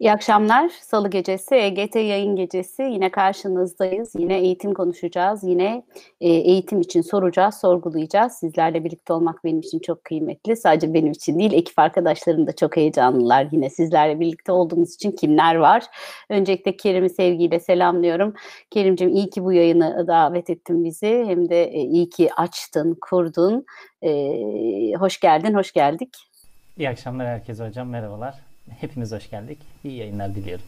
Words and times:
İyi 0.00 0.12
akşamlar. 0.12 0.68
Salı 0.68 1.10
gecesi, 1.10 1.54
EGT 1.54 1.96
yayın 1.96 2.36
gecesi. 2.36 2.82
Yine 2.82 3.10
karşınızdayız. 3.10 4.12
Yine 4.18 4.38
eğitim 4.38 4.74
konuşacağız. 4.74 5.44
Yine 5.44 5.82
e, 6.20 6.28
eğitim 6.28 6.80
için 6.80 7.02
soracağız, 7.02 7.54
sorgulayacağız. 7.54 8.32
Sizlerle 8.32 8.84
birlikte 8.84 9.12
olmak 9.12 9.44
benim 9.44 9.58
için 9.58 9.78
çok 9.78 10.04
kıymetli. 10.04 10.56
Sadece 10.56 10.94
benim 10.94 11.12
için 11.12 11.38
değil, 11.38 11.52
ekip 11.52 11.78
arkadaşlarım 11.78 12.46
da 12.46 12.52
çok 12.56 12.76
heyecanlılar. 12.76 13.48
Yine 13.52 13.70
sizlerle 13.70 14.20
birlikte 14.20 14.52
olduğumuz 14.52 14.94
için 14.94 15.12
kimler 15.12 15.54
var? 15.54 15.84
Öncelikle 16.28 16.76
Kerim'i 16.76 17.10
sevgiyle 17.10 17.60
selamlıyorum. 17.60 18.34
Kerim'cim 18.70 19.08
iyi 19.08 19.30
ki 19.30 19.44
bu 19.44 19.52
yayını 19.52 20.06
davet 20.06 20.50
ettin 20.50 20.84
bizi. 20.84 21.24
Hem 21.26 21.48
de 21.48 21.64
e, 21.64 21.80
iyi 21.80 22.10
ki 22.10 22.30
açtın, 22.36 22.98
kurdun. 23.00 23.64
E, 24.02 24.12
hoş 24.94 25.20
geldin, 25.20 25.54
hoş 25.54 25.72
geldik. 25.72 26.16
İyi 26.78 26.88
akşamlar 26.88 27.26
herkese 27.26 27.66
hocam. 27.66 27.88
Merhabalar. 27.88 28.51
Hepiniz 28.70 29.12
hoş 29.12 29.30
geldik. 29.30 29.58
İyi 29.84 29.96
yayınlar 29.96 30.34
diliyorum. 30.34 30.64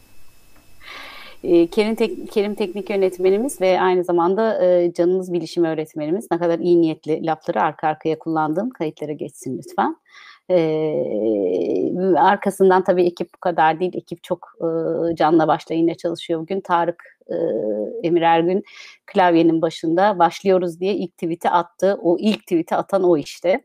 Ee, 1.43 1.67
Kerim, 1.67 1.95
Tek 1.95 2.31
Kerim 2.31 2.55
Teknik 2.55 2.89
Yönetmenimiz 2.89 3.61
ve 3.61 3.81
aynı 3.81 4.03
zamanda 4.03 4.65
e, 4.65 4.93
canımız 4.93 5.33
bilişim 5.33 5.63
öğretmenimiz. 5.63 6.27
Ne 6.31 6.37
kadar 6.37 6.59
iyi 6.59 6.81
niyetli 6.81 7.25
lafları 7.25 7.61
arka 7.61 7.87
arkaya 7.87 8.19
kullandığım 8.19 8.69
kayıtlara 8.69 9.11
geçsin 9.11 9.57
lütfen. 9.57 9.95
Ee, 10.49 12.17
arkasından 12.17 12.83
tabii 12.83 13.05
ekip 13.05 13.33
bu 13.35 13.39
kadar 13.39 13.79
değil. 13.79 13.91
Ekip 13.95 14.23
çok 14.23 14.47
e, 14.61 15.15
canla 15.15 15.47
başla 15.47 15.97
çalışıyor 15.97 16.39
bugün. 16.39 16.61
Tarık 16.61 17.03
e, 17.27 17.35
Emir 18.07 18.21
Ergün 18.21 18.63
klavyenin 19.05 19.61
başında 19.61 20.19
başlıyoruz 20.19 20.79
diye 20.79 20.95
ilk 20.95 21.13
tweet'i 21.13 21.49
attı. 21.49 21.99
O 22.01 22.17
ilk 22.19 22.41
tweet'i 22.41 22.75
atan 22.75 23.03
o 23.03 23.17
işte 23.17 23.61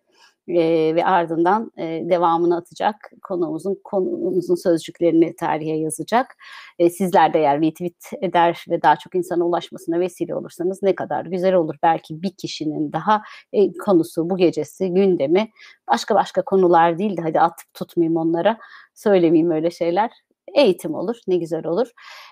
e, 0.57 0.95
ve 0.95 1.05
ardından 1.05 1.73
e, 1.77 1.85
devamını 1.85 2.57
atacak. 2.57 3.11
Konuğumuzun 3.23 3.79
konumuzun 3.85 4.55
sözcüklerini 4.55 5.37
tarihe 5.37 5.77
yazacak. 5.77 6.37
E, 6.79 6.91
sizler 6.91 7.35
de 7.35 7.39
eğer 7.39 7.61
retweet 7.61 8.11
eder 8.23 8.65
ve 8.71 8.83
daha 8.83 8.97
çok 8.97 9.15
insana 9.15 9.45
ulaşmasına 9.45 10.01
vesile 10.01 10.35
olursanız 10.35 10.83
ne 10.83 10.95
kadar 10.95 11.25
güzel 11.27 11.55
olur. 11.55 11.75
Belki 11.83 12.23
bir 12.23 12.31
kişinin 12.31 12.93
daha 12.93 13.23
e, 13.53 13.73
konusu 13.73 14.31
bu 14.31 14.37
gecesi 14.37 14.89
gündemi 14.89 15.51
başka 15.91 16.15
başka 16.15 16.43
konular 16.43 16.99
değil 16.99 17.17
de 17.17 17.23
hadi 17.23 17.41
atıp 17.41 17.75
tutmayayım 17.75 18.17
onlara 18.17 18.59
söylemeyeyim 18.95 19.51
öyle 19.51 19.71
şeyler 19.71 20.11
eğitim 20.55 20.95
olur, 20.95 21.17
ne 21.29 21.37
güzel 21.37 21.67
olur. 21.67 21.91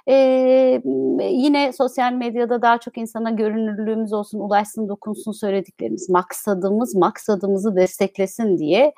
Ee, 0.09 0.83
yine 1.31 1.73
sosyal 1.73 2.13
medyada 2.13 2.63
daha 2.63 2.79
çok 2.79 2.99
insana 2.99 3.31
görünürlüğümüz 3.31 4.13
olsun, 4.13 4.41
ulaşsın, 4.41 4.89
dokunsun 4.89 5.33
söylediklerimiz, 5.33 6.11
maksadımız, 6.11 6.95
maksadımızı 6.95 7.77
desteklesin 7.77 8.59
diye 8.59 8.93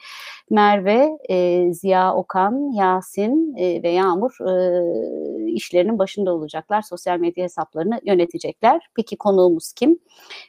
Merve, 0.50 1.18
e, 1.28 1.66
Ziya 1.72 2.14
Okan, 2.14 2.72
Yasin 2.72 3.54
e, 3.56 3.82
ve 3.82 3.88
Yağmur 3.90 4.36
e, 4.48 5.52
işlerinin 5.52 5.98
başında 5.98 6.34
olacaklar. 6.34 6.82
Sosyal 6.82 7.18
medya 7.18 7.44
hesaplarını 7.44 8.00
yönetecekler. 8.04 8.80
Peki 8.96 9.16
konuğumuz 9.16 9.72
kim? 9.72 9.98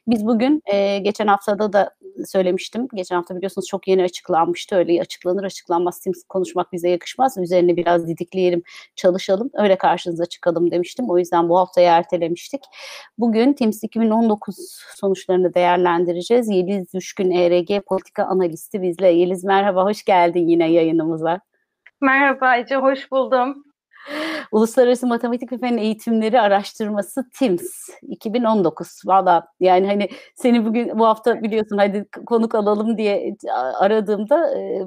Biz 0.08 0.25
bugün 0.25 0.61
e, 0.66 0.99
geçen 0.99 1.27
haftada 1.27 1.73
da 1.73 1.89
söylemiştim. 2.26 2.88
Geçen 2.94 3.16
hafta 3.16 3.36
biliyorsunuz 3.36 3.67
çok 3.67 3.88
yeni 3.88 4.04
açıklanmıştı. 4.04 4.76
Öyle 4.76 5.02
açıklanır 5.02 5.44
açıklanmaz 5.44 6.00
Teams 6.00 6.23
konuşmak 6.30 6.73
bize 6.73 6.90
yakışmaz. 6.90 7.38
Üzerine 7.38 7.78
biraz 7.78 8.08
didikleyelim, 8.08 8.64
çalışalım. 8.95 9.50
Öyle 9.54 9.78
karşınıza 9.78 10.26
çıkalım 10.26 10.72
demiştim. 10.72 11.09
O 11.09 11.17
yüzden 11.17 11.50
bu 11.50 11.59
haftaya 11.59 11.98
ertelemiştik. 11.98 12.62
Bugün 13.17 13.54
Teams 13.54 13.84
2019 13.84 14.56
sonuçlarını 14.95 15.54
değerlendireceğiz. 15.54 16.50
Yeliz 16.50 16.94
Düşkün 16.94 17.32
ERG 17.32 17.86
politika 17.88 18.23
analisti 18.23 18.82
bizle. 18.82 19.08
Yeliz 19.08 19.44
merhaba, 19.44 19.86
hoş 19.86 20.04
geldin 20.04 20.48
yine 20.48 20.72
yayınımıza. 20.72 21.39
Merhaba 22.02 22.58
Ece, 22.58 22.76
hoş 22.76 23.12
buldum. 23.12 23.70
Uluslararası 24.52 25.08
Matematik 25.08 25.52
ve 25.52 25.58
Fen 25.58 25.77
Eğitimleri 25.77 26.42
Araştırması 26.42 27.30
TIMS 27.30 27.89
2019. 28.02 29.02
Valla 29.05 29.48
yani 29.59 29.87
hani 29.87 30.09
seni 30.36 30.65
bugün 30.65 30.99
bu 30.99 31.05
hafta 31.05 31.43
biliyorsun 31.43 31.77
hadi 31.77 32.05
konuk 32.26 32.55
alalım 32.55 32.98
diye 32.98 33.36
aradığımda 33.80 34.58
e, 34.59 34.86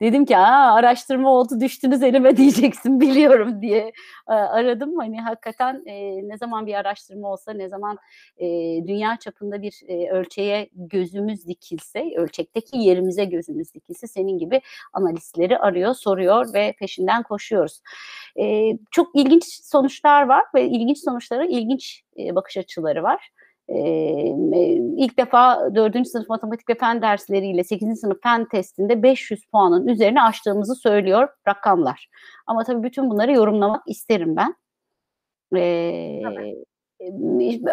dedim 0.00 0.24
ki 0.24 0.36
Aa, 0.36 0.74
araştırma 0.74 1.30
oldu 1.30 1.60
düştünüz 1.60 2.02
elime 2.02 2.36
diyeceksin 2.36 3.00
biliyorum 3.00 3.62
diye 3.62 3.92
e, 4.28 4.32
aradım. 4.32 4.98
Hani 4.98 5.20
hakikaten 5.20 5.82
e, 5.86 6.28
ne 6.28 6.38
zaman 6.38 6.66
bir 6.66 6.74
araştırma 6.74 7.28
olsa 7.28 7.52
ne 7.52 7.68
zaman 7.68 7.98
e, 8.38 8.46
dünya 8.86 9.16
çapında 9.16 9.62
bir 9.62 9.80
e, 9.88 10.10
ölçeğe 10.10 10.68
gözümüz 10.72 11.46
dikilse 11.46 12.04
ölçekteki 12.16 12.78
yerimize 12.78 13.24
gözümüz 13.24 13.74
dikilse 13.74 14.06
senin 14.06 14.38
gibi 14.38 14.60
analistleri 14.92 15.58
arıyor 15.58 15.94
soruyor 15.94 16.54
ve 16.54 16.74
peşinden 16.78 17.22
koşuyoruz. 17.22 17.80
E, 18.36 18.53
çok 18.90 19.16
ilginç 19.16 19.44
sonuçlar 19.44 20.26
var 20.26 20.44
ve 20.54 20.68
ilginç 20.68 20.98
sonuçlara 20.98 21.44
ilginç 21.44 22.02
e, 22.18 22.34
bakış 22.34 22.56
açıları 22.56 23.02
var. 23.02 23.30
E, 23.68 23.76
ilk 24.96 25.18
defa 25.18 25.74
4. 25.74 26.08
sınıf 26.08 26.28
matematik 26.28 26.68
ve 26.68 26.74
fen 26.74 27.02
dersleriyle 27.02 27.64
8. 27.64 28.00
sınıf 28.00 28.22
fen 28.22 28.48
testinde 28.48 29.02
500 29.02 29.46
puanın 29.46 29.86
üzerine 29.86 30.22
aştığımızı 30.22 30.74
söylüyor 30.74 31.28
rakamlar. 31.48 32.08
Ama 32.46 32.64
tabii 32.64 32.82
bütün 32.82 33.10
bunları 33.10 33.32
yorumlamak 33.32 33.82
isterim 33.86 34.36
ben. 34.36 34.54
E, 35.56 36.22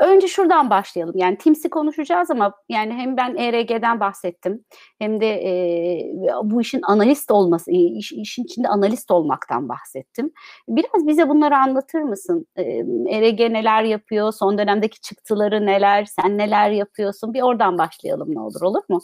önce 0.01 0.27
şuradan 0.27 0.69
başlayalım. 0.69 1.17
Yani 1.17 1.37
Teams'i 1.37 1.69
konuşacağız 1.69 2.31
ama 2.31 2.53
yani 2.69 2.93
hem 2.93 3.17
ben 3.17 3.35
ERG'den 3.35 3.99
bahsettim 3.99 4.65
hem 4.99 5.21
de 5.21 5.27
e, 5.27 6.11
bu 6.43 6.61
işin 6.61 6.81
analist 6.81 7.31
olması, 7.31 7.71
iş, 7.71 8.11
işin 8.11 8.43
içinde 8.43 8.67
analist 8.67 9.11
olmaktan 9.11 9.69
bahsettim. 9.69 10.31
Biraz 10.67 11.07
bize 11.07 11.29
bunları 11.29 11.57
anlatır 11.57 12.01
mısın? 12.01 12.45
E, 12.55 12.63
ERG 13.09 13.39
neler 13.39 13.83
yapıyor? 13.83 14.33
Son 14.33 14.57
dönemdeki 14.57 15.01
çıktıları 15.01 15.65
neler? 15.65 16.05
Sen 16.05 16.37
neler 16.37 16.71
yapıyorsun? 16.71 17.33
Bir 17.33 17.41
oradan 17.41 17.77
başlayalım 17.77 18.35
ne 18.35 18.39
olur 18.39 18.61
olur 18.61 18.83
mu? 18.89 18.99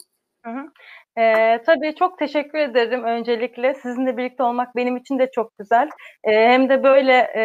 Hı 0.45 0.51
hı. 0.51 0.65
Ee, 1.17 1.61
tabii 1.65 1.95
çok 1.95 2.19
teşekkür 2.19 2.57
ederim 2.59 3.03
öncelikle. 3.03 3.73
Sizinle 3.73 4.17
birlikte 4.17 4.43
olmak 4.43 4.75
benim 4.75 4.97
için 4.97 5.19
de 5.19 5.31
çok 5.31 5.57
güzel. 5.57 5.89
Ee, 6.23 6.31
hem 6.31 6.69
de 6.69 6.83
böyle 6.83 7.13
e, 7.35 7.43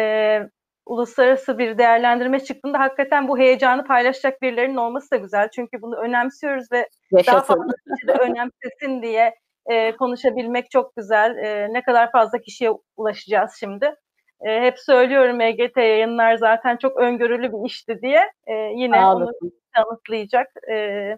uluslararası 0.85 1.57
bir 1.57 1.77
değerlendirme 1.77 2.39
çıktığında 2.39 2.79
hakikaten 2.79 3.27
bu 3.27 3.37
heyecanı 3.37 3.83
paylaşacak 3.85 4.41
birilerinin 4.41 4.75
olması 4.75 5.11
da 5.11 5.15
güzel. 5.15 5.49
Çünkü 5.55 5.81
bunu 5.81 5.95
önemsiyoruz 5.95 6.71
ve 6.71 6.89
Yaşasın. 7.11 7.33
daha 7.33 7.41
fazla 7.41 7.73
kişi 7.95 8.07
de 8.07 8.11
önemsesin 8.11 9.01
diye 9.01 9.35
e, 9.65 9.95
konuşabilmek 9.95 10.71
çok 10.71 10.95
güzel. 10.95 11.37
E, 11.37 11.73
ne 11.73 11.81
kadar 11.81 12.11
fazla 12.11 12.37
kişiye 12.41 12.71
ulaşacağız 12.97 13.51
şimdi. 13.59 13.95
E, 14.41 14.61
hep 14.61 14.79
söylüyorum 14.79 15.41
EGT 15.41 15.77
yayınlar 15.77 16.35
zaten 16.35 16.77
çok 16.77 16.97
öngörülü 16.97 17.51
bir 17.53 17.65
işti 17.65 18.01
diye. 18.01 18.31
E, 18.47 18.53
yine 18.53 18.99
Ağladım. 18.99 19.33
onu 19.41 19.51
tanıtlayacak. 19.75 20.47
E, 20.71 21.17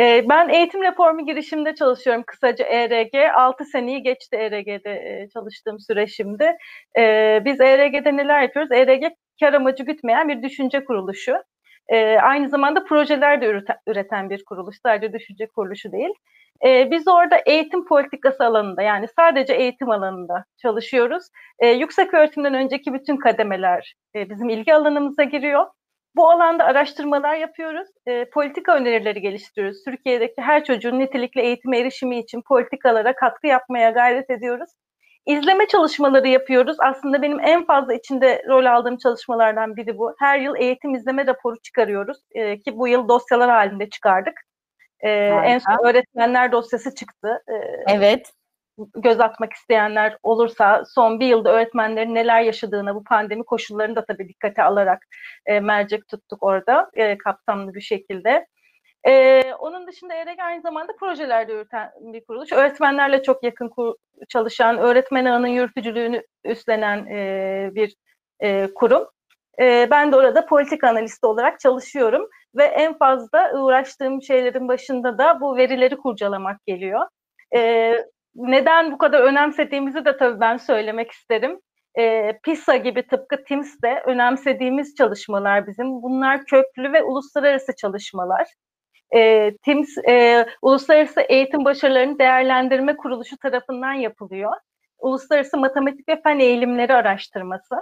ben 0.00 0.48
eğitim 0.48 0.82
reformu 0.82 1.26
girişimde 1.26 1.74
çalışıyorum 1.74 2.22
kısaca 2.26 2.64
ERG. 2.64 3.14
6 3.34 3.64
seneyi 3.64 4.02
geçti 4.02 4.36
ERG'de 4.36 4.92
e, 4.92 5.28
çalıştığım 5.28 5.80
süre 5.80 6.06
şimdi. 6.06 6.56
Ee, 6.98 7.42
biz 7.44 7.60
ERG'de 7.60 8.16
neler 8.16 8.42
yapıyoruz? 8.42 8.72
ERG 8.72 9.02
kar 9.40 9.52
amacı 9.52 9.84
gütmeyen 9.84 10.28
bir 10.28 10.42
düşünce 10.42 10.84
kuruluşu. 10.84 11.36
Ee, 11.88 12.18
aynı 12.18 12.48
zamanda 12.48 12.84
projeler 12.84 13.40
de 13.40 13.62
üreten 13.86 14.30
bir 14.30 14.44
kuruluş. 14.44 14.76
Sadece 14.82 15.12
düşünce 15.12 15.46
kuruluşu 15.46 15.92
değil. 15.92 16.10
Biz 16.64 17.08
orada 17.08 17.36
eğitim 17.46 17.84
politikası 17.84 18.44
alanında 18.44 18.82
yani 18.82 19.06
sadece 19.16 19.54
eğitim 19.54 19.90
alanında 19.90 20.44
çalışıyoruz. 20.62 21.24
Yüksek 21.62 22.14
öğretimden 22.14 22.54
önceki 22.54 22.94
bütün 22.94 23.16
kademeler 23.16 23.94
e, 24.14 24.30
bizim 24.30 24.48
ilgi 24.48 24.74
alanımıza 24.74 25.24
giriyor. 25.24 25.66
Bu 26.16 26.30
alanda 26.30 26.64
araştırmalar 26.64 27.34
yapıyoruz, 27.34 27.88
e, 28.06 28.24
politika 28.30 28.76
önerileri 28.76 29.20
geliştiriyoruz. 29.20 29.84
Türkiye'deki 29.84 30.42
her 30.42 30.64
çocuğun 30.64 30.98
nitelikli 30.98 31.40
eğitime 31.40 31.78
erişimi 31.78 32.18
için 32.18 32.42
politikalara 32.42 33.14
katkı 33.14 33.46
yapmaya 33.46 33.90
gayret 33.90 34.30
ediyoruz. 34.30 34.70
İzleme 35.26 35.66
çalışmaları 35.66 36.28
yapıyoruz. 36.28 36.76
Aslında 36.80 37.22
benim 37.22 37.40
en 37.40 37.64
fazla 37.64 37.94
içinde 37.94 38.42
rol 38.48 38.64
aldığım 38.64 38.96
çalışmalardan 38.96 39.76
biri 39.76 39.98
bu. 39.98 40.14
Her 40.18 40.38
yıl 40.38 40.56
eğitim 40.56 40.94
izleme 40.94 41.26
raporu 41.26 41.56
çıkarıyoruz 41.62 42.18
e, 42.32 42.58
ki 42.58 42.78
bu 42.78 42.88
yıl 42.88 43.08
dosyalar 43.08 43.50
halinde 43.50 43.88
çıkardık. 43.90 44.34
E, 45.00 45.10
en 45.44 45.58
son 45.58 45.88
öğretmenler 45.88 46.52
dosyası 46.52 46.94
çıktı. 46.94 47.42
E, 47.48 47.54
evet 47.92 48.32
göz 48.96 49.20
atmak 49.20 49.52
isteyenler 49.52 50.18
olursa 50.22 50.84
son 50.84 51.20
bir 51.20 51.26
yılda 51.26 51.52
öğretmenlerin 51.52 52.14
neler 52.14 52.40
yaşadığını 52.40 52.94
bu 52.94 53.04
pandemi 53.04 53.44
koşullarını 53.44 53.96
da 53.96 54.04
tabii 54.04 54.28
dikkate 54.28 54.62
alarak 54.62 55.06
e, 55.46 55.60
mercek 55.60 56.08
tuttuk 56.08 56.42
orada 56.42 56.90
e, 56.94 57.18
kapsamlı 57.18 57.74
bir 57.74 57.80
şekilde. 57.80 58.46
E, 59.06 59.42
onun 59.58 59.86
dışında 59.86 60.14
ERG 60.14 60.38
aynı 60.40 60.62
zamanda 60.62 60.92
projelerde 61.00 61.52
yürüten 61.52 61.90
bir 62.00 62.24
kuruluş. 62.24 62.52
Öğretmenlerle 62.52 63.22
çok 63.22 63.44
yakın 63.44 63.68
kur, 63.68 63.94
çalışan, 64.28 64.78
öğretmen 64.78 65.24
ağının 65.24 65.46
yürütücülüğünü 65.46 66.22
üstlenen 66.44 67.06
e, 67.06 67.70
bir 67.74 67.94
e, 68.40 68.68
kurum. 68.74 69.08
E, 69.60 69.88
ben 69.90 70.12
de 70.12 70.16
orada 70.16 70.46
politik 70.46 70.84
analisti 70.84 71.26
olarak 71.26 71.60
çalışıyorum 71.60 72.28
ve 72.56 72.64
en 72.64 72.98
fazla 72.98 73.52
uğraştığım 73.54 74.22
şeylerin 74.22 74.68
başında 74.68 75.18
da 75.18 75.40
bu 75.40 75.56
verileri 75.56 75.96
kurcalamak 75.96 76.66
geliyor. 76.66 77.06
E, 77.54 77.94
neden 78.38 78.92
bu 78.92 78.98
kadar 78.98 79.20
önemsediğimizi 79.20 80.04
de 80.04 80.16
tabii 80.16 80.40
ben 80.40 80.56
söylemek 80.56 81.10
isterim. 81.10 81.60
e, 81.98 82.38
PISA 82.42 82.76
gibi 82.76 83.06
tıpkı 83.06 83.44
TIMS'de 83.44 84.02
önemsediğimiz 84.06 84.94
çalışmalar 84.94 85.66
bizim. 85.66 86.02
Bunlar 86.02 86.44
köklü 86.44 86.92
ve 86.92 87.02
uluslararası 87.02 87.76
çalışmalar. 87.76 88.46
E, 89.14 89.52
TIMS, 89.56 89.98
e, 90.08 90.46
Uluslararası 90.62 91.20
Eğitim 91.20 91.64
Başarılarını 91.64 92.18
Değerlendirme 92.18 92.96
Kuruluşu 92.96 93.36
tarafından 93.38 93.92
yapılıyor. 93.92 94.52
Uluslararası 94.98 95.58
Matematik 95.58 96.08
ve 96.08 96.20
Fen 96.22 96.38
Eğilimleri 96.38 96.94
Araştırması. 96.94 97.74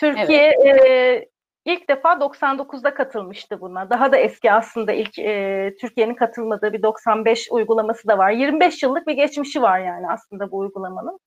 Türkiye 0.00 0.52
evet. 0.64 0.86
e, 0.86 1.28
ilk 1.64 1.88
defa 1.88 2.12
99'da 2.12 2.94
katılmıştı 2.94 3.60
buna. 3.60 3.90
Daha 3.90 4.12
da 4.12 4.16
eski 4.16 4.52
aslında 4.52 4.92
ilk 4.92 5.18
e, 5.18 5.74
Türkiye'nin 5.80 6.14
katılmadığı 6.14 6.72
bir 6.72 6.82
95 6.82 7.48
uygulaması 7.50 8.08
da 8.08 8.18
var. 8.18 8.30
25 8.30 8.82
yıllık 8.82 9.06
bir 9.06 9.14
geçmişi 9.14 9.62
var 9.62 9.80
yani 9.80 10.06
aslında 10.08 10.50
bu 10.50 10.58
uygulamanın. 10.58 11.18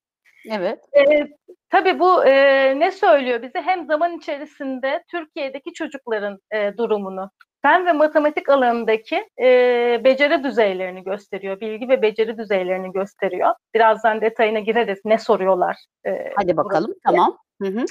Evet. 0.52 0.80
E, 0.98 1.28
tabii 1.70 2.00
bu 2.00 2.26
e, 2.26 2.34
ne 2.80 2.92
söylüyor 2.92 3.42
bize? 3.42 3.62
Hem 3.62 3.86
zaman 3.86 4.18
içerisinde 4.18 5.04
Türkiye'deki 5.12 5.74
çocukların 5.74 6.40
e, 6.52 6.78
durumunu, 6.78 7.30
fen 7.62 7.86
ve 7.86 7.94
matematik 7.94 8.50
alanındaki 8.50 9.30
e, 9.42 10.02
beceri 10.04 10.44
düzeylerini 10.44 11.04
gösteriyor. 11.04 11.60
Bilgi 11.60 11.90
ve 11.90 12.02
beceri 12.02 12.38
düzeylerini 12.38 12.92
gösteriyor. 12.92 13.54
Birazdan 13.74 14.22
detayına 14.22 14.60
gireriz. 14.60 15.00
Ne 15.06 15.18
soruyorlar? 15.18 15.78
E, 16.08 16.34
Hadi 16.36 16.58
bakalım. 16.58 16.88
Diye. 16.88 17.00
Tamam. 17.06 17.38
Hı 17.62 17.68
hı. 17.68 17.86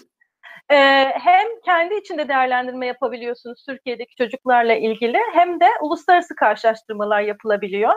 E, 0.70 0.76
hem 1.04 1.46
kendi 1.64 1.94
içinde 1.94 2.28
değerlendirme 2.28 2.86
yapabiliyorsunuz 2.86 3.64
Türkiye'deki 3.68 4.16
çocuklarla 4.16 4.74
ilgili 4.74 5.18
hem 5.32 5.60
de 5.60 5.66
uluslararası 5.82 6.34
karşılaştırmalar 6.36 7.20
yapılabiliyor. 7.20 7.92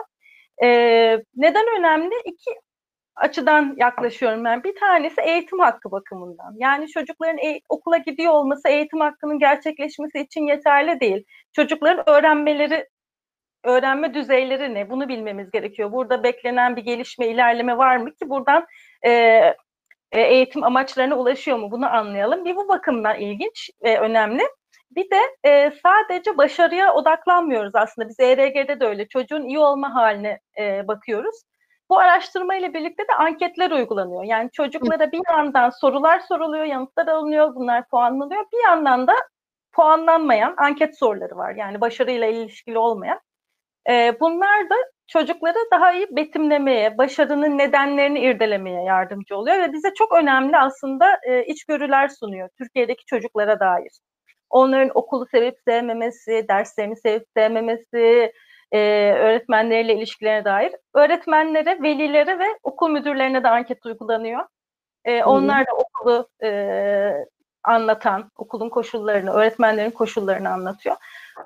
E, 0.62 0.68
neden 1.36 1.66
önemli? 1.78 2.14
İki 2.24 2.50
açıdan 3.16 3.74
yaklaşıyorum 3.78 4.44
ben. 4.44 4.64
Bir 4.64 4.74
tanesi 4.74 5.20
eğitim 5.20 5.58
hakkı 5.58 5.90
bakımından. 5.90 6.54
Yani 6.58 6.88
çocukların 6.88 7.38
e- 7.38 7.60
okula 7.68 7.96
gidiyor 7.98 8.32
olması 8.32 8.68
eğitim 8.68 9.00
hakkının 9.00 9.38
gerçekleşmesi 9.38 10.20
için 10.20 10.46
yeterli 10.46 11.00
değil. 11.00 11.24
Çocukların 11.52 12.08
öğrenmeleri 12.08 12.88
öğrenme 13.64 14.14
düzeyleri 14.14 14.74
ne? 14.74 14.90
Bunu 14.90 15.08
bilmemiz 15.08 15.50
gerekiyor. 15.50 15.92
Burada 15.92 16.22
beklenen 16.22 16.76
bir 16.76 16.82
gelişme, 16.82 17.26
ilerleme 17.26 17.78
var 17.78 17.96
mı 17.96 18.14
ki 18.14 18.28
buradan 18.30 18.66
e, 19.06 19.40
e, 20.12 20.20
eğitim 20.20 20.64
amaçlarına 20.64 21.16
ulaşıyor 21.16 21.58
mu? 21.58 21.70
Bunu 21.70 21.94
anlayalım. 21.94 22.44
Bir 22.44 22.56
bu 22.56 22.68
bakımdan 22.68 23.20
ilginç 23.20 23.70
ve 23.84 24.00
önemli. 24.00 24.42
Bir 24.90 25.10
de 25.10 25.20
e, 25.44 25.72
sadece 25.82 26.38
başarıya 26.38 26.94
odaklanmıyoruz 26.94 27.74
aslında. 27.74 28.08
Biz 28.08 28.20
ERG'de 28.20 28.80
de 28.80 28.86
öyle. 28.86 29.08
Çocuğun 29.08 29.42
iyi 29.42 29.58
olma 29.58 29.94
haline 29.94 30.40
e, 30.58 30.88
bakıyoruz. 30.88 31.42
Bu 31.90 31.98
araştırma 31.98 32.54
ile 32.56 32.74
birlikte 32.74 33.02
de 33.08 33.14
anketler 33.18 33.70
uygulanıyor. 33.70 34.24
Yani 34.24 34.50
çocuklara 34.52 35.12
bir 35.12 35.20
yandan 35.30 35.70
sorular 35.70 36.20
soruluyor, 36.20 36.64
yanıtlar 36.64 37.06
alınıyor, 37.08 37.54
bunlar 37.54 37.88
puanlanıyor. 37.88 38.44
Bir 38.52 38.64
yandan 38.64 39.06
da 39.06 39.14
puanlanmayan 39.72 40.54
anket 40.56 40.98
soruları 40.98 41.36
var. 41.36 41.54
Yani 41.54 41.80
başarıyla 41.80 42.26
ilişkili 42.26 42.78
olmayan. 42.78 43.20
E, 43.90 44.20
bunlar 44.20 44.70
da 44.70 44.74
çocukları 45.06 45.56
daha 45.72 45.92
iyi 45.92 46.06
betimlemeye, 46.10 46.98
başarının 46.98 47.58
nedenlerini 47.58 48.20
irdelemeye 48.20 48.82
yardımcı 48.82 49.36
oluyor 49.36 49.58
ve 49.58 49.72
bize 49.72 49.94
çok 49.94 50.14
önemli 50.14 50.56
aslında 50.56 51.18
e, 51.28 51.44
içgörüler 51.44 52.08
sunuyor 52.08 52.48
Türkiye'deki 52.58 53.04
çocuklara 53.04 53.60
dair. 53.60 53.90
Onların 54.50 54.90
okulu 54.94 55.26
sevip 55.26 55.54
sevmemesi, 55.68 56.46
derslerini 56.48 56.96
sevip 56.96 57.24
sevmemesi, 57.36 58.32
e, 58.72 58.78
öğretmenleriyle 59.12 59.94
ilişkilerine 59.94 60.44
dair. 60.44 60.72
Öğretmenlere, 60.94 61.82
velilere 61.82 62.38
ve 62.38 62.46
okul 62.62 62.90
müdürlerine 62.90 63.42
de 63.42 63.48
anket 63.48 63.86
uygulanıyor. 63.86 64.46
E, 65.04 65.24
onlar 65.24 65.66
da 65.66 65.70
okulu 65.72 66.28
e, 66.42 66.48
anlatan, 67.66 68.30
okulun 68.36 68.68
koşullarını, 68.68 69.30
öğretmenlerin 69.30 69.90
koşullarını 69.90 70.50
anlatıyor. 70.50 70.96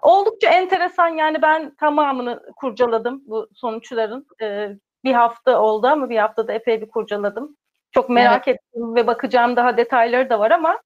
Oldukça 0.03 0.51
enteresan 0.51 1.09
yani 1.09 1.43
ben 1.43 1.75
tamamını 1.75 2.43
kurcaladım 2.57 3.23
bu 3.27 3.49
sonuçların. 3.55 4.27
E, 4.43 4.71
bir 5.05 5.13
hafta 5.13 5.61
oldu 5.61 5.87
ama 5.87 6.11
bir 6.11 6.19
haftada 6.19 6.53
epey 6.53 6.81
bir 6.81 6.89
kurcaladım. 6.89 7.57
Çok 7.93 8.11
merak 8.11 8.49
evet. 8.49 8.61
ettim 8.61 8.95
ve 8.95 9.07
bakacağım 9.07 9.57
daha 9.57 9.77
detayları 9.77 10.31
da 10.31 10.39
var 10.39 10.51
ama 10.51 10.79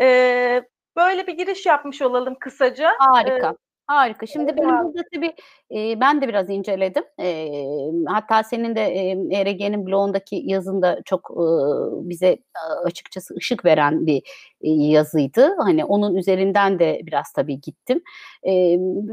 e, 0.00 0.62
böyle 0.96 1.26
bir 1.26 1.32
giriş 1.32 1.66
yapmış 1.66 2.02
olalım 2.02 2.36
kısaca. 2.40 2.90
Harika. 2.98 3.48
E, 3.48 3.54
Harika. 3.86 4.26
Şimdi 4.26 4.56
benim 4.56 4.84
burada 4.84 5.02
tabii 5.14 5.34
e, 5.74 6.00
ben 6.00 6.22
de 6.22 6.28
biraz 6.28 6.50
inceledim. 6.50 7.04
E, 7.20 7.50
hatta 8.06 8.42
senin 8.42 8.76
de 8.76 8.80
e, 8.80 9.10
ERG'nin 9.40 9.86
blogundaki 9.86 10.42
yazında 10.44 11.02
çok 11.04 11.30
e, 11.30 11.44
bize 12.08 12.38
açıkçası 12.84 13.34
ışık 13.34 13.64
veren 13.64 14.06
bir 14.06 14.16
e, 14.16 14.53
yazıydı. 14.70 15.56
Hani 15.58 15.84
onun 15.84 16.14
üzerinden 16.14 16.78
de 16.78 17.00
biraz 17.02 17.32
tabii 17.32 17.60
gittim. 17.60 18.02
E, 18.42 18.52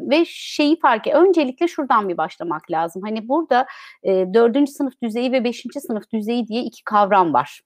ve 0.10 0.26
şeyi 0.28 0.80
fark 0.80 1.08
et. 1.08 1.16
Öncelikle 1.16 1.68
şuradan 1.68 2.10
bir 2.10 2.18
başlamak 2.18 2.72
lazım. 2.72 3.02
Hani 3.06 3.28
burada 3.28 3.66
e, 4.04 4.66
sınıf 4.68 4.94
düzeyi 5.04 5.32
ve 5.32 5.44
beşinci 5.44 5.82
sınıf 5.82 6.12
düzeyi 6.12 6.48
diye 6.48 6.64
iki 6.64 6.84
kavram 6.84 7.34
var 7.34 7.62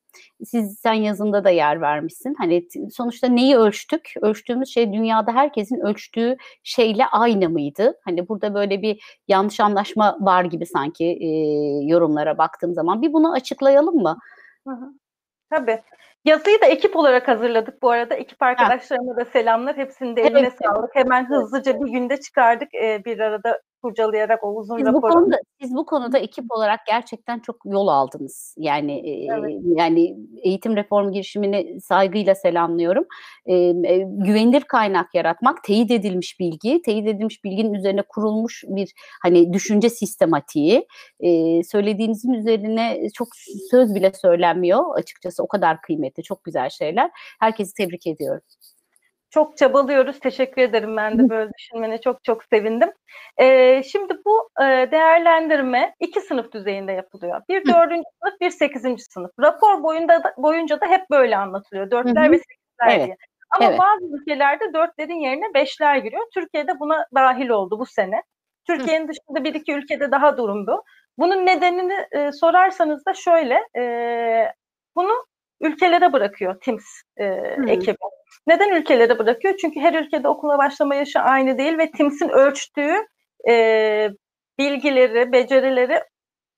siz 0.46 0.80
sen 0.80 0.94
yazında 0.94 1.44
da 1.44 1.50
yer 1.50 1.82
vermişsin. 1.82 2.36
Hani 2.38 2.68
sonuçta 2.92 3.28
neyi 3.28 3.58
ölçtük? 3.58 4.14
Ölçtüğümüz 4.22 4.70
şey 4.70 4.94
dünyada 4.94 5.32
herkesin 5.32 5.80
ölçtüğü 5.80 6.38
şeyle 6.64 7.06
aynı 7.06 7.50
mıydı? 7.50 8.00
Hani 8.06 8.30
burada 8.30 8.54
böyle 8.54 8.82
bir 8.82 9.22
yanlış 9.28 9.60
anlaşma 9.60 10.18
var 10.20 10.44
gibi 10.44 10.66
sanki 10.66 11.06
e, 11.06 11.28
yorumlara 11.86 12.38
baktığım 12.38 12.74
zaman. 12.74 13.02
Bir 13.02 13.14
bunu 13.14 13.34
açıklayalım 13.34 13.96
mı? 13.96 14.18
Hı 14.68 14.74
hı. 14.74 14.94
Tabii. 15.50 15.82
Yazıyı 16.26 16.62
da 16.62 16.66
ekip 16.66 16.96
olarak 16.96 17.28
hazırladık 17.28 17.82
bu 17.82 17.90
arada. 17.90 18.16
Ekip 18.16 18.42
arkadaşlarıma 18.42 19.18
da 19.18 19.26
selamlar. 19.26 19.78
Hepsinin 19.78 20.16
de 20.16 20.22
eline 20.22 20.40
evet. 20.40 20.54
sağlık. 20.64 20.96
Hemen 20.96 21.30
hızlıca 21.30 21.80
bir 21.80 21.92
günde 21.92 22.20
çıkardık 22.20 22.76
e, 22.76 23.06
bir 23.06 23.20
arada 23.20 23.62
kurcalayarak 23.86 24.44
o 24.44 24.56
uzun 24.56 24.78
siz 24.78 24.86
raporu. 24.86 25.02
Bu 25.02 25.02
konuda, 25.02 25.38
siz 25.62 25.76
bu 25.76 25.86
konuda 25.86 26.18
ekip 26.18 26.46
olarak 26.50 26.80
gerçekten 26.88 27.40
çok 27.40 27.56
yol 27.66 27.88
aldınız. 27.88 28.56
Yani 28.58 29.20
evet. 29.30 29.50
e, 29.50 29.82
yani 29.82 30.16
eğitim 30.44 30.76
reform 30.76 31.12
girişimini 31.12 31.82
saygıyla 31.82 32.36
selamlıyorum. 32.36 33.06
E, 33.46 33.56
e, 33.56 33.98
güvenilir 34.08 34.62
kaynak 34.62 35.16
yaratmak, 35.16 35.64
teyit 35.64 35.92
edilmiş 35.92 36.40
bilgi, 36.40 36.82
teyit 36.82 37.08
edilmiş 37.08 37.44
bilginin 37.44 37.74
üzerine 37.74 38.02
kurulmuş 38.02 38.64
bir 38.68 38.94
hani 39.22 39.54
düşünce 39.54 39.90
sistematiği. 39.90 40.88
E, 41.20 41.64
söylediğinizin 41.64 42.34
üzerine 42.34 43.10
çok 43.14 43.28
söz 43.72 43.96
bile 43.96 44.12
söylenmiyor 44.14 44.98
açıkçası. 44.98 45.44
O 45.44 45.48
kadar 45.48 45.82
kıymetli, 45.82 46.24
çok 46.24 46.44
güzel 46.44 46.70
şeyler. 46.70 47.12
Herkesi 47.40 47.74
tebrik 47.74 48.08
ediyorum. 48.08 48.42
Çok 49.36 49.58
çabalıyoruz. 49.58 50.20
Teşekkür 50.20 50.62
ederim 50.62 50.98
ben 50.98 51.20
de 51.20 51.30
böyle 51.30 51.52
düşünmene 51.58 52.02
çok 52.02 52.24
çok 52.24 52.44
sevindim. 52.44 52.92
Ee, 53.38 53.84
şimdi 53.84 54.14
bu 54.26 54.50
e, 54.62 54.64
değerlendirme 54.92 55.96
iki 56.00 56.22
sınıf 56.22 56.52
düzeyinde 56.52 56.92
yapılıyor. 56.92 57.42
Bir 57.50 57.66
dördüncü 57.66 58.04
sınıf, 58.22 58.42
bir 58.42 58.50
sekizinci 58.50 59.04
sınıf. 59.04 59.32
Rapor 59.40 59.84
boyunda 59.84 60.24
da, 60.24 60.34
boyunca 60.38 60.82
da 60.82 60.86
hep 60.86 61.10
böyle 61.10 61.38
anlatılıyor. 61.38 61.92
Dörtler 61.92 62.32
ve 62.32 62.38
sekizler 62.38 62.98
evet. 62.98 63.06
diye. 63.06 63.18
Ama 63.50 63.70
evet. 63.70 63.80
bazı 63.80 64.18
ülkelerde 64.18 64.74
dörtlerin 64.74 65.20
yerine 65.20 65.54
beşler 65.54 65.98
giriyor. 65.98 66.26
Türkiye'de 66.34 66.80
buna 66.80 67.06
dahil 67.16 67.50
oldu 67.50 67.80
bu 67.80 67.86
sene. 67.86 68.24
Türkiye'nin 68.68 69.08
dışında 69.08 69.44
bir 69.44 69.54
iki 69.54 69.74
ülkede 69.74 70.12
daha 70.12 70.38
durum 70.38 70.68
bu. 70.68 70.84
Bunun 71.18 71.46
nedenini 71.46 72.06
e, 72.12 72.32
sorarsanız 72.32 73.06
da 73.06 73.14
şöyle, 73.14 73.68
e, 73.78 73.84
bunu 74.96 75.26
ülkelere 75.62 76.14
bırakıyor 76.14 76.60
TIMS 76.62 76.84
e, 77.18 77.26
ekibi. 77.68 77.98
Neden 78.48 78.70
ülkelere 78.70 79.20
bırakıyor? 79.20 79.58
Çünkü 79.58 79.80
her 79.80 79.94
ülkede 79.94 80.28
okula 80.28 80.58
başlama 80.58 80.96
yaşı 80.96 81.20
aynı 81.20 81.58
değil 81.58 81.78
ve 81.78 81.92
TIMS'in 81.92 82.30
ölçtüğü 82.30 82.96
e, 83.50 84.10
bilgileri, 84.60 85.32
becerileri 85.32 86.04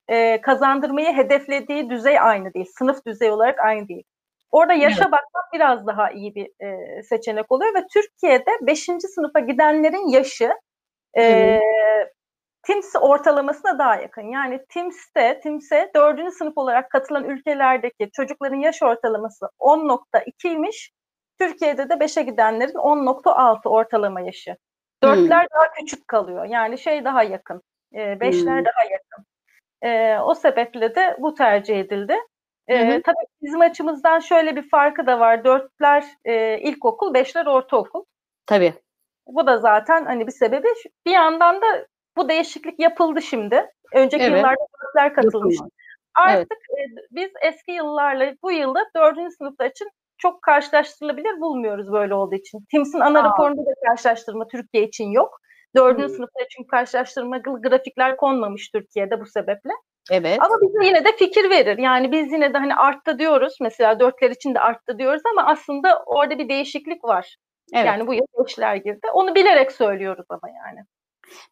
e, 0.08 0.40
kazandırmayı 0.40 1.12
hedeflediği 1.12 1.90
düzey 1.90 2.20
aynı 2.20 2.54
değil. 2.54 2.66
Sınıf 2.78 3.06
düzeyi 3.06 3.32
olarak 3.32 3.58
aynı 3.60 3.88
değil. 3.88 4.04
Orada 4.50 4.72
yaşa 4.72 5.02
evet. 5.02 5.12
bakmak 5.12 5.52
biraz 5.52 5.86
daha 5.86 6.10
iyi 6.10 6.34
bir 6.34 6.46
e, 6.66 7.02
seçenek 7.02 7.52
oluyor 7.52 7.74
ve 7.74 7.84
Türkiye'de 7.92 8.50
5. 8.60 8.80
sınıfa 9.14 9.40
gidenlerin 9.40 10.08
yaşı 10.08 10.50
e, 11.18 11.60
TIMS 12.68 12.94
ortalamasına 13.00 13.78
daha 13.78 13.96
yakın. 13.96 14.22
Yani 14.22 14.60
TIMS'te, 14.68 15.40
TIMS'e 15.40 15.90
4. 15.94 16.34
sınıf 16.34 16.58
olarak 16.58 16.90
katılan 16.90 17.24
ülkelerdeki 17.24 18.10
çocukların 18.12 18.56
yaş 18.56 18.82
ortalaması 18.82 19.48
10.2'ymiş. 19.58 20.90
Türkiye'de 21.40 21.88
de 21.88 21.92
5'e 21.94 22.22
gidenlerin 22.22 22.74
10.6 22.74 23.68
ortalama 23.68 24.20
yaşı. 24.20 24.56
Dörtler 25.02 25.40
hmm. 25.40 25.48
daha 25.54 25.72
küçük 25.72 26.08
kalıyor. 26.08 26.44
Yani 26.44 26.78
şey 26.78 27.04
daha 27.04 27.22
yakın. 27.22 27.62
E, 27.94 28.20
beşler 28.20 28.58
hmm. 28.58 28.64
daha 28.64 28.84
yakın. 28.90 29.24
E, 29.82 30.18
o 30.18 30.34
sebeple 30.34 30.94
de 30.94 31.16
bu 31.18 31.34
tercih 31.34 31.80
edildi. 31.80 32.16
E, 32.66 32.94
hmm. 32.94 33.02
Tabii 33.02 33.26
bizim 33.42 33.60
açımızdan 33.60 34.18
şöyle 34.18 34.56
bir 34.56 34.68
farkı 34.68 35.06
da 35.06 35.20
var. 35.20 35.44
Dörtler 35.44 36.04
e, 36.24 36.58
ilkokul, 36.58 37.14
beşler 37.14 37.46
ortaokul. 37.46 38.04
Tabii. 38.46 38.74
Bu 39.26 39.46
da 39.46 39.58
zaten 39.58 40.04
hani 40.04 40.26
bir 40.26 40.32
sebebi. 40.32 40.68
Bir 41.06 41.12
yandan 41.12 41.62
da 41.62 41.86
bu 42.18 42.28
değişiklik 42.28 42.80
yapıldı 42.80 43.22
şimdi. 43.22 43.66
Önceki 43.94 44.24
evet. 44.24 44.36
yıllarda 44.36 44.66
dörtler 44.84 45.14
katılmış. 45.14 45.56
Artık 46.14 46.58
evet. 46.78 46.90
e, 46.90 47.06
biz 47.10 47.30
eski 47.42 47.72
yıllarla 47.72 48.34
bu 48.42 48.52
yılda 48.52 48.80
dördüncü 48.96 49.36
sınıflar 49.36 49.70
için 49.70 49.88
çok 50.18 50.42
karşılaştırılabilir 50.42 51.40
bulmuyoruz 51.40 51.92
böyle 51.92 52.14
olduğu 52.14 52.34
için. 52.34 52.64
TIMS'in 52.70 53.00
ana 53.00 53.20
Aa. 53.20 53.24
raporunda 53.24 53.60
da 53.60 53.74
karşılaştırma 53.86 54.46
Türkiye 54.48 54.84
için 54.84 55.10
yok. 55.10 55.40
Dördüncü 55.76 56.08
hmm. 56.08 56.14
sınıfta 56.14 56.40
çünkü 56.50 56.66
karşılaştırma 56.66 57.38
grafikler 57.38 58.16
konmamış 58.16 58.68
Türkiye'de 58.68 59.20
bu 59.20 59.26
sebeple. 59.26 59.70
Evet. 60.10 60.38
Ama 60.40 60.54
bize 60.62 60.86
yine 60.86 61.04
de 61.04 61.12
fikir 61.16 61.50
verir. 61.50 61.78
Yani 61.78 62.12
biz 62.12 62.32
yine 62.32 62.54
de 62.54 62.58
hani 62.58 62.74
arttı 62.74 63.18
diyoruz. 63.18 63.56
Mesela 63.60 64.00
dörtler 64.00 64.30
için 64.30 64.54
de 64.54 64.60
arttı 64.60 64.98
diyoruz 64.98 65.22
ama 65.32 65.46
aslında 65.46 66.02
orada 66.06 66.38
bir 66.38 66.48
değişiklik 66.48 67.04
var. 67.04 67.36
Evet. 67.74 67.86
Yani 67.86 68.06
bu 68.06 68.14
yıl 68.14 68.26
beşler 68.38 68.76
girdi. 68.76 69.06
Onu 69.12 69.34
bilerek 69.34 69.72
söylüyoruz 69.72 70.26
ama 70.28 70.48
yani. 70.48 70.80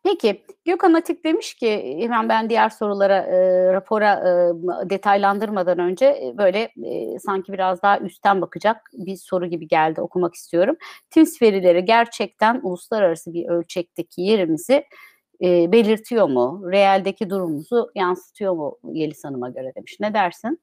Peki 0.04 0.44
Gökhan 0.64 0.94
Atik 0.94 1.24
demiş 1.24 1.54
ki 1.54 1.96
hemen 2.00 2.28
ben 2.28 2.50
diğer 2.50 2.68
sorulara 2.68 3.16
e, 3.16 3.72
rapora 3.72 4.12
e, 4.14 4.90
detaylandırmadan 4.90 5.78
önce 5.78 6.06
e, 6.06 6.38
böyle 6.38 6.60
e, 6.84 7.18
sanki 7.18 7.52
biraz 7.52 7.82
daha 7.82 7.98
üstten 7.98 8.40
bakacak 8.40 8.90
bir 8.92 9.16
soru 9.16 9.46
gibi 9.46 9.68
geldi 9.68 10.00
okumak 10.00 10.34
istiyorum. 10.34 10.76
TIMS 11.10 11.42
verileri 11.42 11.84
gerçekten 11.84 12.60
uluslararası 12.62 13.32
bir 13.32 13.48
ölçekteki 13.48 14.22
yerimizi 14.22 14.84
e, 15.44 15.72
belirtiyor 15.72 16.28
mu? 16.28 16.62
Realdeki 16.72 17.30
durumumuzu 17.30 17.90
yansıtıyor 17.94 18.52
mu 18.52 18.78
Yeliz 18.92 19.24
Hanım'a 19.24 19.50
göre 19.50 19.72
demiş. 19.74 19.96
Ne 20.00 20.14
dersin? 20.14 20.60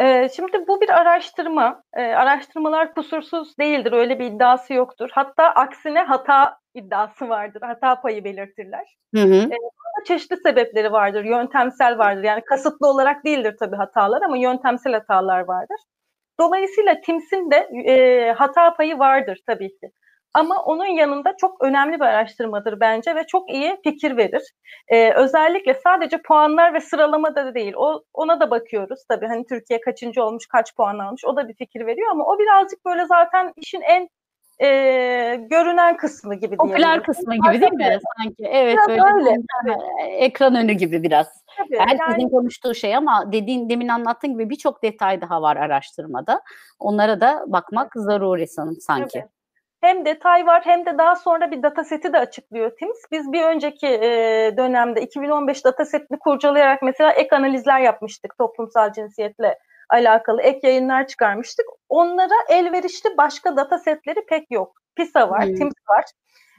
Ee, 0.00 0.28
şimdi 0.36 0.66
bu 0.68 0.80
bir 0.80 0.88
araştırma. 0.88 1.82
Ee, 1.96 2.02
araştırmalar 2.02 2.94
kusursuz 2.94 3.58
değildir. 3.58 3.92
Öyle 3.92 4.18
bir 4.18 4.24
iddiası 4.24 4.74
yoktur. 4.74 5.08
Hatta 5.12 5.44
aksine 5.44 6.02
hata 6.02 6.58
iddiası 6.74 7.28
vardır. 7.28 7.62
Hata 7.62 8.00
payı 8.00 8.24
belirtirler. 8.24 8.96
Hı 9.14 9.20
hı. 9.20 9.34
Ee, 9.34 10.04
çeşitli 10.06 10.36
sebepleri 10.36 10.92
vardır. 10.92 11.24
Yöntemsel 11.24 11.98
vardır. 11.98 12.22
Yani 12.22 12.44
kasıtlı 12.44 12.86
olarak 12.86 13.24
değildir 13.24 13.56
tabii 13.58 13.76
hatalar 13.76 14.22
ama 14.22 14.36
yöntemsel 14.36 14.92
hatalar 14.92 15.40
vardır. 15.40 15.78
Dolayısıyla 16.40 17.00
TIMS'in 17.00 17.50
de 17.50 17.56
e, 17.86 18.32
hata 18.32 18.74
payı 18.74 18.98
vardır 18.98 19.38
tabii 19.46 19.68
ki. 19.68 19.90
Ama 20.34 20.62
onun 20.64 20.86
yanında 20.86 21.36
çok 21.36 21.64
önemli 21.64 21.94
bir 21.94 22.04
araştırmadır 22.04 22.80
bence 22.80 23.14
ve 23.14 23.26
çok 23.26 23.50
iyi 23.50 23.76
fikir 23.84 24.16
verir. 24.16 24.42
Ee, 24.88 25.12
özellikle 25.12 25.74
sadece 25.74 26.22
puanlar 26.22 26.74
ve 26.74 26.80
sıralamada 26.80 27.46
da 27.46 27.54
değil. 27.54 27.72
O 27.76 28.02
ona 28.14 28.40
da 28.40 28.50
bakıyoruz 28.50 29.00
tabii. 29.08 29.26
Hani 29.26 29.46
Türkiye 29.46 29.80
kaçıncı 29.80 30.24
olmuş, 30.24 30.46
kaç 30.46 30.76
puan 30.76 30.98
almış 30.98 31.24
o 31.24 31.36
da 31.36 31.48
bir 31.48 31.54
fikir 31.54 31.86
veriyor 31.86 32.10
ama 32.10 32.24
o 32.24 32.38
birazcık 32.38 32.84
böyle 32.86 33.06
zaten 33.06 33.52
işin 33.56 33.80
en 33.80 34.08
e, 34.62 34.68
görünen 35.50 35.96
kısmı 35.96 36.34
gibi. 36.34 36.56
Popüler 36.56 37.02
kısmı 37.02 37.34
gibi 37.34 37.60
değil 37.60 37.72
mi? 37.72 37.98
Sanki 38.16 38.44
evet 38.44 38.78
biraz 38.88 38.88
öyle. 38.88 39.30
öyle. 39.64 39.76
Ekran 40.16 40.54
önü 40.54 40.72
gibi 40.72 41.02
biraz. 41.02 41.44
Tabii, 41.56 41.78
Herkesin 41.78 42.20
yani, 42.20 42.30
konuştuğu 42.30 42.74
şey 42.74 42.96
ama 42.96 43.32
dediğin 43.32 43.68
demin 43.68 43.88
anlattığın 43.88 44.32
gibi 44.32 44.50
birçok 44.50 44.82
detay 44.82 45.20
daha 45.20 45.42
var 45.42 45.56
araştırmada. 45.56 46.42
Onlara 46.78 47.20
da 47.20 47.44
bakmak 47.46 47.92
zaruri 47.94 48.46
sanırım 48.46 48.80
sanki. 48.80 49.20
Tabii 49.20 49.39
hem 49.80 50.04
detay 50.04 50.46
var 50.46 50.62
hem 50.64 50.86
de 50.86 50.98
daha 50.98 51.16
sonra 51.16 51.50
bir 51.50 51.62
dataseti 51.62 52.12
de 52.12 52.18
açıklıyor 52.18 52.70
TIMS. 52.76 52.98
Biz 53.12 53.32
bir 53.32 53.42
önceki 53.42 53.86
e, 53.86 54.52
dönemde 54.56 55.02
2015 55.02 55.64
datasetini 55.64 56.18
kurcalayarak 56.18 56.82
mesela 56.82 57.12
ek 57.12 57.36
analizler 57.36 57.80
yapmıştık 57.80 58.38
toplumsal 58.38 58.92
cinsiyetle 58.92 59.58
alakalı 59.90 60.42
ek 60.42 60.68
yayınlar 60.68 61.06
çıkarmıştık. 61.06 61.66
Onlara 61.88 62.34
elverişli 62.48 63.16
başka 63.18 63.56
datasetleri 63.56 64.26
pek 64.28 64.50
yok. 64.50 64.72
PISA 64.96 65.30
var, 65.30 65.44
hmm. 65.44 65.54
TIMS 65.54 65.74
var. 65.88 66.04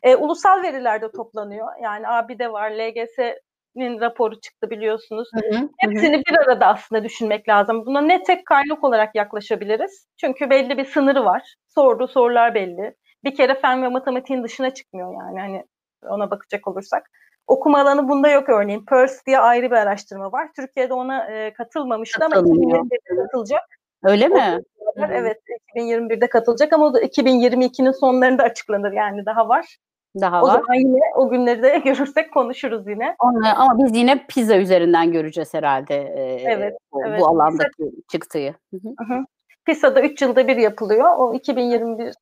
E, 0.03 0.15
ulusal 0.15 0.63
veriler 0.63 1.01
de 1.01 1.11
toplanıyor. 1.11 1.67
Yani 1.83 2.07
ABİ'de 2.07 2.51
var, 2.51 2.71
LGS'nin 2.71 3.99
raporu 3.99 4.39
çıktı 4.39 4.69
biliyorsunuz. 4.69 5.29
Hı 5.33 5.57
hı, 5.57 5.69
Hepsini 5.77 6.17
hı. 6.17 6.21
bir 6.29 6.37
arada 6.37 6.67
aslında 6.67 7.03
düşünmek 7.03 7.49
lazım. 7.49 7.85
Buna 7.85 8.01
ne 8.01 8.23
tek 8.23 8.45
kaynak 8.45 8.83
olarak 8.83 9.15
yaklaşabiliriz? 9.15 10.07
Çünkü 10.17 10.49
belli 10.49 10.77
bir 10.77 10.85
sınırı 10.85 11.25
var. 11.25 11.55
Sorduğu 11.67 12.07
sorular 12.07 12.55
belli 12.55 12.95
bir 13.23 13.35
kere 13.35 13.55
fen 13.61 13.83
ve 13.83 13.87
matematiğin 13.87 14.43
dışına 14.43 14.73
çıkmıyor 14.73 15.13
yani 15.13 15.39
hani 15.39 15.65
ona 16.09 16.31
bakacak 16.31 16.67
olursak. 16.67 17.09
Okuma 17.47 17.81
alanı 17.81 18.09
bunda 18.09 18.29
yok 18.29 18.49
örneğin. 18.49 18.85
PERS 18.85 19.25
diye 19.25 19.39
ayrı 19.39 19.65
bir 19.65 19.75
araştırma 19.75 20.31
var. 20.31 20.49
Türkiye'de 20.55 20.93
ona 20.93 21.31
e, 21.31 21.53
katılmamıştı 21.53 22.25
ama 22.25 22.35
2021'de 22.35 23.23
katılacak. 23.23 23.61
Öyle 24.03 24.27
mi? 24.27 24.59
O, 24.79 25.01
evet 25.11 25.37
2021'de 25.75 26.27
katılacak 26.29 26.73
ama 26.73 26.85
o 26.85 26.93
da 26.93 27.01
2022'nin 27.01 27.91
sonlarında 27.91 28.43
açıklanır 28.43 28.91
yani 28.91 29.25
daha 29.25 29.49
var. 29.49 29.77
Daha 30.21 30.41
o 30.41 30.47
var. 30.47 30.53
zaman 30.53 30.73
yine 30.73 30.99
o 31.15 31.29
günleri 31.29 31.63
de 31.63 31.77
görürsek 31.85 32.33
konuşuruz 32.33 32.87
yine. 32.87 33.15
Onu, 33.19 33.61
ama 33.61 33.83
biz 33.83 33.95
yine 33.95 34.25
pizza 34.27 34.57
üzerinden 34.57 35.11
göreceğiz 35.11 35.53
herhalde. 35.53 35.95
E, 35.95 36.41
evet, 36.51 36.77
bu, 36.91 37.05
evet. 37.07 37.19
bu 37.19 37.27
alandaki 37.27 37.77
Pisa, 37.77 38.01
çıktığı. 38.11 38.55
Hı 38.71 38.77
hı. 39.07 39.25
PISA'da 39.65 40.01
3 40.01 40.21
yılda 40.21 40.47
bir 40.47 40.57
yapılıyor. 40.57 41.15
O 41.17 41.33
2021 41.33 42.13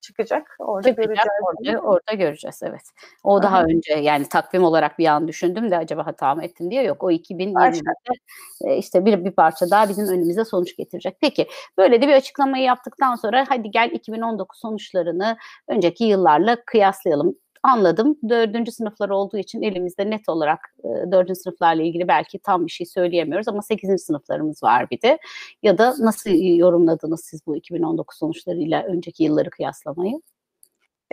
çıkacak. 0.00 0.56
Orada 0.58 0.88
çıkacak, 0.88 1.08
göreceğiz. 1.08 1.78
Orada, 1.78 1.88
orada 1.88 2.12
göreceğiz 2.12 2.60
evet. 2.62 2.82
O 3.24 3.34
Aha. 3.34 3.42
daha 3.42 3.64
önce 3.64 3.94
yani 3.94 4.28
takvim 4.28 4.64
olarak 4.64 4.98
bir 4.98 5.06
an 5.06 5.28
düşündüm 5.28 5.70
de 5.70 5.76
acaba 5.76 6.06
hata 6.06 6.34
mı 6.34 6.44
ettim 6.44 6.70
diye 6.70 6.82
yok. 6.82 7.02
O 7.02 7.10
2020'de 7.10 8.76
işte 8.78 9.04
bir, 9.04 9.24
bir 9.24 9.30
parça 9.32 9.70
daha 9.70 9.88
bizim 9.88 10.08
önümüze 10.08 10.44
sonuç 10.44 10.76
getirecek. 10.76 11.16
Peki 11.20 11.48
böyle 11.78 12.02
de 12.02 12.08
bir 12.08 12.14
açıklamayı 12.14 12.64
yaptıktan 12.64 13.16
sonra 13.16 13.44
hadi 13.48 13.70
gel 13.70 13.90
2019 13.92 14.58
sonuçlarını 14.58 15.36
önceki 15.68 16.04
yıllarla 16.04 16.56
kıyaslayalım 16.66 17.36
anladım. 17.66 18.16
Dördüncü 18.28 18.72
sınıflar 18.72 19.08
olduğu 19.08 19.38
için 19.38 19.62
elimizde 19.62 20.10
net 20.10 20.28
olarak 20.28 20.74
e, 20.78 20.88
dördüncü 21.12 21.40
sınıflarla 21.40 21.82
ilgili 21.82 22.08
belki 22.08 22.38
tam 22.38 22.66
bir 22.66 22.70
şey 22.70 22.86
söyleyemiyoruz 22.86 23.48
ama 23.48 23.62
sekizinci 23.62 24.02
sınıflarımız 24.02 24.62
var 24.62 24.90
bir 24.90 25.02
de. 25.02 25.18
Ya 25.62 25.78
da 25.78 25.94
nasıl 25.98 26.30
yorumladınız 26.58 27.24
siz 27.24 27.46
bu 27.46 27.56
2019 27.56 28.18
sonuçlarıyla 28.18 28.82
önceki 28.82 29.24
yılları 29.24 29.50
kıyaslamayı? 29.50 30.20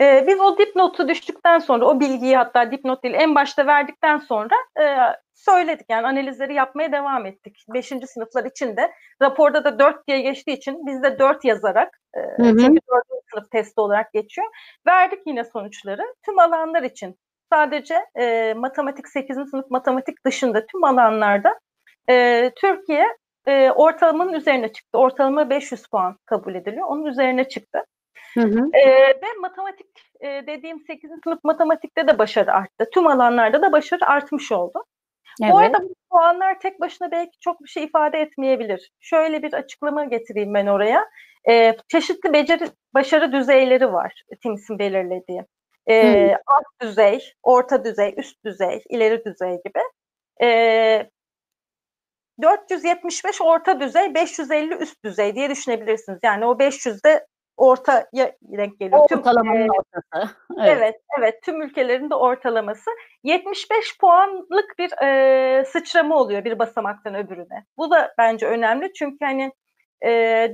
Ee, 0.01 0.25
biz 0.27 0.39
o 0.39 0.57
dipnotu 0.57 1.07
düştükten 1.07 1.59
sonra 1.59 1.85
o 1.85 1.99
bilgiyi 1.99 2.37
hatta 2.37 2.71
dipnot 2.71 3.03
değil 3.03 3.15
en 3.17 3.35
başta 3.35 3.67
verdikten 3.67 4.17
sonra 4.17 4.55
e, 4.81 4.85
söyledik 5.33 5.85
yani 5.89 6.07
analizleri 6.07 6.53
yapmaya 6.53 6.91
devam 6.91 7.25
ettik. 7.25 7.65
Beşinci 7.73 8.07
sınıflar 8.07 8.45
için 8.45 8.77
de 8.77 8.91
raporda 9.21 9.63
da 9.63 9.79
dört 9.79 10.07
diye 10.07 10.21
geçtiği 10.21 10.57
için 10.57 10.85
biz 10.85 11.03
de 11.03 11.19
dört 11.19 11.45
yazarak 11.45 11.99
e, 12.02 12.02
hı 12.13 12.43
hı. 12.43 12.57
çünkü 12.57 12.79
dördüncü 12.89 13.25
sınıf 13.33 13.51
testi 13.51 13.81
olarak 13.81 14.13
geçiyor. 14.13 14.47
Verdik 14.87 15.19
yine 15.25 15.43
sonuçları 15.43 16.15
tüm 16.25 16.39
alanlar 16.39 16.83
için. 16.83 17.19
Sadece 17.51 18.05
e, 18.15 18.53
matematik 18.53 19.07
8. 19.07 19.49
sınıf 19.49 19.69
matematik 19.69 20.25
dışında 20.25 20.65
tüm 20.65 20.83
alanlarda 20.83 21.59
e, 22.09 22.51
Türkiye 22.55 23.17
e, 23.47 23.71
ortalamanın 23.71 24.33
üzerine 24.33 24.71
çıktı. 24.71 24.97
Ortalama 24.97 25.49
500 25.49 25.87
puan 25.87 26.17
kabul 26.25 26.55
ediliyor. 26.55 26.87
Onun 26.87 27.05
üzerine 27.05 27.49
çıktı. 27.49 27.79
Hı 28.33 28.41
hı. 28.41 28.69
E, 28.73 28.89
ve 29.07 29.27
matematik 29.41 29.87
e, 30.19 30.27
dediğim 30.47 30.79
8. 30.79 31.11
sınıf 31.23 31.43
matematikte 31.43 32.07
de 32.07 32.19
başarı 32.19 32.53
arttı. 32.53 32.89
Tüm 32.93 33.07
alanlarda 33.07 33.61
da 33.61 33.71
başarı 33.71 34.05
artmış 34.05 34.51
oldu. 34.51 34.83
Evet. 35.41 35.53
Bu 35.53 35.57
arada 35.57 35.81
bu 35.81 35.93
puanlar 36.11 36.59
tek 36.59 36.81
başına 36.81 37.11
belki 37.11 37.39
çok 37.39 37.63
bir 37.63 37.69
şey 37.69 37.83
ifade 37.83 38.17
etmeyebilir. 38.19 38.91
Şöyle 38.99 39.43
bir 39.43 39.53
açıklama 39.53 40.05
getireyim 40.05 40.53
ben 40.53 40.67
oraya. 40.67 41.05
E, 41.49 41.77
çeşitli 41.87 42.33
beceri 42.33 42.67
başarı 42.93 43.31
düzeyleri 43.31 43.93
var 43.93 44.23
TIMS'in 44.41 44.79
belirlediği. 44.79 45.45
E, 45.87 46.03
hmm. 46.03 46.35
Alt 46.47 46.65
düzey, 46.81 47.33
orta 47.43 47.85
düzey, 47.85 48.13
üst 48.17 48.45
düzey, 48.45 48.83
ileri 48.89 49.25
düzey 49.25 49.51
gibi. 49.51 49.79
E, 50.41 51.09
475 52.41 53.41
orta 53.41 53.79
düzey, 53.79 54.13
550 54.13 54.73
üst 54.75 55.03
düzey 55.05 55.35
diye 55.35 55.49
düşünebilirsiniz. 55.49 56.19
Yani 56.23 56.45
o 56.45 56.59
500'de 56.59 57.25
ortaya 57.57 58.07
denk 58.41 58.79
geliyor. 58.79 58.99
Ortalamanın 58.99 59.67
tüm, 59.67 59.69
ortası. 59.69 60.35
Evet. 60.59 60.77
evet, 60.77 60.95
evet. 61.19 61.41
Tüm 61.43 61.61
ülkelerin 61.61 62.09
de 62.09 62.15
ortalaması. 62.15 62.91
75 63.23 63.97
puanlık 63.97 64.79
bir 64.79 65.03
e, 65.03 65.65
sıçrama 65.65 66.15
oluyor 66.15 66.45
bir 66.45 66.59
basamaktan 66.59 67.15
öbürüne. 67.15 67.65
Bu 67.77 67.91
da 67.91 68.13
bence 68.17 68.45
önemli 68.45 68.93
çünkü 68.93 69.25
hani 69.25 69.51
e, 70.05 70.51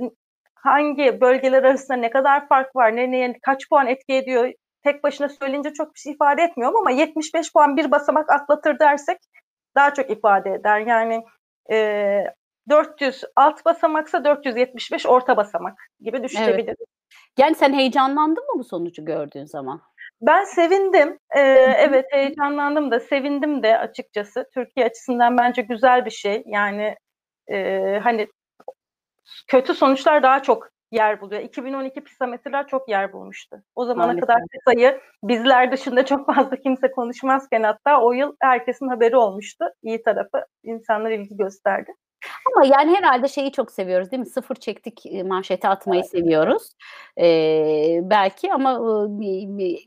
hangi 0.54 1.20
bölgeler 1.20 1.62
arasında 1.62 1.98
ne 1.98 2.10
kadar 2.10 2.48
fark 2.48 2.76
var, 2.76 2.96
ne 2.96 3.10
neye 3.10 3.34
kaç 3.42 3.68
puan 3.68 3.86
etki 3.86 4.14
ediyor 4.14 4.52
tek 4.82 5.04
başına 5.04 5.28
söyleyince 5.28 5.72
çok 5.72 5.94
bir 5.94 6.00
şey 6.00 6.12
ifade 6.12 6.42
etmiyor 6.42 6.72
ama 6.78 6.90
75 6.90 7.52
puan 7.52 7.76
bir 7.76 7.90
basamak 7.90 8.32
atlatır 8.32 8.78
dersek 8.78 9.18
daha 9.74 9.94
çok 9.94 10.10
ifade 10.10 10.50
eder. 10.50 10.80
Yani 10.80 11.24
e, 11.72 12.24
400 12.68 13.24
alt 13.36 13.64
basamaksa 13.64 14.24
475 14.24 15.06
orta 15.06 15.36
basamak 15.36 15.78
gibi 16.00 16.22
düşünebiliriz. 16.22 16.66
Evet. 16.68 16.88
Yani 17.38 17.54
sen 17.54 17.72
heyecanlandın 17.72 18.44
mı 18.44 18.58
bu 18.58 18.64
sonucu 18.64 19.04
gördüğün 19.04 19.44
zaman? 19.44 19.80
Ben 20.20 20.44
sevindim. 20.44 21.18
Ee, 21.36 21.40
evet 21.78 22.06
heyecanlandım 22.10 22.90
da 22.90 23.00
sevindim 23.00 23.62
de 23.62 23.78
açıkçası. 23.78 24.46
Türkiye 24.54 24.86
açısından 24.86 25.38
bence 25.38 25.62
güzel 25.62 26.04
bir 26.04 26.10
şey. 26.10 26.42
Yani 26.46 26.96
e, 27.50 28.00
hani 28.02 28.28
kötü 29.48 29.74
sonuçlar 29.74 30.22
daha 30.22 30.42
çok 30.42 30.70
yer 30.92 31.20
buluyor. 31.20 31.42
2012 31.42 32.00
PISA 32.00 32.26
mesela 32.26 32.66
çok 32.66 32.88
yer 32.88 33.12
bulmuştu. 33.12 33.62
O 33.74 33.84
zamana 33.84 34.06
Maalesef. 34.06 34.26
kadar 34.26 34.42
PISA'yı 34.52 35.00
bizler 35.22 35.72
dışında 35.72 36.04
çok 36.04 36.34
fazla 36.34 36.56
kimse 36.56 36.90
konuşmazken 36.90 37.62
hatta 37.62 38.00
o 38.00 38.12
yıl 38.12 38.36
herkesin 38.40 38.88
haberi 38.88 39.16
olmuştu. 39.16 39.64
İyi 39.82 40.02
tarafı 40.02 40.46
insanlar 40.62 41.10
ilgi 41.10 41.36
gösterdi. 41.36 41.92
Ama 42.46 42.66
yani 42.66 42.96
herhalde 42.96 43.28
şeyi 43.28 43.52
çok 43.52 43.70
seviyoruz 43.70 44.10
değil 44.10 44.20
mi? 44.20 44.26
Sıfır 44.26 44.54
çektik 44.54 45.04
manşeti 45.24 45.68
atmayı 45.68 46.00
evet. 46.00 46.10
seviyoruz. 46.10 46.62
Ee, 47.20 48.00
belki 48.02 48.52
ama 48.52 48.70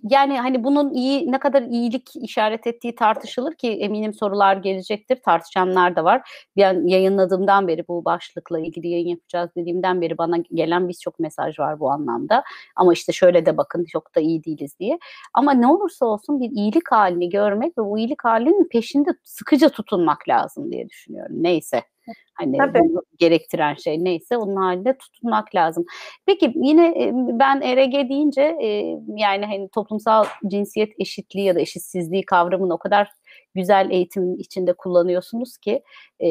yani 0.03 0.39
hani 0.39 0.63
bunun 0.63 0.93
iyi 0.93 1.31
ne 1.31 1.39
kadar 1.39 1.61
iyilik 1.61 2.09
işaret 2.15 2.67
ettiği 2.67 2.95
tartışılır 2.95 3.53
ki 3.53 3.71
eminim 3.71 4.13
sorular 4.13 4.57
gelecektir. 4.57 5.19
Tartışanlar 5.25 5.95
da 5.95 6.03
var. 6.03 6.47
Ben 6.57 6.87
yayınladığımdan 6.87 7.67
beri 7.67 7.87
bu 7.87 8.05
başlıkla 8.05 8.59
ilgili 8.59 8.87
yayın 8.87 9.07
yapacağız 9.07 9.49
dediğimden 9.57 10.01
beri 10.01 10.17
bana 10.17 10.37
gelen 10.53 10.89
birçok 10.89 11.19
mesaj 11.19 11.59
var 11.59 11.79
bu 11.79 11.91
anlamda. 11.91 12.43
Ama 12.75 12.93
işte 12.93 13.13
şöyle 13.13 13.45
de 13.45 13.57
bakın 13.57 13.85
çok 13.85 14.15
da 14.15 14.19
iyi 14.19 14.43
değiliz 14.43 14.79
diye. 14.79 14.99
Ama 15.33 15.53
ne 15.53 15.67
olursa 15.67 16.05
olsun 16.05 16.39
bir 16.39 16.49
iyilik 16.51 16.91
halini 16.91 17.29
görmek 17.29 17.77
ve 17.77 17.85
bu 17.85 17.99
iyilik 17.99 18.23
halinin 18.23 18.67
peşinde 18.69 19.09
sıkıca 19.23 19.69
tutunmak 19.69 20.29
lazım 20.29 20.71
diye 20.71 20.89
düşünüyorum. 20.89 21.43
Neyse. 21.43 21.92
Hani 22.33 22.57
bunu 22.59 23.01
gerektiren 23.17 23.73
şey 23.73 24.03
neyse 24.03 24.37
onun 24.37 24.55
halinde 24.55 24.97
tutunmak 24.97 25.55
lazım. 25.55 25.85
Peki 26.25 26.53
yine 26.55 27.11
ben 27.39 27.61
ERG 27.61 28.09
deyince 28.09 28.41
yani 29.17 29.45
hani 29.45 29.69
toplumsal 29.69 30.25
cinsiyet 30.47 30.93
eşitliği 30.99 31.45
ya 31.45 31.55
da 31.55 31.59
eşitsizliği 31.59 32.25
kavramını 32.25 32.73
o 32.73 32.77
kadar 32.77 33.09
güzel 33.55 33.91
eğitim 33.91 34.39
içinde 34.39 34.73
kullanıyorsunuz 34.73 35.57
ki 35.57 35.83
e, 36.19 36.29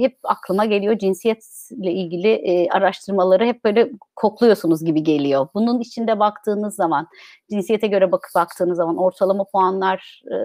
hep 0.00 0.18
aklıma 0.24 0.64
geliyor 0.64 0.98
cinsiyetle 0.98 1.92
ilgili 1.92 2.28
e, 2.28 2.68
araştırmaları 2.68 3.44
hep 3.44 3.64
böyle 3.64 3.90
kokluyorsunuz 4.16 4.84
gibi 4.84 5.02
geliyor. 5.02 5.48
Bunun 5.54 5.80
içinde 5.80 6.18
baktığınız 6.18 6.74
zaman 6.74 7.08
cinsiyete 7.50 7.86
göre 7.86 8.12
bakıp 8.12 8.34
baktığınız 8.34 8.76
zaman 8.76 8.96
ortalama 8.96 9.44
puanlar 9.44 10.22
e, 10.30 10.36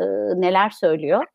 neler 0.41 0.69
söylüyor? 0.69 1.25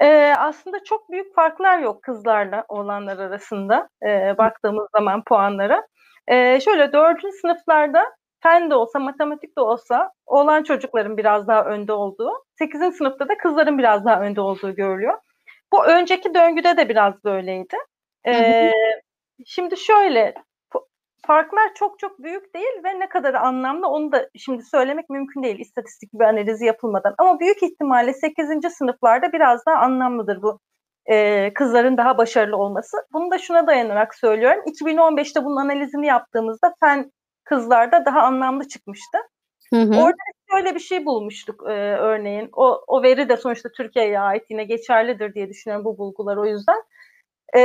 Ee, 0.00 0.34
aslında 0.38 0.84
çok 0.84 1.10
büyük 1.10 1.34
farklar 1.34 1.78
yok 1.78 2.02
kızlarla 2.02 2.64
oğlanlar 2.68 3.18
arasında 3.18 3.88
e, 4.06 4.38
baktığımız 4.38 4.88
zaman 4.96 5.24
puanlara. 5.24 5.86
E, 6.28 6.60
şöyle 6.60 6.92
dördüncü 6.92 7.32
sınıflarda 7.40 8.04
fen 8.42 8.70
de 8.70 8.74
olsa, 8.74 8.98
matematik 8.98 9.56
de 9.58 9.60
olsa 9.60 10.10
oğlan 10.26 10.62
çocukların 10.62 11.16
biraz 11.16 11.48
daha 11.48 11.64
önde 11.64 11.92
olduğu, 11.92 12.30
sekizinci 12.58 12.96
sınıfta 12.96 13.28
da 13.28 13.38
kızların 13.38 13.78
biraz 13.78 14.04
daha 14.04 14.20
önde 14.20 14.40
olduğu 14.40 14.74
görülüyor. 14.74 15.18
Bu 15.72 15.86
önceki 15.86 16.34
döngüde 16.34 16.76
de 16.76 16.88
biraz 16.88 17.24
böyleydi. 17.24 17.76
E, 18.28 18.72
şimdi 19.46 19.76
şöyle, 19.76 20.34
farklar 21.26 21.74
çok 21.74 21.98
çok 21.98 22.22
büyük 22.22 22.54
değil 22.54 22.84
ve 22.84 23.00
ne 23.00 23.08
kadar 23.08 23.34
anlamlı 23.34 23.88
onu 23.88 24.12
da 24.12 24.28
şimdi 24.36 24.62
söylemek 24.62 25.10
mümkün 25.10 25.42
değil 25.42 25.58
istatistik 25.58 26.12
bir 26.14 26.24
analizi 26.24 26.64
yapılmadan. 26.64 27.14
Ama 27.18 27.40
büyük 27.40 27.62
ihtimalle 27.62 28.12
8. 28.12 28.72
sınıflarda 28.72 29.32
biraz 29.32 29.66
daha 29.66 29.76
anlamlıdır 29.76 30.42
bu 30.42 30.60
e, 31.06 31.52
kızların 31.54 31.96
daha 31.96 32.18
başarılı 32.18 32.56
olması. 32.56 32.96
Bunu 33.12 33.30
da 33.30 33.38
şuna 33.38 33.66
dayanarak 33.66 34.14
söylüyorum. 34.14 34.62
2015'te 34.66 35.44
bunun 35.44 35.56
analizini 35.56 36.06
yaptığımızda 36.06 36.74
fen 36.80 37.12
kızlarda 37.44 38.04
daha 38.04 38.20
anlamlı 38.20 38.68
çıkmıştı. 38.68 39.18
Hı 39.74 39.80
hı. 39.80 40.02
Orada 40.02 40.22
şöyle 40.50 40.74
bir 40.74 40.80
şey 40.80 41.06
bulmuştuk 41.06 41.62
e, 41.66 41.72
örneğin. 41.96 42.48
O, 42.52 42.84
o 42.86 43.02
veri 43.02 43.28
de 43.28 43.36
sonuçta 43.36 43.68
Türkiye'ye 43.76 44.20
ait 44.20 44.42
yine 44.50 44.64
geçerlidir 44.64 45.34
diye 45.34 45.48
düşünüyorum 45.48 45.84
bu 45.84 45.98
bulgular 45.98 46.36
o 46.36 46.46
yüzden. 46.46 46.82
E, 47.56 47.60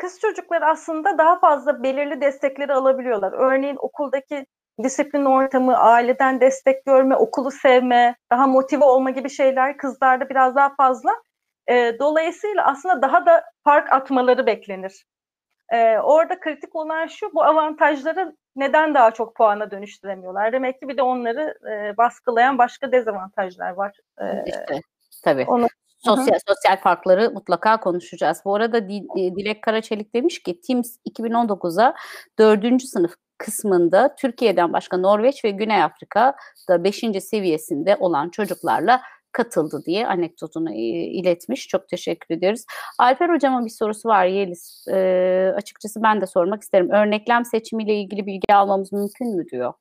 kız 0.00 0.20
çocukları 0.20 0.66
aslında 0.66 1.18
daha 1.18 1.38
fazla 1.38 1.82
belirli 1.82 2.20
destekleri 2.20 2.72
alabiliyorlar. 2.72 3.32
Örneğin 3.32 3.76
okuldaki 3.78 4.46
disiplin 4.82 5.24
ortamı, 5.24 5.76
aileden 5.76 6.40
destek 6.40 6.86
görme, 6.86 7.16
okulu 7.16 7.50
sevme, 7.50 8.16
daha 8.30 8.46
motive 8.46 8.84
olma 8.84 9.10
gibi 9.10 9.30
şeyler 9.30 9.76
kızlarda 9.76 10.28
biraz 10.28 10.54
daha 10.56 10.74
fazla. 10.74 11.10
E, 11.68 11.98
dolayısıyla 11.98 12.66
aslında 12.66 13.02
daha 13.02 13.26
da 13.26 13.44
fark 13.64 13.92
atmaları 13.92 14.46
beklenir. 14.46 15.04
E, 15.72 15.98
orada 15.98 16.40
kritik 16.40 16.76
olan 16.76 17.06
şu, 17.06 17.34
bu 17.34 17.44
avantajları 17.44 18.36
neden 18.56 18.94
daha 18.94 19.10
çok 19.10 19.36
puana 19.36 19.70
dönüştüremiyorlar? 19.70 20.52
Demek 20.52 20.80
ki 20.80 20.88
bir 20.88 20.96
de 20.96 21.02
onları 21.02 21.54
e, 21.70 21.96
baskılayan 21.96 22.58
başka 22.58 22.92
dezavantajlar 22.92 23.70
var. 23.70 23.96
E, 24.20 24.24
işte, 24.46 24.80
tabii. 25.24 25.44
Onu 25.48 25.66
Sosyal 26.04 26.26
Hı-hı. 26.26 26.54
sosyal 26.54 26.76
farkları 26.76 27.30
mutlaka 27.30 27.80
konuşacağız. 27.80 28.42
Bu 28.44 28.54
arada 28.54 28.88
Dilek 28.88 29.62
Karaçelik 29.62 30.14
demiş 30.14 30.42
ki 30.42 30.60
Teams 30.60 30.96
2019'a 31.10 31.94
4. 32.38 32.82
sınıf 32.82 33.14
kısmında 33.38 34.14
Türkiye'den 34.18 34.72
başka 34.72 34.96
Norveç 34.96 35.44
ve 35.44 35.50
Güney 35.50 35.82
Afrika'da 35.82 36.84
5. 36.84 37.04
seviyesinde 37.20 37.96
olan 37.96 38.28
çocuklarla 38.30 39.00
katıldı 39.32 39.82
diye 39.86 40.06
anekdotunu 40.06 40.74
iletmiş. 40.74 41.68
Çok 41.68 41.88
teşekkür 41.88 42.34
ediyoruz. 42.34 42.64
Alper 42.98 43.28
hocama 43.28 43.64
bir 43.64 43.70
sorusu 43.70 44.08
var 44.08 44.26
Yeliz. 44.26 44.84
Ee, 44.90 45.52
açıkçası 45.56 46.02
ben 46.02 46.20
de 46.20 46.26
sormak 46.26 46.62
isterim. 46.62 46.90
Örneklem 46.90 47.44
seçimiyle 47.44 47.94
ilgili 47.94 48.26
bilgi 48.26 48.54
almamız 48.54 48.92
mümkün 48.92 49.36
mü 49.36 49.48
diyor. 49.52 49.72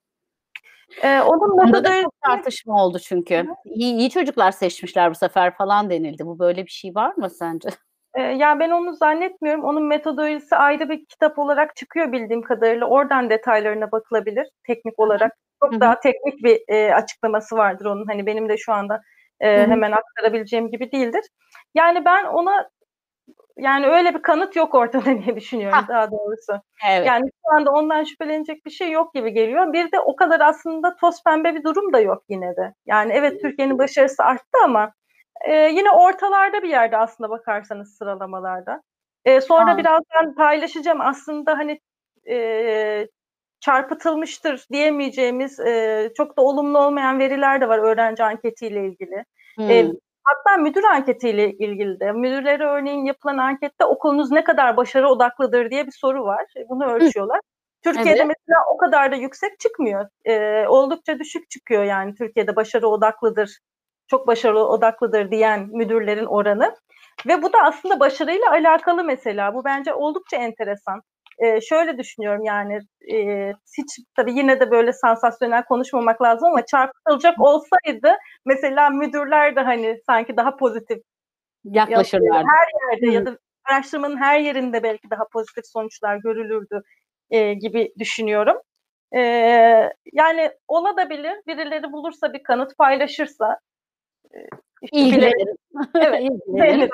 Ee, 1.04 1.20
onun 1.20 1.60
Onda 1.60 1.84
da 1.84 2.04
çok 2.04 2.22
tartışma 2.22 2.86
oldu 2.86 3.00
çünkü. 3.00 3.48
İyi, 3.66 3.96
iyi 3.96 4.10
çocuklar 4.10 4.52
seçmişler 4.52 5.12
bu 5.12 5.16
sefer 5.16 5.56
falan 5.56 5.90
denildi. 5.90 6.26
Bu 6.26 6.40
böyle 6.40 6.66
bir 6.66 6.72
şey 6.72 6.96
var 6.96 7.14
mı 7.18 7.30
sence? 7.30 7.70
Ee, 8.16 8.22
ya 8.22 8.60
ben 8.60 8.70
onu 8.70 8.94
zannetmiyorum. 8.94 9.64
Onun 9.64 9.84
metodolojisi 9.84 10.56
ayrı 10.56 10.90
bir 10.90 11.06
kitap 11.06 11.40
olarak 11.40 11.76
çıkıyor 11.76 12.12
bildiğim 12.12 12.42
kadarıyla. 12.42 12.88
Oradan 12.88 13.30
detaylarına 13.30 13.92
bakılabilir 13.92 14.48
teknik 14.68 15.00
olarak. 15.00 15.32
Çok 15.64 15.72
Hı-hı. 15.72 15.82
daha 15.82 16.00
teknik 16.00 16.44
bir 16.44 16.60
e, 16.68 16.96
açıklaması 16.96 17.56
vardır 17.56 17.86
onun. 17.86 18.06
Hani 18.08 18.26
benim 18.26 18.50
de 18.50 18.58
şu 18.58 18.74
anda 18.74 19.02
e, 19.40 19.68
hemen 19.68 19.92
aktarabileceğim 19.92 20.72
gibi 20.72 20.92
değildir. 20.92 21.22
Yani 21.76 22.06
ben 22.06 22.26
ona 22.26 22.70
yani 23.60 23.88
öyle 23.88 24.16
bir 24.16 24.22
kanıt 24.22 24.56
yok 24.56 24.76
ortada 24.76 25.06
diye 25.26 25.36
düşünüyorum 25.36 25.80
ha. 25.80 25.88
daha 25.88 26.12
doğrusu. 26.12 26.54
Evet. 26.90 27.08
Yani 27.08 27.30
şu 27.46 27.56
anda 27.56 27.72
ondan 27.72 28.04
şüphelenecek 28.04 28.66
bir 28.66 28.72
şey 28.72 28.92
yok 28.92 29.14
gibi 29.14 29.34
geliyor. 29.34 29.74
Bir 29.74 29.92
de 29.92 30.00
o 30.00 30.16
kadar 30.16 30.40
aslında 30.40 30.96
toz 30.96 31.24
pembe 31.24 31.56
bir 31.56 31.64
durum 31.64 31.94
da 31.94 32.00
yok 32.00 32.24
yine 32.30 32.56
de. 32.56 32.74
Yani 32.86 33.14
evet 33.14 33.42
Türkiye'nin 33.42 33.78
başarısı 33.78 34.24
arttı 34.24 34.58
ama 34.64 34.94
e, 35.48 35.54
yine 35.54 35.92
ortalarda 35.92 36.64
bir 36.64 36.70
yerde 36.70 36.98
aslında 36.98 37.30
bakarsanız 37.30 37.98
sıralamalarda. 37.98 38.82
E, 39.26 39.42
sonra 39.42 39.74
ha. 39.74 39.78
birazdan 39.78 40.36
paylaşacağım 40.36 41.02
aslında 41.02 41.58
hani 41.58 41.80
e, 42.30 43.08
çarpıtılmıştır 43.60 44.66
diyemeyeceğimiz 44.72 45.60
e, 45.60 46.10
çok 46.18 46.38
da 46.38 46.42
olumlu 46.42 46.80
olmayan 46.80 47.20
veriler 47.20 47.62
de 47.62 47.70
var 47.70 47.80
öğrenci 47.80 48.24
anketiyle 48.24 48.88
ilgili. 48.88 49.26
Hmm. 49.56 49.70
E, 49.70 49.86
Hatta 50.30 50.58
müdür 50.58 50.84
anketiyle 50.84 51.52
ilgili 51.52 52.00
de 52.00 52.12
müdürlere 52.12 52.66
örneğin 52.66 53.06
yapılan 53.06 53.38
ankette 53.38 53.86
okulunuz 53.86 54.32
ne 54.32 54.44
kadar 54.44 54.78
başarı 54.78 55.10
odaklıdır 55.10 55.70
diye 55.70 55.88
bir 55.88 55.92
soru 55.92 56.24
var. 56.24 56.46
E, 56.58 56.70
bunu 56.70 56.86
ölçüyorlar. 56.86 57.38
Hı. 57.38 57.42
Türkiye'de 57.84 58.20
evet. 58.20 58.36
mesela 58.38 58.60
o 58.74 58.78
kadar 58.78 59.12
da 59.12 59.16
yüksek 59.16 59.60
çıkmıyor. 59.60 60.08
Ee, 60.26 60.66
oldukça 60.68 61.20
düşük 61.20 61.50
çıkıyor 61.50 61.84
yani 61.84 62.16
Türkiye'de 62.16 62.56
başarı 62.56 62.88
odaklıdır, 62.88 63.60
çok 64.08 64.28
başarılı 64.28 64.68
odaklıdır 64.68 65.32
diyen 65.32 65.70
müdürlerin 65.72 66.26
oranı. 66.26 66.76
Ve 67.28 67.42
bu 67.42 67.54
da 67.54 67.58
aslında 67.64 68.00
başarıyla 68.00 68.52
alakalı 68.52 69.04
mesela. 69.04 69.54
Bu 69.54 69.66
bence 69.66 69.94
oldukça 69.94 70.38
enteresan 70.38 71.02
e, 71.40 71.62
şöyle 71.62 71.98
düşünüyorum 71.98 72.44
yani 72.44 72.80
e, 73.14 73.52
hiç 73.78 74.00
tabii 74.16 74.34
yine 74.34 74.60
de 74.60 74.72
böyle 74.72 74.94
sansasyonel 74.94 75.64
konuşmamak 75.64 76.22
lazım 76.22 76.48
ama 76.48 76.66
çarpıtılacak 76.66 77.40
olsaydı 77.40 78.18
mesela 78.46 78.90
müdürler 78.90 79.56
de 79.56 79.60
hani 79.60 79.98
sanki 80.06 80.38
daha 80.38 80.56
pozitif 80.56 81.00
yaklaşırlar. 81.64 82.46
Her 82.46 82.92
yerde 82.92 83.08
Hı. 83.08 83.12
ya 83.12 83.26
da 83.26 83.38
araştırmanın 83.66 84.18
her 84.18 84.40
yerinde 84.40 84.84
belki 84.84 85.10
daha 85.10 85.28
pozitif 85.34 85.66
sonuçlar 85.68 86.18
görülürdü 86.18 86.82
e, 87.30 87.54
gibi 87.54 87.94
düşünüyorum. 88.00 88.58
E, 89.16 89.20
yani 90.14 90.52
olabilir. 90.68 91.34
Birileri 91.48 91.92
bulursa 91.92 92.34
bir 92.34 92.44
kanıt 92.44 92.78
paylaşırsa 92.78 93.60
e, 94.34 94.38
işte. 94.92 95.32
Evet. 95.96 96.22
İlgilenirim. 96.22 96.90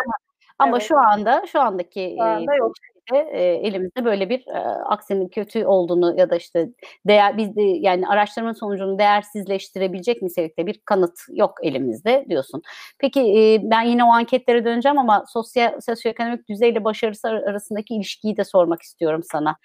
Ama 0.60 0.78
evet. 0.78 0.88
şu 0.88 0.98
anda 0.98 1.44
şu 1.48 1.60
andaki 1.60 2.16
şu 2.18 2.24
anda 2.24 2.56
yok 2.56 2.74
e, 3.14 3.42
elimizde 3.42 4.06
böyle 4.06 4.30
bir 4.30 4.48
e, 4.48 4.60
aksinin 4.86 5.28
kötü 5.28 5.66
olduğunu 5.66 6.20
ya 6.20 6.30
da 6.30 6.36
işte 6.36 6.70
değer 7.08 7.38
biz 7.38 7.56
de, 7.56 7.62
yani 7.62 8.08
araştırma 8.08 8.54
sonucunu 8.54 9.00
değersizleştirebilecek 9.00 10.22
nitelikte 10.22 10.68
bir 10.68 10.82
kanıt 10.86 11.20
yok 11.30 11.54
elimizde 11.64 12.26
diyorsun. 12.30 12.62
Peki 13.00 13.20
e, 13.22 13.60
ben 13.64 13.82
yine 13.82 14.04
o 14.04 14.08
anketlere 14.08 14.66
döneceğim 14.66 14.98
ama 14.98 15.24
sosyal 15.28 15.80
sosyoekonomik 15.82 16.50
düzeyle 16.50 16.84
başarısı 16.84 17.28
arasındaki 17.28 17.96
ilişkiyi 17.96 18.38
de 18.38 18.44
sormak 18.44 18.82
istiyorum 18.82 19.22
sana. 19.32 19.56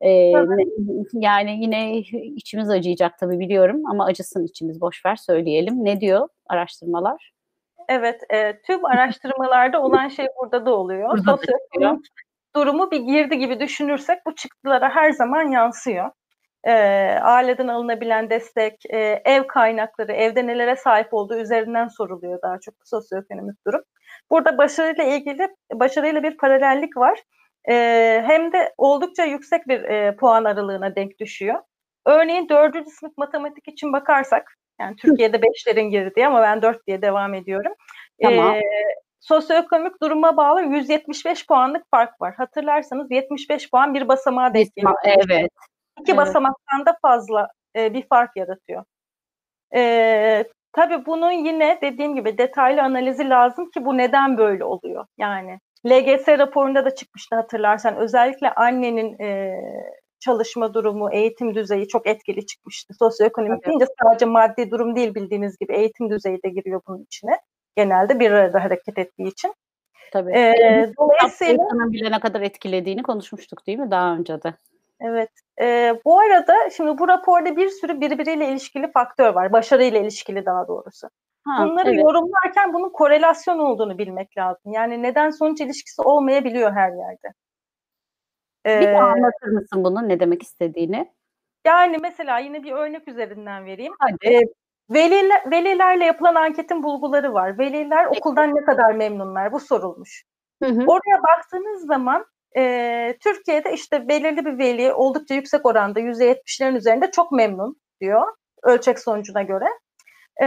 E, 0.00 0.10
yani 1.12 1.58
yine 1.60 1.98
içimiz 2.36 2.70
acıyacak 2.70 3.18
tabii 3.18 3.38
biliyorum 3.38 3.82
ama 3.90 4.04
acısın 4.04 4.44
içimiz 4.44 4.80
boş 4.80 5.06
ver 5.06 5.16
söyleyelim. 5.16 5.84
Ne 5.84 6.00
diyor 6.00 6.28
araştırmalar? 6.48 7.32
Evet, 7.88 8.20
e, 8.32 8.60
tüm 8.66 8.84
araştırmalarda 8.84 9.82
olan 9.82 10.08
şey 10.08 10.26
burada 10.40 10.66
da 10.66 10.74
oluyor. 10.74 11.18
Sosyoekonomik 11.18 12.06
durumu 12.56 12.90
bir 12.90 13.00
girdi 13.00 13.38
gibi 13.38 13.60
düşünürsek 13.60 14.18
bu 14.26 14.34
çıktılara 14.34 14.94
her 14.94 15.10
zaman 15.12 15.42
yansıyor. 15.42 16.10
E, 16.64 16.72
aileden 17.22 17.68
alınabilen 17.68 18.30
destek, 18.30 18.86
e, 18.90 19.22
ev 19.24 19.46
kaynakları, 19.46 20.12
evde 20.12 20.46
nelere 20.46 20.76
sahip 20.76 21.14
olduğu 21.14 21.36
üzerinden 21.36 21.88
soruluyor 21.88 22.42
daha 22.42 22.60
çok 22.60 22.74
sosyoekonomik 22.84 23.66
durum. 23.66 23.82
Burada 24.30 24.58
başarıyla 24.58 25.04
ilgili 25.04 25.48
başarıyla 25.72 26.22
bir 26.22 26.36
paralellik 26.36 26.96
var. 26.96 27.22
E, 27.70 27.74
hem 28.26 28.52
de 28.52 28.74
oldukça 28.78 29.24
yüksek 29.24 29.68
bir 29.68 29.82
e, 29.82 30.16
puan 30.16 30.44
aralığına 30.44 30.96
denk 30.96 31.18
düşüyor. 31.18 31.60
Örneğin 32.06 32.48
dördüncü 32.48 32.90
sınıf 32.90 33.18
matematik 33.18 33.68
için 33.68 33.92
bakarsak, 33.92 34.56
yani 34.80 34.96
Türkiye'de 34.96 35.42
beşlerin 35.42 35.90
girdiği 35.90 36.26
ama 36.26 36.42
ben 36.42 36.62
dört 36.62 36.86
diye 36.86 37.02
devam 37.02 37.34
ediyorum. 37.34 37.72
Tamam. 38.22 38.54
E, 38.54 38.62
sosyoekonomik 39.20 40.02
duruma 40.02 40.36
bağlı 40.36 40.62
175 40.62 41.46
puanlık 41.46 41.82
fark 41.90 42.20
var. 42.20 42.34
Hatırlarsanız 42.34 43.10
75 43.10 43.70
puan 43.70 43.94
bir 43.94 44.08
basamağa 44.08 44.54
denk 44.54 44.76
geliyor. 44.76 44.94
Evet. 45.04 45.50
İki 46.00 46.12
evet. 46.12 46.16
basamaktan 46.16 46.86
da 46.86 46.96
fazla 47.02 47.48
e, 47.76 47.94
bir 47.94 48.08
fark 48.08 48.36
yaratıyor. 48.36 48.84
E, 49.74 50.44
tabii 50.72 51.06
bunun 51.06 51.30
yine 51.30 51.78
dediğim 51.82 52.14
gibi 52.14 52.38
detaylı 52.38 52.82
analizi 52.82 53.28
lazım 53.28 53.70
ki 53.70 53.84
bu 53.84 53.98
neden 53.98 54.38
böyle 54.38 54.64
oluyor. 54.64 55.06
Yani 55.18 55.58
LGS 55.86 56.28
raporunda 56.28 56.84
da 56.84 56.94
çıkmıştı 56.94 57.36
hatırlarsan. 57.36 57.96
Özellikle 57.96 58.54
annenin 58.54 59.18
e, 59.22 59.60
çalışma 60.20 60.74
durumu, 60.74 61.12
eğitim 61.12 61.54
düzeyi 61.54 61.88
çok 61.88 62.06
etkili 62.06 62.46
çıkmıştı. 62.46 62.94
Sosyoekonomik 62.98 63.52
Evet. 63.52 63.66
deyince 63.66 63.86
sadece 64.02 64.26
maddi 64.26 64.70
durum 64.70 64.96
değil 64.96 65.14
bildiğiniz 65.14 65.58
gibi 65.58 65.74
eğitim 65.74 66.10
düzeyi 66.10 66.42
de 66.44 66.48
giriyor 66.48 66.80
bunun 66.88 67.02
içine. 67.02 67.40
Genelde 67.76 68.20
bir 68.20 68.30
arada 68.30 68.64
hareket 68.64 68.98
ettiği 68.98 69.28
için. 69.28 69.54
Tabii. 70.12 70.32
E, 70.32 70.92
dolayısıyla 70.98 71.64
bile 71.92 72.10
ne 72.10 72.20
kadar 72.20 72.40
etkilediğini 72.40 73.02
konuşmuştuk 73.02 73.66
değil 73.66 73.78
mi 73.78 73.90
daha 73.90 74.14
önce 74.14 74.42
de? 74.42 74.54
Evet. 75.00 75.30
E, 75.60 75.94
bu 76.04 76.20
arada 76.20 76.54
şimdi 76.76 76.98
bu 76.98 77.08
raporda 77.08 77.56
bir 77.56 77.68
sürü 77.68 78.00
birbiriyle 78.00 78.48
ilişkili 78.48 78.92
faktör 78.92 79.34
var. 79.34 79.52
Başarıyla 79.52 80.00
ilişkili 80.00 80.46
daha 80.46 80.68
doğrusu. 80.68 81.08
Ha, 81.44 81.66
Bunları 81.68 81.90
evet. 81.90 82.04
yorumlarken 82.04 82.72
bunun 82.72 82.88
korelasyon 82.88 83.58
olduğunu 83.58 83.98
bilmek 83.98 84.38
lazım. 84.38 84.72
Yani 84.72 85.02
neden 85.02 85.30
sonuç 85.30 85.60
ilişkisi 85.60 86.02
olmayabiliyor 86.02 86.72
her 86.72 86.90
yerde. 86.90 87.32
Bir 88.66 88.86
de 88.86 88.90
Ee, 88.90 88.96
anlatır 88.96 89.48
mısın 89.48 89.84
bunu 89.84 90.08
ne 90.08 90.20
demek 90.20 90.42
istediğini? 90.42 91.12
yani 91.66 91.98
mesela 92.02 92.38
yine 92.38 92.62
bir 92.62 92.72
örnek 92.72 93.08
üzerinden 93.08 93.64
vereyim. 93.66 93.92
Hadi. 93.98 94.34
Ee, 94.34 94.40
veliler, 94.90 95.50
velilerle 95.50 96.04
yapılan 96.04 96.34
anketin 96.34 96.82
bulguları 96.82 97.34
var. 97.34 97.58
Veliler 97.58 98.06
okuldan 98.06 98.54
ne 98.54 98.64
kadar 98.64 98.92
memnunlar? 98.94 99.52
Bu 99.52 99.60
sorulmuş. 99.60 100.24
Hı 100.62 100.68
hı. 100.68 100.84
Oraya 100.86 101.22
baktığınız 101.22 101.86
zaman 101.86 102.26
e, 102.56 103.16
Türkiye'de 103.20 103.72
işte 103.72 104.08
belirli 104.08 104.44
bir 104.44 104.58
veli 104.58 104.92
oldukça 104.92 105.34
yüksek 105.34 105.66
oranda 105.66 106.00
%70'lerin 106.00 106.76
üzerinde 106.76 107.10
çok 107.10 107.32
memnun 107.32 107.76
diyor 108.00 108.26
ölçek 108.62 108.98
sonucuna 108.98 109.42
göre. 109.42 109.66
E, 110.42 110.46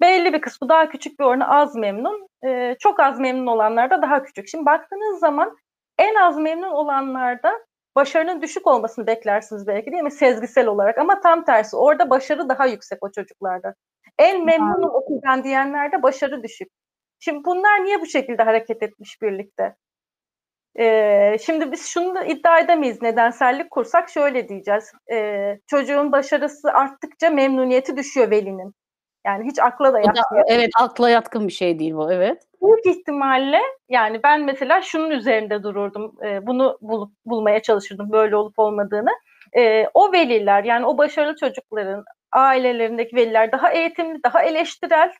belli 0.00 0.32
bir 0.32 0.40
kısmı 0.40 0.68
daha 0.68 0.88
küçük 0.88 1.20
bir 1.20 1.24
oranı 1.24 1.48
az 1.48 1.76
memnun. 1.76 2.28
E, 2.46 2.76
çok 2.80 3.00
az 3.00 3.18
memnun 3.20 3.46
olanlar 3.46 3.90
da 3.90 4.02
daha 4.02 4.22
küçük. 4.22 4.48
Şimdi 4.48 4.66
baktığınız 4.66 5.20
zaman 5.20 5.56
en 5.98 6.14
az 6.14 6.38
memnun 6.38 6.70
olanlarda 6.70 7.52
başarının 7.98 8.42
düşük 8.42 8.66
olmasını 8.66 9.06
beklersiniz 9.06 9.66
belki 9.66 9.92
değil 9.92 10.02
mi 10.02 10.10
sezgisel 10.10 10.66
olarak 10.66 10.98
ama 10.98 11.20
tam 11.20 11.44
tersi 11.44 11.76
orada 11.76 12.10
başarı 12.10 12.48
daha 12.48 12.66
yüksek 12.66 12.98
o 13.00 13.10
çocuklarda. 13.12 13.74
En 14.18 14.44
memnunum 14.44 14.90
okuldan 14.90 15.44
diyenlerde 15.44 16.02
başarı 16.02 16.42
düşük. 16.42 16.68
Şimdi 17.20 17.44
bunlar 17.44 17.84
niye 17.84 18.00
bu 18.00 18.06
şekilde 18.06 18.42
hareket 18.42 18.82
etmiş 18.82 19.22
birlikte? 19.22 19.74
Ee, 20.78 21.36
şimdi 21.40 21.72
biz 21.72 21.86
şunu 21.86 22.14
da 22.14 22.24
iddia 22.24 22.58
edemeyiz. 22.58 23.02
Nedensellik 23.02 23.70
kursak 23.70 24.08
şöyle 24.08 24.48
diyeceğiz. 24.48 24.92
Ee, 25.12 25.58
çocuğun 25.66 26.12
başarısı 26.12 26.72
arttıkça 26.72 27.30
memnuniyeti 27.30 27.96
düşüyor 27.96 28.30
velinin. 28.30 28.74
Yani 29.26 29.50
hiç 29.50 29.58
akla 29.58 29.92
da 29.92 29.98
yatmıyor. 29.98 30.44
evet 30.48 30.70
akla 30.80 31.10
yatkın 31.10 31.48
bir 31.48 31.52
şey 31.52 31.78
değil 31.78 31.94
bu 31.94 32.12
evet. 32.12 32.47
Büyük 32.62 32.86
ihtimalle 32.86 33.60
yani 33.88 34.20
ben 34.22 34.40
mesela 34.40 34.82
şunun 34.82 35.10
üzerinde 35.10 35.62
dururdum. 35.62 36.14
e, 36.24 36.46
bunu 36.46 36.78
bulup 36.80 37.12
bulmaya 37.26 37.62
çalışırdım 37.62 38.12
böyle 38.12 38.36
olup 38.36 38.58
olmadığını. 38.58 39.10
E, 39.56 39.86
o 39.94 40.12
veliler 40.12 40.64
yani 40.64 40.86
o 40.86 40.98
başarılı 40.98 41.36
çocukların 41.36 42.04
ailelerindeki 42.32 43.16
veliler 43.16 43.52
daha 43.52 43.72
eğitimli, 43.72 44.22
daha 44.22 44.42
eleştirel, 44.42 45.12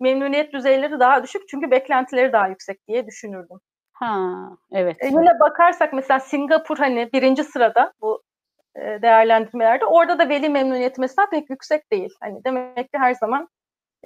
memnuniyet 0.00 0.52
düzeyleri 0.52 1.00
daha 1.00 1.22
düşük 1.22 1.48
çünkü 1.48 1.70
beklentileri 1.70 2.32
daha 2.32 2.48
yüksek 2.48 2.88
diye 2.88 3.06
düşünürdüm. 3.06 3.60
Ha 3.92 4.32
evet. 4.72 4.96
E, 5.00 5.06
yine 5.06 5.40
bakarsak 5.40 5.92
mesela 5.92 6.20
Singapur 6.20 6.78
hani 6.78 7.12
birinci 7.12 7.44
sırada 7.44 7.92
bu 8.00 8.22
e, 8.76 9.02
değerlendirmelerde 9.02 9.84
orada 9.84 10.18
da 10.18 10.28
veli 10.28 10.48
memnuniyeti 10.48 11.00
mesela 11.00 11.28
pek 11.30 11.50
yüksek 11.50 11.92
değil. 11.92 12.14
Hani 12.20 12.44
demek 12.44 12.76
ki 12.76 12.98
her 12.98 13.14
zaman 13.14 13.48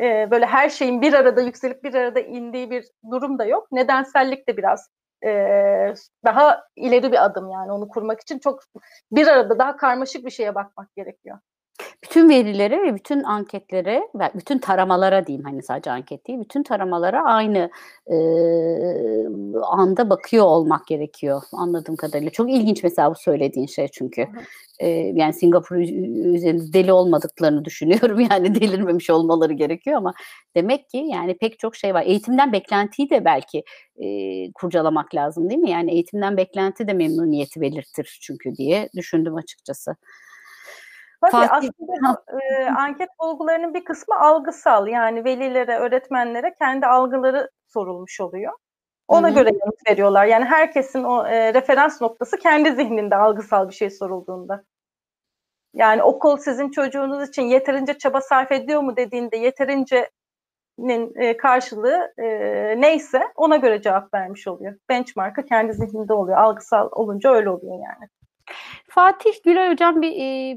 e, 0.00 0.28
böyle 0.30 0.46
her 0.46 0.68
şeyin 0.68 1.02
bir 1.02 1.12
arada 1.12 1.40
yükselip 1.40 1.84
bir 1.84 1.94
arada 1.94 2.20
indiği 2.20 2.70
bir 2.70 2.86
durum 3.10 3.38
da 3.38 3.44
yok. 3.44 3.72
Nedensellik 3.72 4.48
de 4.48 4.56
biraz 4.56 4.90
e, 5.24 5.30
daha 6.24 6.64
ileri 6.76 7.12
bir 7.12 7.24
adım 7.24 7.50
yani 7.50 7.72
onu 7.72 7.88
kurmak 7.88 8.20
için 8.20 8.38
çok 8.38 8.62
bir 9.12 9.26
arada 9.26 9.58
daha 9.58 9.76
karmaşık 9.76 10.24
bir 10.26 10.30
şeye 10.30 10.54
bakmak 10.54 10.96
gerekiyor. 10.96 11.38
Bütün 12.04 12.28
verilere 12.28 12.82
ve 12.82 12.94
bütün 12.94 13.22
anketlere 13.22 14.02
ve 14.14 14.30
bütün 14.34 14.58
taramalara 14.58 15.26
diyeyim 15.26 15.44
hani 15.44 15.62
sadece 15.62 15.90
anket 15.90 16.26
değil 16.26 16.40
bütün 16.40 16.62
taramalara 16.62 17.24
aynı 17.24 17.70
e, 18.06 18.16
anda 19.62 20.10
bakıyor 20.10 20.44
olmak 20.44 20.86
gerekiyor 20.86 21.42
anladığım 21.52 21.96
kadarıyla. 21.96 22.30
Çok 22.30 22.50
ilginç 22.50 22.82
mesela 22.82 23.10
bu 23.10 23.14
söylediğin 23.14 23.66
şey 23.66 23.88
çünkü. 23.88 24.26
E, 24.78 24.88
yani 24.88 25.32
Singapur 25.32 25.76
üzerinde 25.76 26.72
deli 26.72 26.92
olmadıklarını 26.92 27.64
düşünüyorum 27.64 28.20
yani 28.30 28.54
delirmemiş 28.54 29.10
olmaları 29.10 29.52
gerekiyor 29.52 29.96
ama 29.96 30.14
demek 30.56 30.90
ki 30.90 30.96
yani 30.96 31.38
pek 31.38 31.58
çok 31.58 31.76
şey 31.76 31.94
var. 31.94 32.02
Eğitimden 32.06 32.52
beklentiyi 32.52 33.10
de 33.10 33.24
belki 33.24 33.64
e, 33.98 34.06
kurcalamak 34.52 35.14
lazım 35.14 35.50
değil 35.50 35.60
mi? 35.60 35.70
Yani 35.70 35.92
eğitimden 35.92 36.36
beklenti 36.36 36.88
de 36.88 36.92
memnuniyeti 36.92 37.60
belirtir 37.60 38.18
çünkü 38.22 38.56
diye 38.56 38.88
düşündüm 38.96 39.36
açıkçası. 39.36 39.96
Tabii 41.20 41.32
Fatih- 41.32 41.50
aslında 41.50 42.22
e, 42.42 42.70
anket 42.70 43.08
bulgularının 43.20 43.74
bir 43.74 43.84
kısmı 43.84 44.20
algısal 44.20 44.88
yani 44.88 45.24
velilere, 45.24 45.78
öğretmenlere 45.78 46.54
kendi 46.58 46.86
algıları 46.86 47.50
sorulmuş 47.68 48.20
oluyor. 48.20 48.52
Ona 49.08 49.26
Hı 49.28 49.30
hı. 49.30 49.34
göre 49.34 49.48
yanıt 49.60 49.90
veriyorlar. 49.90 50.26
Yani 50.26 50.44
herkesin 50.44 51.04
o 51.04 51.26
e, 51.26 51.54
referans 51.54 52.00
noktası 52.00 52.36
kendi 52.36 52.72
zihninde 52.72 53.16
algısal 53.16 53.68
bir 53.68 53.74
şey 53.74 53.90
sorulduğunda. 53.90 54.64
Yani 55.74 56.02
okul 56.02 56.36
sizin 56.36 56.70
çocuğunuz 56.70 57.28
için 57.28 57.42
yeterince 57.42 57.98
çaba 57.98 58.20
sarf 58.20 58.52
ediyor 58.52 58.80
mu 58.80 58.96
dediğinde 58.96 59.36
yeterincenin 59.36 61.14
e, 61.16 61.36
karşılığı 61.36 62.12
e, 62.18 62.26
neyse 62.80 63.22
ona 63.34 63.56
göre 63.56 63.82
cevap 63.82 64.14
vermiş 64.14 64.48
oluyor. 64.48 64.74
Benchmark'ı 64.88 65.44
kendi 65.44 65.72
zihninde 65.72 66.12
oluyor. 66.12 66.38
Algısal 66.38 66.88
olunca 66.92 67.30
öyle 67.32 67.50
oluyor 67.50 67.74
yani. 67.74 68.08
Fatih 68.88 69.32
Gülay 69.44 69.72
Hocam 69.72 70.02
bir 70.02 70.12
e, 70.16 70.56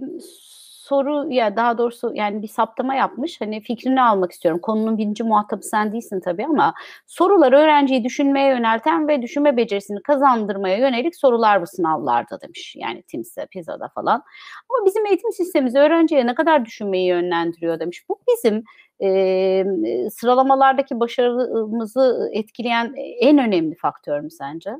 soru 0.83 1.33
ya 1.33 1.55
daha 1.55 1.77
doğrusu 1.77 2.11
yani 2.15 2.41
bir 2.41 2.47
saptama 2.47 2.95
yapmış. 2.95 3.41
Hani 3.41 3.61
fikrini 3.61 4.01
almak 4.01 4.31
istiyorum. 4.31 4.61
Konunun 4.61 4.97
birinci 4.97 5.23
muhatabı 5.23 5.63
sen 5.63 5.91
değilsin 5.93 6.19
tabii 6.19 6.45
ama 6.45 6.73
sorular 7.07 7.53
öğrenciyi 7.53 8.03
düşünmeye 8.03 8.49
yönelten 8.49 9.07
ve 9.07 9.21
düşünme 9.21 9.57
becerisini 9.57 10.03
kazandırmaya 10.03 10.77
yönelik 10.77 11.15
sorular 11.15 11.61
bu 11.61 11.67
sınavlarda 11.67 12.41
demiş. 12.41 12.75
Yani 12.77 13.03
TIMS'e, 13.03 13.45
PISA'da 13.45 13.87
falan. 13.87 14.23
Ama 14.69 14.85
bizim 14.85 15.05
eğitim 15.05 15.31
sistemimiz 15.31 15.75
öğrenciye 15.75 16.27
ne 16.27 16.35
kadar 16.35 16.65
düşünmeyi 16.65 17.07
yönlendiriyor 17.07 17.79
demiş. 17.79 18.05
Bu 18.09 18.19
bizim 18.27 18.63
e, 19.03 20.09
sıralamalardaki 20.11 20.99
başarımızı 20.99 22.29
etkileyen 22.33 22.93
en 22.97 23.37
önemli 23.37 23.75
faktör 23.75 24.19
mü 24.19 24.31
sence? 24.31 24.71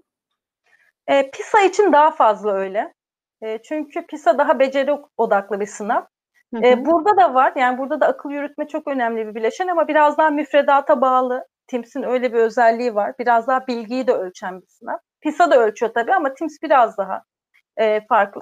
E, 1.07 1.31
PISA 1.31 1.61
için 1.61 1.93
daha 1.93 2.11
fazla 2.11 2.53
öyle. 2.53 2.93
E, 3.43 3.61
çünkü 3.61 4.05
PISA 4.07 4.37
daha 4.37 4.59
beceri 4.59 4.97
odaklı 5.17 5.59
bir 5.59 5.65
sınav. 5.65 6.01
Hı 6.53 6.59
E, 6.63 6.75
hı. 6.75 6.85
burada 6.85 7.17
da 7.17 7.33
var. 7.33 7.53
Yani 7.55 7.77
burada 7.77 8.01
da 8.01 8.07
akıl 8.07 8.31
yürütme 8.31 8.67
çok 8.67 8.87
önemli 8.87 9.27
bir 9.27 9.35
bileşen 9.35 9.67
ama 9.67 9.87
biraz 9.87 10.17
daha 10.17 10.29
müfredata 10.29 11.01
bağlı. 11.01 11.45
TIMS'in 11.67 12.03
öyle 12.03 12.33
bir 12.33 12.37
özelliği 12.39 12.95
var. 12.95 13.13
Biraz 13.19 13.47
daha 13.47 13.67
bilgiyi 13.67 14.07
de 14.07 14.13
ölçen 14.13 14.61
bir 14.61 14.67
sınav. 14.67 14.97
PISA 15.21 15.51
da 15.51 15.57
ölçüyor 15.59 15.93
tabii 15.93 16.13
ama 16.13 16.33
TIMS 16.33 16.53
biraz 16.63 16.97
daha 16.97 17.23
e, 17.77 18.01
farklı. 18.09 18.41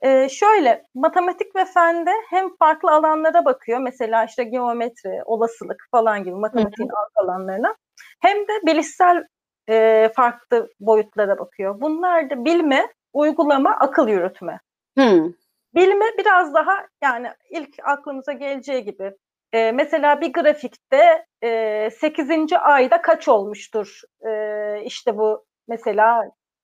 E, 0.00 0.28
şöyle 0.28 0.84
matematik 0.94 1.56
ve 1.56 1.64
fende 1.64 2.10
hem 2.30 2.56
farklı 2.56 2.90
alanlara 2.90 3.44
bakıyor. 3.44 3.78
Mesela 3.78 4.24
işte 4.24 4.44
geometri, 4.44 5.22
olasılık 5.24 5.86
falan 5.90 6.24
gibi 6.24 6.34
matematiğin 6.34 6.88
alt 6.88 7.26
alanlarına. 7.26 7.74
Hem 8.20 8.36
de 8.38 8.52
bilişsel 8.66 9.24
e, 9.68 10.08
farklı 10.16 10.68
boyutlara 10.80 11.38
bakıyor. 11.38 11.80
Bunlar 11.80 12.30
da 12.30 12.44
bilme, 12.44 12.86
uygulama, 13.12 13.70
akıl 13.70 14.08
yürütme. 14.08 14.60
Hı. 14.98 15.32
Bilme 15.74 16.04
biraz 16.18 16.54
daha 16.54 16.86
yani 17.02 17.28
ilk 17.50 17.76
aklımıza 17.84 18.32
geleceği 18.32 18.84
gibi. 18.84 19.12
e, 19.52 19.72
mesela 19.72 20.20
bir 20.20 20.32
grafikte 20.32 21.26
e, 21.42 21.90
8. 21.90 22.30
ayda 22.60 23.02
kaç 23.02 23.28
olmuştur? 23.28 24.00
E, 24.26 24.82
işte 24.84 25.18
bu 25.18 25.44
mesela 25.68 26.22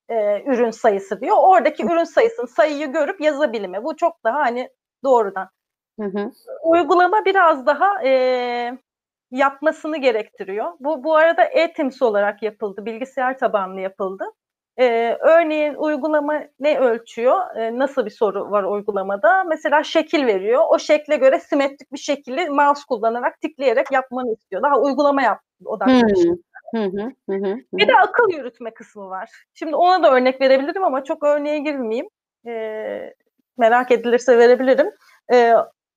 e, 0.09 0.43
ürün 0.43 0.71
sayısı 0.71 1.21
diyor. 1.21 1.37
Oradaki 1.39 1.83
ürün 1.85 2.03
sayısını 2.03 2.47
sayıyı 2.47 2.91
görüp 2.91 3.21
yazabilme. 3.21 3.83
Bu 3.83 3.95
çok 3.95 4.23
daha 4.23 4.39
hani 4.39 4.69
doğrudan. 5.03 5.49
Hı 5.99 6.05
hı. 6.05 6.31
Uygulama 6.63 7.25
biraz 7.25 7.65
daha 7.65 8.03
e, 8.05 8.77
yapmasını 9.31 9.97
gerektiriyor. 9.97 10.73
Bu 10.79 11.03
bu 11.03 11.15
arada 11.15 11.43
e-TIMS 11.43 12.01
olarak 12.01 12.43
yapıldı, 12.43 12.85
bilgisayar 12.85 13.37
tabanlı 13.37 13.81
yapıldı. 13.81 14.25
Ee, 14.79 15.17
örneğin 15.19 15.73
uygulama 15.73 16.43
ne 16.59 16.79
ölçüyor? 16.79 17.55
Ee, 17.55 17.77
nasıl 17.77 18.05
bir 18.05 18.11
soru 18.11 18.51
var 18.51 18.63
uygulamada? 18.63 19.43
Mesela 19.43 19.83
şekil 19.83 20.25
veriyor. 20.25 20.63
O 20.69 20.79
şekle 20.79 21.15
göre 21.15 21.39
simetrik 21.39 21.93
bir 21.93 21.97
şekli 21.97 22.49
mouse 22.49 22.81
kullanarak 22.89 23.41
tıklayarak 23.41 23.91
yapmanı 23.91 24.33
istiyor. 24.33 24.61
Daha 24.61 24.79
uygulama 24.79 25.21
yap 25.21 25.39
odaklı 25.65 25.93
bir. 25.93 26.27
Hı 26.75 26.83
hı, 26.83 27.11
hı 27.29 27.35
hı, 27.35 27.51
hı. 27.51 27.57
Bir 27.73 27.87
de 27.87 27.91
akıl 27.97 28.29
yürütme 28.31 28.73
kısmı 28.73 29.09
var. 29.09 29.29
Şimdi 29.53 29.75
ona 29.75 30.03
da 30.03 30.11
örnek 30.13 30.41
verebilirim 30.41 30.83
ama 30.83 31.03
çok 31.03 31.23
örneğe 31.23 31.59
girmeyeyim. 31.59 32.09
Ee, 32.47 33.13
merak 33.57 33.91
edilirse 33.91 34.37
verebilirim. 34.37 34.91
Ee, 35.33 35.53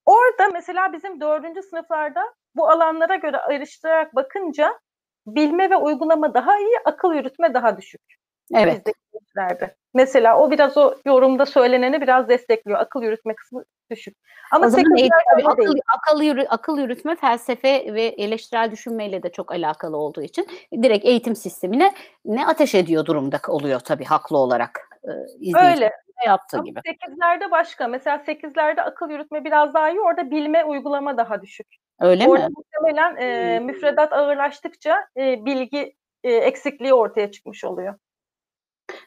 orada 0.07 0.49
mesela 0.53 0.93
bizim 0.93 1.21
dördüncü 1.21 1.63
sınıflarda 1.63 2.35
bu 2.55 2.69
alanlara 2.69 3.17
göre 3.17 3.37
ayrıştırarak 3.37 4.15
bakınca 4.15 4.79
bilme 5.27 5.71
ve 5.71 5.77
uygulama 5.77 6.35
daha 6.35 6.59
iyi, 6.59 6.75
akıl 6.85 7.15
yürütme 7.15 7.55
daha 7.55 7.77
düşük. 7.77 8.22
Evet. 8.55 8.79
Bizdeki 8.79 8.99
gençlerde. 9.13 9.75
Mesela 9.95 10.39
o 10.39 10.51
biraz 10.51 10.77
o 10.77 10.95
yorumda 11.07 11.47
söyleneni 11.47 12.01
biraz 12.01 12.29
destekliyor. 12.29 12.79
Akıl 12.79 13.03
yürütme 13.03 13.35
kısmı 13.35 13.65
düşük. 13.91 14.17
Ama 14.53 14.67
o 14.67 14.69
zaman 14.69 14.97
eğitim, 14.97 15.19
akıl, 15.47 15.75
akıl, 15.99 16.23
yürü, 16.23 16.43
akıl 16.49 16.79
yürütme 16.79 17.17
felsefe 17.17 17.95
ve 17.95 18.03
eleştirel 18.03 18.71
düşünmeyle 18.71 19.23
de 19.23 19.33
çok 19.33 19.53
alakalı 19.53 19.97
olduğu 19.97 20.23
için 20.23 20.47
direkt 20.83 21.05
eğitim 21.05 21.37
sistemine 21.37 21.95
ne 22.25 22.47
ateş 22.47 22.75
ediyor 22.75 23.07
durumda 23.07 23.41
oluyor 23.49 23.81
tabii 23.81 24.05
haklı 24.05 24.39
olarak 24.39 24.89
e, 25.05 25.11
Öyle. 25.59 25.93
yaptığı 26.27 26.57
Ama 26.57 26.67
gibi. 26.67 26.81
sekizlerde 26.87 27.51
başka. 27.51 27.89
Mesela 27.89 28.19
sekizlerde 28.19 28.83
akıl 28.83 29.11
yürütme 29.11 29.45
biraz 29.45 29.75
daha 29.75 29.91
iyi. 29.91 30.01
Orada 30.01 30.31
bilme 30.31 30.65
uygulama 30.65 31.17
daha 31.17 31.43
düşük. 31.43 31.67
Öyle 32.01 32.27
Orada 32.27 32.49
mi? 32.49 32.55
muhtemelen 32.57 33.17
e, 33.17 33.59
müfredat 33.59 34.13
ağırlaştıkça 34.13 35.07
e, 35.17 35.45
bilgi 35.45 35.95
e, 36.25 36.33
eksikliği 36.33 36.95
ortaya 36.95 37.31
çıkmış 37.31 37.65
oluyor. 37.65 37.95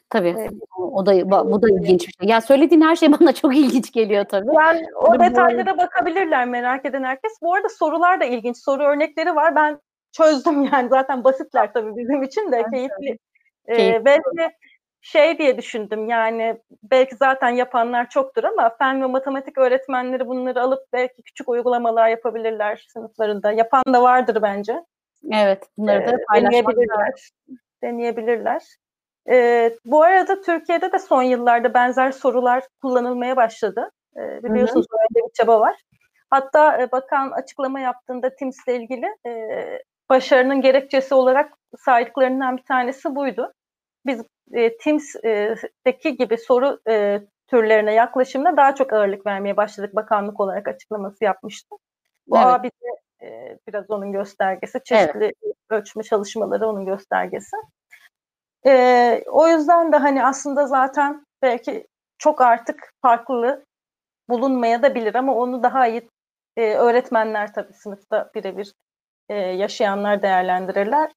Tabii. 0.09 0.35
Evet. 0.37 0.51
O 0.77 1.05
da 1.05 1.29
bu 1.51 1.61
da 1.61 1.69
ilginç 1.69 2.07
bir 2.07 2.13
şey. 2.13 2.29
Ya 2.29 2.41
söylediğin 2.41 2.81
her 2.81 2.95
şey 2.95 3.11
bana 3.19 3.33
çok 3.33 3.57
ilginç 3.57 3.91
geliyor 3.91 4.25
tabii. 4.25 4.55
Yani 4.55 4.85
o 4.95 5.13
bu 5.13 5.19
detaylara 5.19 5.77
bakabilirler 5.77 6.47
merak 6.47 6.85
eden 6.85 7.03
herkes. 7.03 7.31
Bu 7.41 7.53
arada 7.53 7.69
sorular 7.69 8.19
da 8.19 8.25
ilginç. 8.25 8.57
Soru 8.57 8.83
örnekleri 8.83 9.35
var. 9.35 9.55
Ben 9.55 9.79
çözdüm 10.11 10.63
yani 10.73 10.89
zaten 10.89 11.23
basitler 11.23 11.73
tabii 11.73 11.97
bizim 11.97 12.23
için 12.23 12.51
de 12.51 12.65
keyifli. 12.71 13.17
Ee, 13.67 13.75
Keyifli. 13.75 14.05
belki 14.05 14.55
şey 15.01 15.37
diye 15.37 15.57
düşündüm 15.57 16.09
yani 16.09 16.57
belki 16.83 17.15
zaten 17.15 17.49
yapanlar 17.49 18.09
çoktur 18.09 18.43
ama 18.43 18.75
fen 18.79 19.01
ve 19.01 19.05
matematik 19.05 19.57
öğretmenleri 19.57 20.27
bunları 20.27 20.61
alıp 20.61 20.79
belki 20.93 21.21
küçük 21.21 21.49
uygulamalar 21.49 22.09
yapabilirler 22.09 22.85
sınıflarında. 22.87 23.51
Yapan 23.51 23.83
da 23.93 24.01
vardır 24.01 24.41
bence. 24.41 24.83
Evet. 25.31 25.69
Bunları 25.77 26.07
da 26.07 26.11
Ee, 26.11 26.23
paylaşmak 26.29 26.51
deneyebilirler. 26.51 27.29
Deneyebilirler. 27.83 28.61
Ee, 29.29 29.75
bu 29.85 30.03
arada 30.03 30.41
Türkiye'de 30.41 30.91
de 30.91 30.99
son 30.99 31.23
yıllarda 31.23 31.73
benzer 31.73 32.11
sorular 32.11 32.63
kullanılmaya 32.81 33.35
başladı. 33.35 33.91
Ee, 34.17 34.43
biliyorsunuz 34.43 34.85
öyle 34.91 35.25
bir 35.25 35.33
çaba 35.33 35.59
var. 35.59 35.75
Hatta 36.29 36.81
e, 36.81 36.91
bakan 36.91 37.31
açıklama 37.31 37.79
yaptığında 37.79 38.35
TIMS'le 38.35 38.67
ilgili 38.67 39.05
e, 39.27 39.31
başarının 40.09 40.61
gerekçesi 40.61 41.15
olarak 41.15 41.53
saydıklarından 41.77 42.57
bir 42.57 42.63
tanesi 42.63 43.15
buydu. 43.15 43.53
Biz 44.05 44.21
e, 44.53 44.77
TIMS'deki 44.77 46.17
gibi 46.17 46.37
soru 46.37 46.79
e, 46.89 47.21
türlerine 47.47 47.93
yaklaşımda 47.93 48.57
daha 48.57 48.75
çok 48.75 48.93
ağırlık 48.93 49.25
vermeye 49.25 49.57
başladık. 49.57 49.95
Bakanlık 49.95 50.39
olarak 50.39 50.67
açıklaması 50.67 51.23
yapmıştı. 51.23 51.75
Bu 52.27 52.37
Evet. 52.37 52.47
abi 52.47 52.67
de 52.67 53.25
e, 53.25 53.57
biraz 53.67 53.89
onun 53.89 54.11
göstergesi. 54.11 54.79
Çeşitli 54.83 55.33
ölçme 55.69 56.03
çalışmaları 56.03 56.67
onun 56.67 56.85
göstergesi. 56.85 57.57
E, 58.67 59.23
o 59.27 59.47
yüzden 59.47 59.91
de 59.91 59.95
hani 59.97 60.25
aslında 60.25 60.67
zaten 60.67 61.25
belki 61.41 61.87
çok 62.17 62.41
artık 62.41 62.93
farklı 63.01 63.65
bulunmaya 64.29 64.81
da 64.83 64.95
bilir 64.95 65.15
ama 65.15 65.35
onu 65.35 65.63
daha 65.63 65.87
iyi 65.87 66.09
e, 66.57 66.73
öğretmenler 66.73 67.53
tabii 67.53 67.73
sınıfta 67.73 68.31
birebir 68.35 68.73
e, 69.29 69.35
yaşayanlar 69.35 70.21
değerlendirirler. 70.21 71.11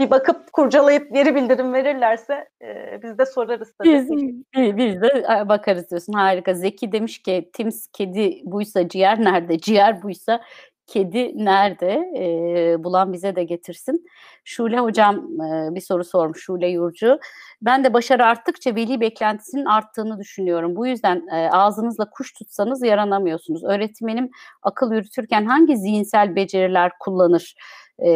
Bir 0.00 0.10
bakıp 0.10 0.52
kurcalayıp 0.52 1.14
geri 1.14 1.34
bildirim 1.34 1.72
verirlerse 1.72 2.48
e, 2.62 3.00
biz 3.02 3.18
de 3.18 3.26
sorarız 3.26 3.72
tabii. 3.78 3.92
Biz, 3.92 4.10
bi- 4.10 4.76
biz 4.76 5.00
de 5.02 5.24
e, 5.40 5.48
bakarız 5.48 5.90
diyorsun. 5.90 6.12
Harika. 6.12 6.54
Zeki 6.54 6.92
demiş 6.92 7.22
ki 7.22 7.50
Tims 7.52 7.86
kedi 7.92 8.40
buysa 8.44 8.88
ciğer 8.88 9.24
nerede? 9.24 9.58
Ciğer 9.58 10.02
buysa 10.02 10.42
kedi 10.86 11.44
nerede? 11.44 11.92
E, 12.16 12.84
bulan 12.84 13.12
bize 13.12 13.36
de 13.36 13.44
getirsin. 13.44 14.06
Şule 14.44 14.78
hocam 14.78 15.40
e, 15.40 15.74
bir 15.74 15.80
soru 15.80 16.04
sormuş. 16.04 16.44
Şule 16.44 16.68
Yurcu. 16.68 17.18
Ben 17.62 17.84
de 17.84 17.94
başarı 17.94 18.24
arttıkça 18.24 18.74
veli 18.74 19.00
beklentisinin 19.00 19.64
arttığını 19.64 20.18
düşünüyorum. 20.18 20.76
Bu 20.76 20.86
yüzden 20.86 21.26
e, 21.32 21.50
ağzınızla 21.50 22.10
kuş 22.10 22.32
tutsanız 22.32 22.82
yaranamıyorsunuz. 22.82 23.64
Öğretmenim 23.64 24.30
akıl 24.62 24.92
yürütürken 24.92 25.44
hangi 25.44 25.76
zihinsel 25.76 26.36
beceriler 26.36 26.92
kullanır? 27.00 27.54
E, 28.04 28.10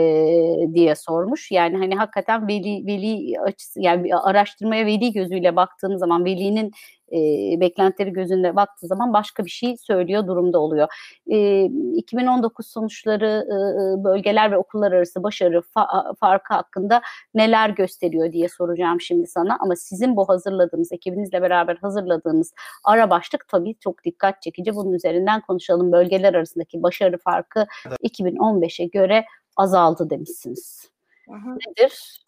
diye 0.74 0.94
sormuş. 0.94 1.50
Yani 1.50 1.76
hani 1.76 1.94
hakikaten 1.94 2.48
veli 2.48 2.86
veli 2.86 3.40
açısı 3.40 3.80
yani 3.80 4.16
araştırmaya 4.16 4.86
veli 4.86 5.12
gözüyle 5.12 5.56
baktığınız 5.56 6.00
zaman 6.00 6.24
velinin 6.24 6.72
e, 7.12 7.16
beklentileri 7.60 8.12
gözünde 8.12 8.56
baktığı 8.56 8.86
zaman 8.86 9.12
başka 9.12 9.44
bir 9.44 9.50
şey 9.50 9.76
söylüyor 9.76 10.26
durumda 10.26 10.58
oluyor. 10.58 10.88
E, 11.30 11.64
2019 11.94 12.66
sonuçları 12.66 13.44
e, 13.46 14.04
bölgeler 14.04 14.52
ve 14.52 14.56
okullar 14.58 14.92
arası 14.92 15.22
başarı 15.22 15.62
fa- 15.76 16.16
farkı 16.16 16.54
hakkında 16.54 17.02
neler 17.34 17.70
gösteriyor 17.70 18.32
diye 18.32 18.48
soracağım 18.48 19.00
şimdi 19.00 19.26
sana 19.26 19.56
ama 19.60 19.76
sizin 19.76 20.16
bu 20.16 20.28
hazırladığınız 20.28 20.92
ekibinizle 20.92 21.42
beraber 21.42 21.76
hazırladığınız 21.76 22.54
ara 22.84 23.10
başlık 23.10 23.48
tabii 23.48 23.74
çok 23.74 24.04
dikkat 24.04 24.42
çekici. 24.42 24.74
Bunun 24.74 24.92
üzerinden 24.92 25.40
konuşalım. 25.40 25.92
Bölgeler 25.92 26.34
arasındaki 26.34 26.82
başarı 26.82 27.18
farkı 27.18 27.66
2015'e 28.02 28.86
göre 28.86 29.24
azaldı 29.61 30.11
demişsiniz. 30.11 30.90
Hı 31.29 31.35
hı. 31.35 31.55
Nedir? 31.55 32.25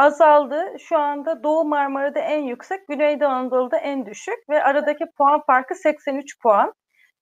azaldı. 0.00 0.64
Şu 0.78 0.98
anda 0.98 1.42
Doğu 1.42 1.64
Marmara'da 1.64 2.18
en 2.18 2.42
yüksek, 2.42 2.88
Güneydoğu 2.88 3.28
Anadolu'da 3.28 3.76
en 3.76 4.06
düşük 4.06 4.48
ve 4.48 4.64
aradaki 4.64 5.04
puan 5.18 5.42
farkı 5.46 5.74
83 5.74 6.38
puan. 6.40 6.74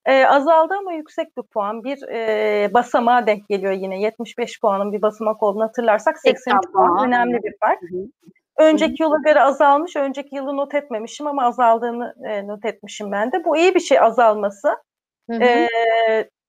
Ee, 0.07 0.25
azaldı 0.25 0.75
ama 0.79 0.93
yüksek 0.93 1.37
bir 1.37 1.43
puan. 1.43 1.85
Bir 1.85 2.03
e, 2.09 2.71
basamağa 2.75 3.27
denk 3.27 3.49
geliyor 3.49 3.73
yine. 3.73 4.01
75 4.01 4.61
puanın 4.61 4.93
bir 4.93 5.03
basamak 5.03 5.43
olduğunu 5.43 5.65
hatırlarsak 5.65 6.19
83 6.19 6.45
80 6.45 6.73
puan 6.73 6.87
puan. 6.87 7.09
önemli 7.09 7.43
bir 7.43 7.55
fark. 7.61 7.83
Hı 7.83 7.87
hı. 7.87 8.07
Önceki 8.59 9.03
yıla 9.03 9.17
göre 9.25 9.41
azalmış. 9.41 9.97
Önceki 9.97 10.37
yılı 10.37 10.57
not 10.57 10.75
etmemişim 10.75 11.27
ama 11.27 11.45
azaldığını 11.45 12.15
e, 12.29 12.47
not 12.47 12.65
etmişim 12.65 13.13
ben 13.13 13.33
de. 13.33 13.45
Bu 13.45 13.57
iyi 13.57 13.75
bir 13.75 13.81
şey 13.81 14.01
azalması. 14.01 14.69
Hı 15.31 15.37
hı. 15.37 15.43
Ee, 15.43 15.69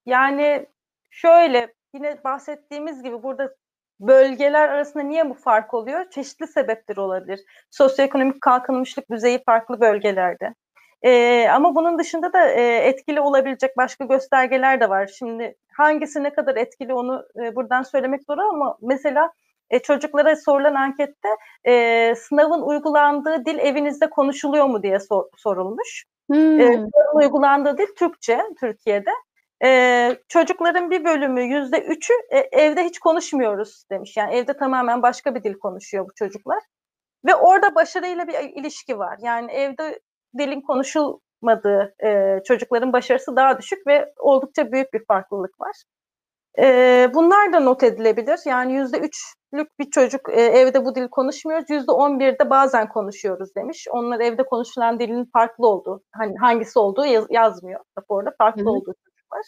yani 0.05 0.65
şöyle 1.09 1.73
yine 1.93 2.23
bahsettiğimiz 2.23 3.03
gibi 3.03 3.23
burada 3.23 3.55
bölgeler 3.99 4.69
arasında 4.69 5.03
niye 5.03 5.29
bu 5.29 5.33
fark 5.33 5.73
oluyor? 5.73 6.09
Çeşitli 6.09 6.47
sebepleri 6.47 6.99
olabilir. 6.99 7.39
Sosyoekonomik 7.71 8.41
kalkınmışlık 8.41 9.11
düzeyi 9.11 9.43
farklı 9.43 9.81
bölgelerde. 9.81 10.53
Ee, 11.01 11.47
ama 11.47 11.75
bunun 11.75 11.99
dışında 11.99 12.33
da 12.33 12.49
e, 12.49 12.75
etkili 12.75 13.21
olabilecek 13.21 13.77
başka 13.77 14.05
göstergeler 14.05 14.79
de 14.79 14.89
var. 14.89 15.07
Şimdi 15.07 15.55
hangisi 15.73 16.23
ne 16.23 16.33
kadar 16.33 16.55
etkili 16.55 16.93
onu 16.93 17.25
e, 17.43 17.55
buradan 17.55 17.83
söylemek 17.83 18.23
zor 18.23 18.37
ama 18.37 18.77
mesela 18.81 19.31
e, 19.69 19.79
çocuklara 19.79 20.35
sorulan 20.35 20.75
ankette 20.75 21.29
e, 21.67 22.15
sınavın 22.15 22.61
uygulandığı 22.61 23.45
dil 23.45 23.59
evinizde 23.59 24.09
konuşuluyor 24.09 24.65
mu 24.65 24.83
diye 24.83 24.99
sor- 24.99 25.29
sorulmuş. 25.37 26.05
Hmm. 26.29 26.59
E, 26.59 26.85
uygulandığı 27.13 27.77
dil 27.77 27.95
Türkçe 27.97 28.39
Türkiye'de. 28.59 29.11
E, 29.63 30.17
çocukların 30.27 30.91
bir 30.91 31.05
bölümü 31.05 31.41
yüzde 31.41 31.81
üçü 31.81 32.13
e, 32.29 32.37
evde 32.37 32.83
hiç 32.83 32.99
konuşmuyoruz 32.99 33.83
demiş. 33.91 34.17
Yani 34.17 34.35
evde 34.35 34.53
tamamen 34.57 35.01
başka 35.01 35.35
bir 35.35 35.43
dil 35.43 35.53
konuşuyor 35.53 36.05
bu 36.05 36.13
çocuklar. 36.15 36.63
Ve 37.25 37.35
orada 37.35 37.75
başarıyla 37.75 38.27
bir 38.27 38.33
ilişki 38.33 38.99
var. 38.99 39.17
Yani 39.21 39.51
evde 39.51 39.99
dilin 40.37 40.61
konuşulmadığı 40.61 41.95
e, 42.03 42.39
çocukların 42.43 42.93
başarısı 42.93 43.35
daha 43.35 43.59
düşük 43.59 43.87
ve 43.87 44.13
oldukça 44.17 44.71
büyük 44.71 44.93
bir 44.93 45.05
farklılık 45.05 45.61
var. 45.61 45.75
E, 46.59 47.11
bunlar 47.13 47.53
da 47.53 47.59
not 47.59 47.83
edilebilir. 47.83 48.39
Yani 48.45 48.73
yüzde 48.73 48.97
üçlük 48.97 49.79
bir 49.79 49.89
çocuk 49.91 50.29
e, 50.29 50.41
evde 50.41 50.85
bu 50.85 50.95
dil 50.95 51.07
konuşmuyoruz. 51.07 51.69
Yüzde 51.69 51.91
on 51.91 52.19
birde 52.19 52.49
bazen 52.49 52.89
konuşuyoruz 52.89 53.55
demiş. 53.55 53.87
Onlar 53.91 54.19
evde 54.19 54.43
konuşulan 54.43 54.99
dilin 54.99 55.29
farklı 55.33 55.67
olduğu, 55.67 56.03
hani 56.15 56.37
hangisi 56.37 56.79
olduğu 56.79 57.05
yaz, 57.05 57.25
yazmıyor 57.29 57.79
raporda. 57.97 58.33
Farklı 58.37 58.61
Hı 58.61 58.65
hı. 58.65 58.69
olduğu 58.69 58.93
var. 59.33 59.45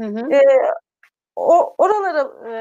Hı 0.00 0.06
hı. 0.06 0.32
E, 0.32 0.42
o 1.36 1.74
oralara 1.78 2.20
e, 2.20 2.52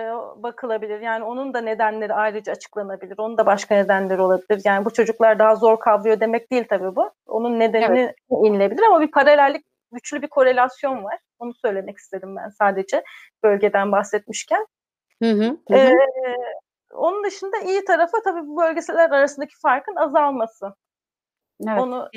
bakılabilir. 0.43 0.99
Yani 0.99 1.23
onun 1.23 1.53
da 1.53 1.61
nedenleri 1.61 2.13
ayrıca 2.13 2.51
açıklanabilir. 2.51 3.17
Onun 3.17 3.37
da 3.37 3.45
başka 3.45 3.75
nedenleri 3.75 4.21
olabilir. 4.21 4.61
Yani 4.65 4.85
bu 4.85 4.93
çocuklar 4.93 5.39
daha 5.39 5.55
zor 5.55 5.79
kavruyor 5.79 6.19
demek 6.19 6.51
değil 6.51 6.65
tabii 6.69 6.95
bu. 6.95 7.11
Onun 7.25 7.59
nedenini 7.59 8.15
inilebilir 8.29 8.83
ama 8.83 9.01
bir 9.01 9.11
paralellik 9.11 9.65
güçlü 9.91 10.21
bir 10.21 10.27
korelasyon 10.27 11.03
var. 11.03 11.19
Onu 11.39 11.53
söylemek 11.53 11.97
istedim 11.97 12.35
ben 12.35 12.49
sadece 12.49 13.03
bölgeden 13.43 13.91
bahsetmişken. 13.91 14.67
Hı 15.23 15.31
hı, 15.31 15.57
hı. 15.69 15.75
Ee, 15.75 15.97
onun 16.93 17.23
dışında 17.23 17.57
iyi 17.57 17.85
tarafı 17.85 18.17
tabii 18.23 18.47
bu 18.47 18.57
bölgeler 18.57 19.09
arasındaki 19.09 19.59
farkın 19.61 19.95
azalması. 19.95 20.73
Evet. 21.67 21.81
Onu 21.81 22.09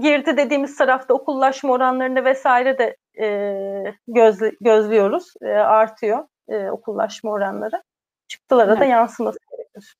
girdi 0.00 0.36
dediğimiz 0.36 0.76
tarafta 0.76 1.14
okullaşma 1.14 1.72
oranlarını 1.72 2.24
vesaire 2.24 2.78
de 2.78 2.96
e, 3.20 3.94
gözle, 4.08 4.52
gözlüyoruz. 4.60 5.32
E, 5.42 5.46
artıyor 5.48 6.24
e, 6.48 6.70
okullaşma 6.70 7.30
oranları. 7.30 7.82
Çıktılara 8.28 8.70
evet. 8.70 8.80
da 8.80 8.84
yansıması 8.84 9.38
gerekir. 9.50 9.96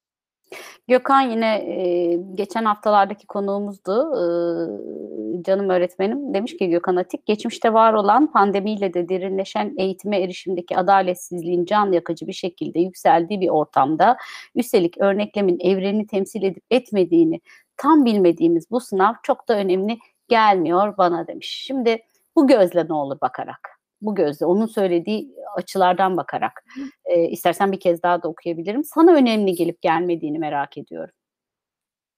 Gökhan 0.89 1.21
yine 1.21 1.55
e, 1.57 2.17
geçen 2.35 2.65
haftalardaki 2.65 3.27
konuğumuzdu. 3.27 3.93
E, 4.17 5.43
canım 5.43 5.71
öğretmenim 5.71 6.35
demiş 6.35 6.57
ki 6.57 6.71
Gökhan 6.71 6.97
Atik, 6.97 7.27
geçmişte 7.27 7.73
var 7.73 7.93
olan 7.93 8.33
pandemiyle 8.33 8.95
de 8.95 9.09
derinleşen 9.09 9.75
eğitime 9.79 10.21
erişimdeki 10.21 10.77
adaletsizliğin 10.77 11.65
can 11.65 11.93
yakıcı 11.93 12.27
bir 12.27 12.33
şekilde 12.33 12.81
yükseldiği 12.81 13.41
bir 13.41 13.49
ortamda 13.49 14.17
üstelik 14.55 14.99
örneklemin 14.99 15.59
evreni 15.61 16.07
temsil 16.07 16.43
edip 16.43 16.65
etmediğini 16.71 17.41
tam 17.77 18.05
bilmediğimiz 18.05 18.71
bu 18.71 18.81
sınav 18.81 19.15
çok 19.23 19.49
da 19.49 19.55
önemli 19.55 19.99
gelmiyor 20.29 20.97
bana 20.99 21.27
demiş. 21.27 21.63
Şimdi 21.67 21.99
bu 22.37 22.47
gözle 22.47 22.89
ne 22.89 22.95
olur 22.95 23.19
bakarak? 23.21 23.76
Bu 24.01 24.15
gözle 24.15 24.47
onun 24.47 24.67
söylediği 24.67 25.35
açılardan 25.57 26.17
bakarak 26.17 26.65
e, 27.05 27.25
istersen 27.25 27.73
bir 27.73 27.81
kez 27.81 28.03
daha 28.03 28.23
da 28.23 28.29
okuyabilirim. 28.29 28.85
Sana 28.85 29.13
önemli 29.15 29.53
gelip 29.53 29.83
gelmediğini 29.83 30.39
merak 30.39 30.79
ediyorum. 30.79 31.15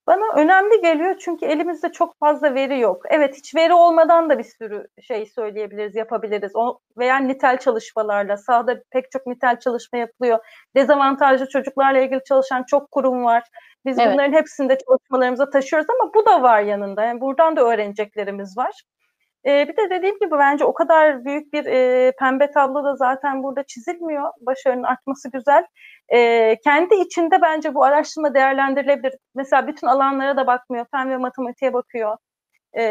Bana 0.08 0.34
önemli 0.36 0.80
geliyor 0.80 1.16
çünkü 1.18 1.46
elimizde 1.46 1.92
çok 1.92 2.18
fazla 2.18 2.54
veri 2.54 2.80
yok. 2.80 3.02
Evet 3.10 3.36
hiç 3.36 3.54
veri 3.54 3.74
olmadan 3.74 4.30
da 4.30 4.38
bir 4.38 4.44
sürü 4.44 4.86
şey 5.02 5.26
söyleyebiliriz, 5.26 5.96
yapabiliriz. 5.96 6.52
O 6.54 6.78
veya 6.98 7.16
nitel 7.16 7.58
çalışmalarla 7.58 8.36
sahada 8.36 8.82
pek 8.90 9.10
çok 9.10 9.26
nitel 9.26 9.58
çalışma 9.60 9.98
yapılıyor. 9.98 10.38
Dezavantajlı 10.76 11.48
çocuklarla 11.48 12.00
ilgili 12.00 12.20
çalışan 12.24 12.64
çok 12.68 12.90
kurum 12.90 13.24
var. 13.24 13.44
Biz 13.86 13.98
evet. 13.98 14.12
bunların 14.12 14.32
hepsini 14.32 14.68
de 14.68 14.78
çalışmalarımıza 14.88 15.50
taşıyoruz 15.50 15.86
ama 16.00 16.14
bu 16.14 16.26
da 16.26 16.42
var 16.42 16.60
yanında. 16.60 17.04
Yani 17.04 17.20
buradan 17.20 17.56
da 17.56 17.62
öğreneceklerimiz 17.62 18.58
var. 18.58 18.82
Ee, 19.46 19.68
bir 19.68 19.76
de 19.76 19.90
dediğim 19.90 20.18
gibi 20.18 20.30
bence 20.30 20.64
o 20.64 20.74
kadar 20.74 21.24
büyük 21.24 21.52
bir 21.52 21.66
e, 21.66 22.12
pembe 22.18 22.50
tablo 22.50 22.84
da 22.84 22.96
zaten 22.96 23.42
burada 23.42 23.62
çizilmiyor. 23.62 24.30
Başarının 24.40 24.82
artması 24.82 25.30
güzel. 25.30 25.66
E, 26.08 26.56
kendi 26.64 26.94
içinde 26.94 27.42
bence 27.42 27.74
bu 27.74 27.84
araştırma 27.84 28.34
değerlendirilebilir. 28.34 29.14
Mesela 29.34 29.66
bütün 29.66 29.86
alanlara 29.86 30.36
da 30.36 30.46
bakmıyor. 30.46 30.86
Fen 30.90 31.10
ve 31.10 31.16
matematiğe 31.16 31.72
bakıyor. 31.72 32.16
E, 32.72 32.82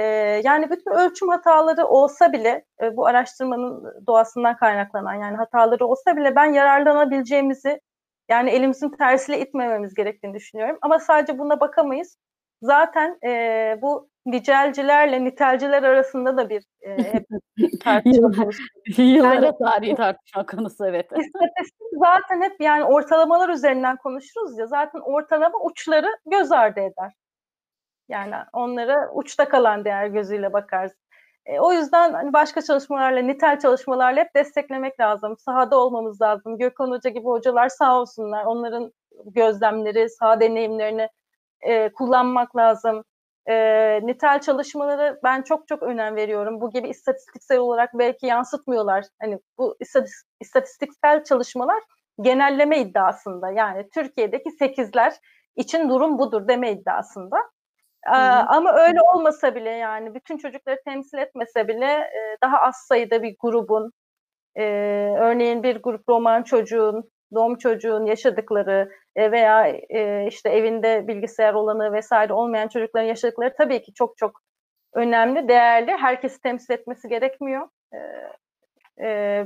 yani 0.43 0.69
bütün 0.69 0.91
ölçüm 0.91 1.29
hataları 1.29 1.85
olsa 1.87 2.33
bile 2.33 2.65
e, 2.81 2.97
bu 2.97 3.07
araştırmanın 3.07 3.93
doğasından 4.07 4.57
kaynaklanan 4.57 5.13
yani 5.13 5.37
hataları 5.37 5.85
olsa 5.85 6.17
bile 6.17 6.35
ben 6.35 6.45
yararlanabileceğimizi 6.53 7.81
yani 8.29 8.49
elimizin 8.49 8.89
tersiyle 8.89 9.39
itmememiz 9.39 9.93
gerektiğini 9.93 10.33
düşünüyorum. 10.33 10.77
Ama 10.81 10.99
sadece 10.99 11.39
buna 11.39 11.59
bakamayız. 11.59 12.17
Zaten 12.61 13.17
e, 13.25 13.79
bu 13.81 14.09
nicelcilerle 14.25 15.23
nitelciler 15.23 15.83
arasında 15.83 16.37
da 16.37 16.49
bir 16.49 16.63
e, 16.81 16.97
tartışma. 17.83 18.31
Yıllara 18.97 19.45
yani, 19.45 19.57
tarihi 19.59 19.95
tartışma 19.95 20.45
konusu 20.45 20.85
evet. 20.85 21.05
İstatistik 21.05 21.87
zaten 21.99 22.41
hep 22.41 22.61
yani 22.61 22.83
ortalamalar 22.83 23.49
üzerinden 23.49 23.97
konuşuruz 23.97 24.57
ya 24.57 24.67
zaten 24.67 24.99
ortalama 24.99 25.59
uçları 25.63 26.17
göz 26.25 26.51
ardı 26.51 26.79
eder. 26.79 27.13
Yani 28.09 28.35
onlara 28.53 29.11
uçta 29.13 29.49
kalan 29.49 29.85
değer 29.85 30.07
gözüyle 30.07 30.53
bakarız. 30.53 30.91
E, 31.45 31.59
o 31.59 31.73
yüzden 31.73 32.13
hani 32.13 32.33
başka 32.33 32.61
çalışmalarla, 32.61 33.19
nitel 33.19 33.59
çalışmalarla 33.59 34.19
hep 34.19 34.35
desteklemek 34.35 34.99
lazım. 34.99 35.37
Sahada 35.37 35.79
olmamız 35.79 36.21
lazım. 36.21 36.57
Gökhan 36.57 36.91
Hoca 36.91 37.09
gibi 37.09 37.25
hocalar 37.25 37.69
sağ 37.69 37.99
olsunlar. 37.99 38.45
Onların 38.45 38.93
gözlemleri, 39.25 40.09
saha 40.09 40.39
deneyimlerini 40.39 41.09
e, 41.61 41.89
kullanmak 41.89 42.55
lazım. 42.55 43.03
E, 43.49 43.55
nitel 44.03 44.41
çalışmaları 44.41 45.19
ben 45.23 45.41
çok 45.41 45.67
çok 45.67 45.83
önem 45.83 46.15
veriyorum. 46.15 46.61
Bu 46.61 46.71
gibi 46.71 46.89
istatistiksel 46.89 47.57
olarak 47.57 47.89
belki 47.93 48.25
yansıtmıyorlar. 48.25 49.05
Hani 49.21 49.39
bu 49.57 49.77
istatistiksel 50.39 51.23
çalışmalar 51.23 51.83
genelleme 52.21 52.79
iddiasında. 52.79 53.51
Yani 53.51 53.89
Türkiye'deki 53.93 54.51
sekizler 54.51 55.13
için 55.55 55.89
durum 55.89 56.19
budur 56.19 56.47
deme 56.47 56.71
iddiasında. 56.71 57.37
Hı 58.05 58.15
hı. 58.15 58.45
Ama 58.47 58.73
öyle 58.73 59.01
olmasa 59.01 59.55
bile 59.55 59.69
yani 59.69 60.15
bütün 60.15 60.37
çocukları 60.37 60.79
temsil 60.85 61.17
etmese 61.17 61.67
bile 61.67 62.11
daha 62.43 62.57
az 62.57 62.75
sayıda 62.87 63.23
bir 63.23 63.35
grubun 63.39 63.91
örneğin 65.19 65.63
bir 65.63 65.75
grup 65.75 66.09
roman 66.09 66.43
çocuğun 66.43 67.11
doğum 67.33 67.57
çocuğun 67.57 68.05
yaşadıkları 68.05 68.91
veya 69.17 69.67
işte 70.27 70.49
evinde 70.49 71.07
bilgisayar 71.07 71.53
olanı 71.53 71.93
vesaire 71.93 72.33
olmayan 72.33 72.67
çocukların 72.67 73.07
yaşadıkları 73.07 73.53
tabii 73.57 73.81
ki 73.81 73.93
çok 73.93 74.17
çok 74.17 74.41
önemli, 74.93 75.47
değerli. 75.47 75.91
Herkesi 75.91 76.41
temsil 76.41 76.73
etmesi 76.73 77.09
gerekmiyor. 77.09 77.67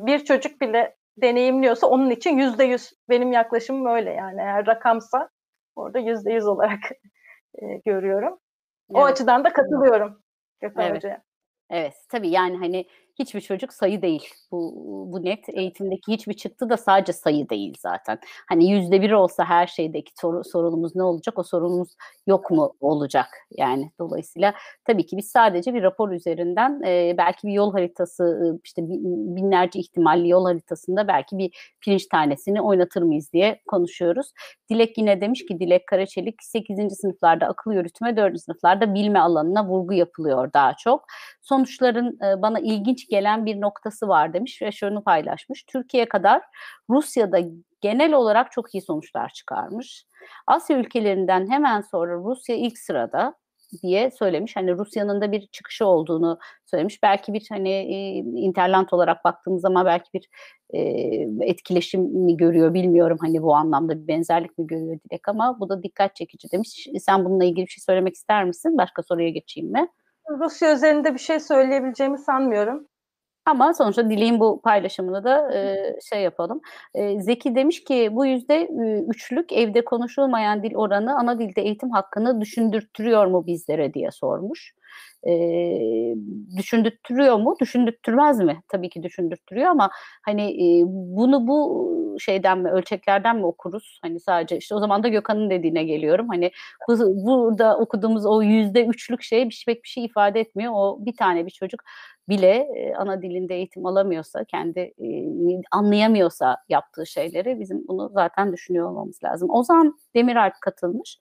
Bir 0.06 0.26
çocuk 0.26 0.62
bile 0.62 0.96
deneyimliyorsa 1.18 1.88
onun 1.88 2.10
için 2.10 2.38
yüzde 2.38 2.64
yüz 2.64 2.94
benim 3.10 3.32
yaklaşımım 3.32 3.86
öyle 3.86 4.10
yani 4.10 4.42
eğer 4.42 4.68
rakamsa 4.68 5.30
orada 5.76 6.00
yüzde 6.00 6.34
yüz 6.34 6.48
olarak 6.48 6.80
görüyorum. 7.86 8.40
O 8.94 9.00
evet. 9.00 9.12
açıdan 9.12 9.44
da 9.44 9.54
katılıyorum 9.54 10.22
Gökhan 10.62 10.86
evet. 10.86 10.96
Hoca'ya. 10.96 11.22
Evet 11.70 11.94
tabii 12.10 12.30
yani 12.30 12.58
hani 12.58 12.86
hiçbir 13.22 13.42
çocuk 13.42 13.74
sayı 13.74 14.02
değil. 14.02 14.30
Bu, 14.52 14.74
bu 15.12 15.24
net. 15.24 15.50
Eğitimdeki 15.50 16.12
hiçbir 16.12 16.34
çıktı 16.34 16.70
da 16.70 16.78
sadece 16.78 17.14
sayı 17.14 17.50
değil 17.50 17.78
zaten. 17.80 18.20
Hani 18.50 18.72
yüzde 18.72 19.02
bir 19.02 19.12
olsa 19.12 19.46
her 19.46 19.68
şeydeki 19.68 20.12
soru, 20.22 20.44
sorunumuz 20.44 20.96
ne 20.96 21.04
olacak? 21.04 21.40
O 21.40 21.44
sorunumuz 21.44 21.96
yok 22.28 22.52
mu 22.52 22.74
olacak? 22.80 23.28
Yani 23.58 23.92
dolayısıyla 24.00 24.54
tabii 24.86 25.06
ki 25.06 25.18
biz 25.18 25.28
sadece 25.28 25.74
bir 25.74 25.84
rapor 25.84 26.12
üzerinden 26.12 26.82
e, 26.86 27.16
belki 27.18 27.48
bir 27.48 27.54
yol 27.54 27.74
haritası 27.74 28.58
işte 28.64 28.82
binlerce 29.36 29.80
ihtimalli 29.80 30.30
yol 30.30 30.46
haritasında 30.46 31.08
belki 31.08 31.38
bir 31.38 31.76
pirinç 31.82 32.06
tanesini 32.06 32.62
oynatır 32.62 33.02
mıyız 33.02 33.34
diye 33.34 33.62
konuşuyoruz. 33.68 34.32
Dilek 34.70 34.98
yine 34.98 35.22
demiş 35.22 35.46
ki 35.46 35.60
Dilek 35.60 35.88
Karaçelik 35.88 36.44
8. 36.44 36.96
sınıflarda 36.96 37.46
akıl 37.46 37.72
yürütme 37.72 38.18
4. 38.18 38.42
sınıflarda 38.42 38.94
bilme 38.94 39.20
alanına 39.20 39.68
vurgu 39.68 39.94
yapılıyor 39.94 40.54
daha 40.54 40.74
çok. 40.74 41.06
Sonuçların 41.42 42.20
e, 42.26 42.42
bana 42.42 42.60
ilginç 42.60 43.06
gelen 43.12 43.46
bir 43.46 43.62
noktası 43.62 44.08
var 44.08 44.34
demiş 44.34 44.62
ve 44.62 44.72
şunu 44.72 45.04
paylaşmış. 45.04 45.64
Türkiye 45.64 46.10
kadar 46.10 46.42
Rusya'da 46.90 47.40
genel 47.82 48.14
olarak 48.14 48.52
çok 48.52 48.76
iyi 48.76 48.82
sonuçlar 48.82 49.30
çıkarmış. 49.30 50.06
Asya 50.48 50.78
ülkelerinden 50.78 51.52
hemen 51.52 51.82
sonra 51.82 52.16
Rusya 52.16 52.56
ilk 52.56 52.78
sırada 52.78 53.34
diye 53.84 54.12
söylemiş. 54.12 54.56
Hani 54.56 54.78
Rusya'nın 54.78 55.22
da 55.22 55.32
bir 55.32 55.48
çıkışı 55.48 55.86
olduğunu 55.86 56.40
söylemiş. 56.66 57.04
Belki 57.04 57.34
bir 57.34 57.46
hani 57.50 57.70
e, 57.70 58.18
interlant 58.18 58.94
olarak 58.94 59.26
baktığımız 59.26 59.62
zaman 59.62 59.86
belki 59.86 60.10
bir 60.14 60.30
e, 60.74 60.80
etkileşim 61.50 62.02
mi 62.02 62.38
görüyor 62.38 62.74
bilmiyorum. 62.74 63.18
Hani 63.22 63.42
bu 63.42 63.56
anlamda 63.56 64.04
bir 64.04 64.08
benzerlik 64.08 64.58
mi 64.58 64.68
görüyor 64.68 65.00
Dilek 65.10 65.28
ama 65.28 65.60
bu 65.60 65.70
da 65.70 65.84
dikkat 65.84 66.16
çekici 66.16 66.52
demiş. 66.52 66.88
Sen 67.00 67.26
bununla 67.26 67.46
ilgili 67.46 67.66
bir 67.66 67.72
şey 67.72 67.82
söylemek 67.82 68.16
ister 68.16 68.46
misin? 68.46 68.78
Başka 68.78 69.04
soruya 69.04 69.30
geçeyim 69.30 69.72
mi? 69.72 69.88
Rusya 70.30 70.74
üzerinde 70.74 71.14
bir 71.14 71.20
şey 71.20 71.40
söyleyebileceğimi 71.40 72.18
sanmıyorum. 72.18 72.88
Ama 73.46 73.74
sonuçta 73.74 74.10
Dilek'in 74.10 74.40
bu 74.40 74.62
paylaşımını 74.62 75.24
da 75.24 75.54
e, 75.56 75.76
şey 76.10 76.22
yapalım. 76.22 76.62
E, 76.94 77.22
Zeki 77.22 77.56
demiş 77.56 77.84
ki 77.84 78.10
bu 78.12 78.26
yüzde 78.26 78.68
üçlük 79.10 79.52
evde 79.52 79.86
konuşulmayan 79.86 80.64
dil 80.64 80.76
oranı 80.76 81.20
ana 81.20 81.40
dilde 81.40 81.62
eğitim 81.62 81.90
hakkını 81.92 82.42
düşündürtüyor 82.42 83.26
mu 83.26 83.46
bizlere 83.48 83.94
diye 83.94 84.12
sormuş. 84.12 84.74
E, 85.28 85.32
düşündürtüyor 86.58 87.36
mu? 87.40 87.56
Düşündürtmez 87.62 88.40
mi? 88.40 88.62
Tabii 88.68 88.90
ki 88.90 89.04
düşündürtüyor 89.04 89.66
ama 89.70 89.90
hani 90.26 90.42
e, 90.44 90.84
bunu 90.88 91.48
bu 91.48 91.92
şeyden 92.20 92.58
mi 92.60 92.70
ölçeklerden 92.72 93.38
mi 93.38 93.46
okuruz? 93.46 94.00
Hani 94.02 94.20
sadece 94.20 94.58
işte 94.58 94.76
o 94.76 94.80
zaman 94.80 95.04
da 95.04 95.08
Gökhan'ın 95.08 95.50
dediğine 95.50 95.84
geliyorum. 95.84 96.28
Hani 96.30 96.52
bu, 96.90 97.26
burada 97.26 97.78
okuduğumuz 97.78 98.26
o 98.26 98.42
yüzde 98.42 98.86
üçlük 98.86 99.22
şey 99.24 99.50
bir, 99.50 99.64
pek 99.68 99.84
bir 99.84 99.90
şey 99.90 100.06
ifade 100.06 100.40
etmiyor. 100.40 100.72
O 100.76 100.98
bir 101.06 101.16
tane 101.16 101.46
bir 101.46 101.52
çocuk 101.52 101.84
bile 102.30 102.68
ana 102.98 103.22
dilinde 103.22 103.56
eğitim 103.56 103.86
alamıyorsa, 103.86 104.44
kendi 104.44 104.94
anlayamıyorsa 105.72 106.58
yaptığı 106.70 107.06
şeyleri 107.06 107.60
bizim 107.60 107.88
bunu 107.88 108.10
zaten 108.14 108.54
düşünüyor 108.54 108.90
olmamız 108.90 109.24
lazım. 109.24 109.50
Ozan 109.50 109.98
Demiralp 110.16 110.62
katılmış. 110.62 111.20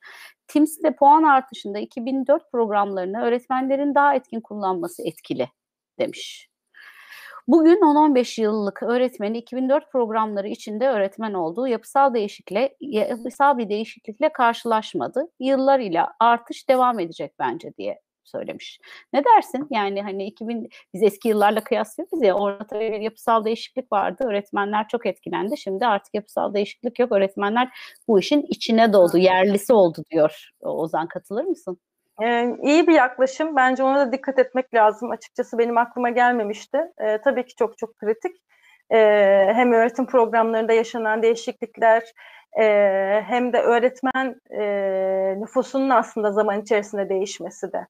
TIMS'de 0.49 0.97
puan 0.97 1.23
artışında 1.23 1.79
2004 1.79 2.53
programlarını 2.53 3.23
öğretmenlerin 3.23 3.95
daha 3.95 4.15
etkin 4.15 4.41
kullanması 4.41 5.03
etkili 5.03 5.49
demiş. 5.99 6.51
Bugün 7.49 7.77
10-15 7.77 8.41
yıllık 8.41 8.83
öğretmeni 8.83 9.39
2004 9.39 9.93
programları 9.93 10.49
içinde 10.49 10.89
öğretmen 10.89 11.35
olduğu 11.35 11.67
yapısal 11.67 12.15
değişiklikle 12.15 12.77
yapısal 12.81 13.59
bir 13.59 13.69
değişiklikle 13.69 14.33
karşılaşmadı. 14.33 15.27
Yıllar 15.41 15.81
ile 15.81 16.03
artış 16.21 16.69
devam 16.69 17.01
edecek 17.01 17.33
bence 17.39 17.73
diye 17.79 18.01
söylemiş. 18.25 18.81
Ne 19.13 19.25
dersin? 19.25 19.67
Yani 19.71 20.03
hani 20.03 20.27
2000 20.27 20.69
biz 20.95 21.03
eski 21.03 21.29
yıllarla 21.29 21.65
kıyaslıyoruz 21.65 22.23
ya 22.23 22.35
orada 22.35 22.67
tabii 22.67 22.93
bir 22.93 23.01
yapısal 23.01 23.45
değişiklik 23.45 23.93
vardı. 23.93 24.25
Öğretmenler 24.29 24.89
çok 24.89 25.07
etkilendi. 25.07 25.59
Şimdi 25.59 25.87
artık 25.87 26.15
yapısal 26.15 26.55
değişiklik 26.55 26.99
yok. 26.99 27.13
Öğretmenler 27.13 27.69
bu 28.09 28.21
işin 28.21 28.43
içine 28.49 28.93
doğdu, 28.93 29.19
yerlisi 29.19 29.73
oldu 29.73 30.05
diyor. 30.11 30.51
Ozan 30.61 31.07
katılır 31.07 31.45
mısın? 31.45 31.79
Ee, 32.23 32.57
iyi 32.63 32.87
bir 32.87 32.95
yaklaşım. 32.95 33.57
Bence 33.57 33.83
ona 33.83 34.07
da 34.07 34.13
dikkat 34.13 34.39
etmek 34.39 34.75
lazım. 34.75 35.11
Açıkçası 35.11 35.59
benim 35.59 35.79
aklıma 35.79 36.11
gelmemişti. 36.11 36.79
Ee, 36.99 37.19
tabii 37.25 37.47
ki 37.47 37.55
çok 37.55 37.79
çok 37.79 37.99
kritik. 37.99 38.37
Ee, 38.91 38.97
hem 39.55 39.73
öğretim 39.73 40.07
programlarında 40.07 40.73
yaşanan 40.73 41.23
değişiklikler 41.23 42.03
e, 42.59 42.65
hem 43.27 43.53
de 43.53 43.61
öğretmen 43.61 44.41
e, 44.51 45.41
nüfusunun 45.41 45.91
aslında 45.91 46.33
zaman 46.33 46.63
içerisinde 46.63 47.09
değişmesi 47.09 47.73
de 47.73 47.87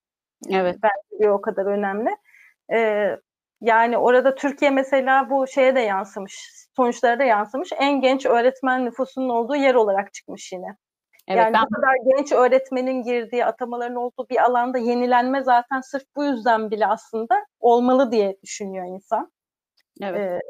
evet. 0.48 0.76
bence 0.82 1.20
bir 1.20 1.28
o 1.28 1.40
kadar 1.40 1.66
önemli. 1.66 2.10
Ee, 2.72 3.16
yani 3.60 3.98
orada 3.98 4.34
Türkiye 4.34 4.70
mesela 4.70 5.30
bu 5.30 5.46
şeye 5.46 5.74
de 5.74 5.80
yansımış, 5.80 6.50
sonuçlara 6.76 7.18
da 7.18 7.24
yansımış. 7.24 7.70
En 7.78 8.00
genç 8.00 8.26
öğretmen 8.26 8.84
nüfusunun 8.84 9.28
olduğu 9.28 9.56
yer 9.56 9.74
olarak 9.74 10.14
çıkmış 10.14 10.52
yine. 10.52 10.76
Evet, 11.28 11.38
yani 11.38 11.54
ben... 11.54 11.62
bu 11.62 11.74
kadar 11.74 11.94
genç 12.16 12.32
öğretmenin 12.32 13.02
girdiği, 13.02 13.44
atamaların 13.44 13.96
olduğu 13.96 14.28
bir 14.30 14.44
alanda 14.44 14.78
yenilenme 14.78 15.42
zaten 15.42 15.80
sırf 15.80 16.04
bu 16.16 16.24
yüzden 16.24 16.70
bile 16.70 16.86
aslında 16.86 17.46
olmalı 17.60 18.12
diye 18.12 18.36
düşünüyor 18.42 18.86
insan. 18.86 19.32
Evet. 20.02 20.20
Ee, 20.20 20.40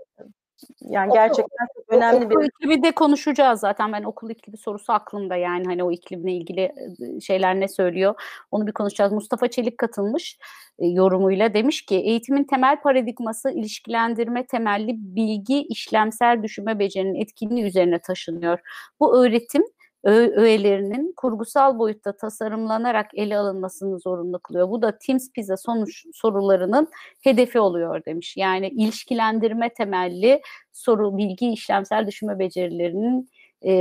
yani 0.80 1.12
gerçekten 1.12 1.66
çok 1.74 1.84
önemli 1.88 2.26
okul 2.26 2.40
bir... 2.40 2.46
iklimi 2.46 2.82
de 2.82 2.92
konuşacağız 2.92 3.60
zaten. 3.60 3.92
Ben 3.92 4.02
okul 4.02 4.30
iklimi 4.30 4.56
sorusu 4.56 4.92
aklımda 4.92 5.36
yani 5.36 5.64
hani 5.64 5.84
o 5.84 5.92
iklimle 5.92 6.32
ilgili 6.32 6.72
şeyler 7.20 7.60
ne 7.60 7.68
söylüyor 7.68 8.14
onu 8.50 8.66
bir 8.66 8.72
konuşacağız. 8.72 9.12
Mustafa 9.12 9.48
Çelik 9.48 9.78
katılmış 9.78 10.38
yorumuyla 10.78 11.54
demiş 11.54 11.82
ki 11.82 11.96
eğitimin 11.96 12.44
temel 12.44 12.80
paradigması 12.80 13.50
ilişkilendirme 13.50 14.46
temelli 14.46 14.94
bilgi 14.96 15.62
işlemsel 15.62 16.42
düşünme 16.42 16.78
becerinin 16.78 17.20
etkinliği 17.20 17.64
üzerine 17.64 17.98
taşınıyor. 17.98 18.58
Bu 19.00 19.24
öğretim 19.24 19.62
öğelerinin 20.04 21.12
kurgusal 21.16 21.78
boyutta 21.78 22.16
tasarımlanarak 22.16 23.10
ele 23.14 23.38
alınmasını 23.38 23.98
zorunlu 23.98 24.38
kılıyor. 24.38 24.70
Bu 24.70 24.82
da 24.82 24.98
Teams 24.98 25.30
Pizza 25.32 25.56
sonuç 25.56 26.04
sorularının 26.14 26.88
hedefi 27.20 27.60
oluyor 27.60 28.04
demiş. 28.04 28.36
Yani 28.36 28.68
ilişkilendirme 28.68 29.68
temelli 29.74 30.40
soru, 30.72 31.18
bilgi, 31.18 31.48
işlemsel 31.52 32.06
düşünme 32.06 32.38
becerilerinin 32.38 33.30
e, 33.62 33.72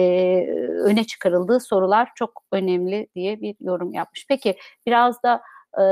öne 0.84 1.04
çıkarıldığı 1.04 1.60
sorular 1.60 2.10
çok 2.16 2.44
önemli 2.52 3.08
diye 3.16 3.42
bir 3.42 3.56
yorum 3.62 3.94
yapmış. 3.94 4.26
Peki 4.30 4.56
biraz 4.86 5.24
da 5.24 5.42
e, 5.82 5.84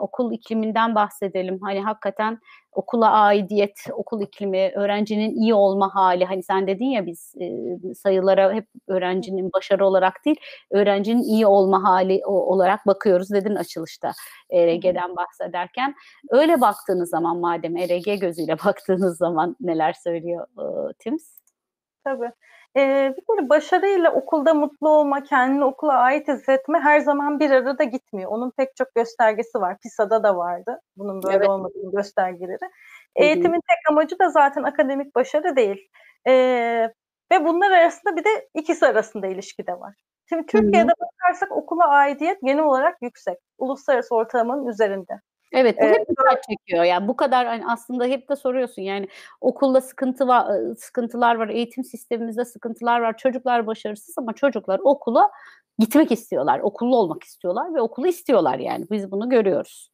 okul 0.00 0.32
ikliminden 0.32 0.94
bahsedelim. 0.94 1.58
Hani 1.62 1.80
hakikaten 1.80 2.38
okula 2.72 3.10
aidiyet, 3.10 3.86
okul 3.92 4.22
iklimi, 4.22 4.72
öğrencinin 4.74 5.34
iyi 5.34 5.54
olma 5.54 5.94
hali. 5.94 6.24
Hani 6.24 6.42
sen 6.42 6.66
dedin 6.66 6.84
ya 6.86 7.06
biz 7.06 7.34
e, 7.40 7.94
sayılara 7.94 8.52
hep 8.52 8.66
öğrencinin 8.88 9.52
başarı 9.52 9.86
olarak 9.86 10.24
değil, 10.24 10.36
öğrencinin 10.70 11.22
iyi 11.22 11.46
olma 11.46 11.84
hali 11.84 12.20
olarak 12.26 12.86
bakıyoruz 12.86 13.30
dedin 13.30 13.54
açılışta 13.54 14.12
ERG'den 14.50 15.16
bahsederken. 15.16 15.94
Öyle 16.30 16.60
baktığınız 16.60 17.10
zaman 17.10 17.36
madem 17.36 17.76
ERG 17.76 18.20
gözüyle 18.20 18.56
baktığınız 18.64 19.16
zaman 19.18 19.56
neler 19.60 19.92
söylüyor 19.92 20.46
e, 20.58 20.92
TIMS? 20.98 21.38
Tabii. 22.04 22.30
Ee, 22.76 23.14
bir 23.16 23.22
kere 23.26 23.48
başarıyla 23.48 24.12
okulda 24.12 24.54
mutlu 24.54 24.88
olma, 24.88 25.22
kendini 25.22 25.64
okula 25.64 25.92
ait 25.92 26.28
hissetme 26.28 26.80
her 26.80 27.00
zaman 27.00 27.40
bir 27.40 27.50
arada 27.50 27.84
gitmiyor. 27.84 28.30
Onun 28.30 28.50
pek 28.50 28.76
çok 28.76 28.94
göstergesi 28.94 29.60
var. 29.60 29.78
PISA'da 29.82 30.22
da 30.22 30.36
vardı 30.36 30.80
bunun 30.96 31.22
böyle 31.22 31.36
evet. 31.36 31.48
olmadığını 31.48 31.92
göstergeleri. 31.92 32.58
Hı-hı. 32.62 33.24
Eğitimin 33.24 33.60
tek 33.68 33.78
amacı 33.90 34.18
da 34.18 34.28
zaten 34.28 34.62
akademik 34.62 35.14
başarı 35.14 35.56
değil. 35.56 35.88
Ee, 36.26 36.90
ve 37.32 37.44
bunlar 37.44 37.70
arasında 37.70 38.16
bir 38.16 38.24
de 38.24 38.48
ikisi 38.54 38.86
arasında 38.86 39.26
ilişki 39.26 39.66
de 39.66 39.80
var. 39.80 39.94
Şimdi 40.28 40.46
Türkiye'de 40.46 40.88
Hı-hı. 40.88 41.08
bakarsak 41.10 41.52
okula 41.52 41.88
aidiyet 41.88 42.38
genel 42.42 42.64
olarak 42.64 42.96
yüksek. 43.02 43.38
Uluslararası 43.58 44.14
ortalamanın 44.14 44.66
üzerinde. 44.66 45.20
Evet 45.54 45.76
bu 45.80 45.86
hep 45.86 46.08
dikkat 46.08 46.42
çekiyor. 46.42 46.84
Yani 46.84 47.08
bu 47.08 47.16
kadar 47.16 47.46
hani 47.46 47.66
aslında 47.66 48.04
hep 48.04 48.28
de 48.28 48.36
soruyorsun 48.36 48.82
yani 48.82 49.08
okulda 49.40 49.80
sıkıntı 49.80 50.28
var, 50.28 50.46
sıkıntılar 50.78 51.34
var, 51.34 51.48
eğitim 51.48 51.84
sistemimizde 51.84 52.44
sıkıntılar 52.44 53.00
var. 53.00 53.16
Çocuklar 53.16 53.66
başarısız 53.66 54.18
ama 54.18 54.32
çocuklar 54.32 54.80
okula 54.84 55.30
gitmek 55.78 56.12
istiyorlar, 56.12 56.60
okullu 56.60 56.96
olmak 56.96 57.24
istiyorlar 57.24 57.74
ve 57.74 57.80
okulu 57.80 58.06
istiyorlar 58.06 58.58
yani. 58.58 58.86
Biz 58.90 59.10
bunu 59.10 59.28
görüyoruz. 59.28 59.90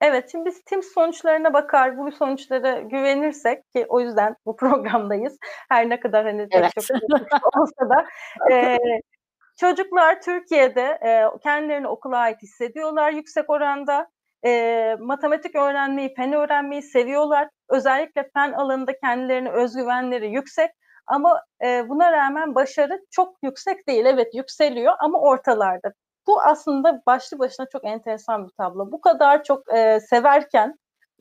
Evet, 0.00 0.30
şimdi 0.32 0.46
biz 0.46 0.64
TIMS 0.64 0.86
sonuçlarına 0.94 1.54
bakar, 1.54 1.98
bu 1.98 2.12
sonuçlara 2.12 2.80
güvenirsek 2.80 3.74
ki 3.74 3.86
o 3.88 4.00
yüzden 4.00 4.36
bu 4.46 4.56
programdayız. 4.56 5.38
Her 5.68 5.88
ne 5.88 6.00
kadar 6.00 6.24
hani 6.24 6.46
evet. 6.50 6.72
çok 6.74 6.96
olsa 7.56 7.88
da 7.88 8.06
e, 8.52 8.78
çocuklar 9.56 10.22
Türkiye'de 10.22 10.98
e, 11.04 11.38
kendilerini 11.42 11.88
okula 11.88 12.18
ait 12.18 12.42
hissediyorlar 12.42 13.12
yüksek 13.12 13.50
oranda 13.50 14.08
e, 14.44 14.96
matematik 15.00 15.56
öğrenmeyi, 15.56 16.14
fen 16.14 16.32
öğrenmeyi 16.32 16.82
seviyorlar. 16.82 17.48
Özellikle 17.68 18.30
fen 18.34 18.52
alanında 18.52 18.98
kendilerini 18.98 19.50
özgüvenleri 19.50 20.30
yüksek. 20.30 20.70
Ama 21.06 21.42
e, 21.64 21.88
buna 21.88 22.12
rağmen 22.12 22.54
başarı 22.54 23.04
çok 23.10 23.36
yüksek 23.42 23.88
değil. 23.88 24.04
Evet 24.06 24.34
yükseliyor 24.34 24.92
ama 25.00 25.20
ortalarda. 25.20 25.92
Bu 26.26 26.40
aslında 26.42 27.02
başlı 27.06 27.38
başına 27.38 27.66
çok 27.72 27.84
enteresan 27.84 28.46
bir 28.46 28.52
tablo. 28.52 28.92
Bu 28.92 29.00
kadar 29.00 29.44
çok 29.44 29.72
e, 29.74 30.00
severken 30.00 30.78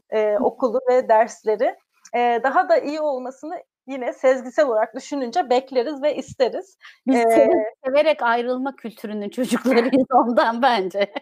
e, 0.09 0.37
okulu 0.37 0.79
ve 0.89 1.09
dersleri 1.09 1.75
e, 2.15 2.39
daha 2.43 2.69
da 2.69 2.77
iyi 2.77 3.01
olmasını 3.01 3.63
yine 3.87 4.13
sezgisel 4.13 4.65
olarak 4.65 4.95
düşününce 4.95 5.49
bekleriz 5.49 6.01
ve 6.03 6.15
isteriz. 6.15 6.77
Biz 7.07 7.15
ee, 7.15 7.49
severek 7.85 8.21
ayrılma 8.21 8.75
kültürünün 8.75 9.29
çocuklarıyız 9.29 10.07
ondan 10.13 10.61
bence. 10.61 11.13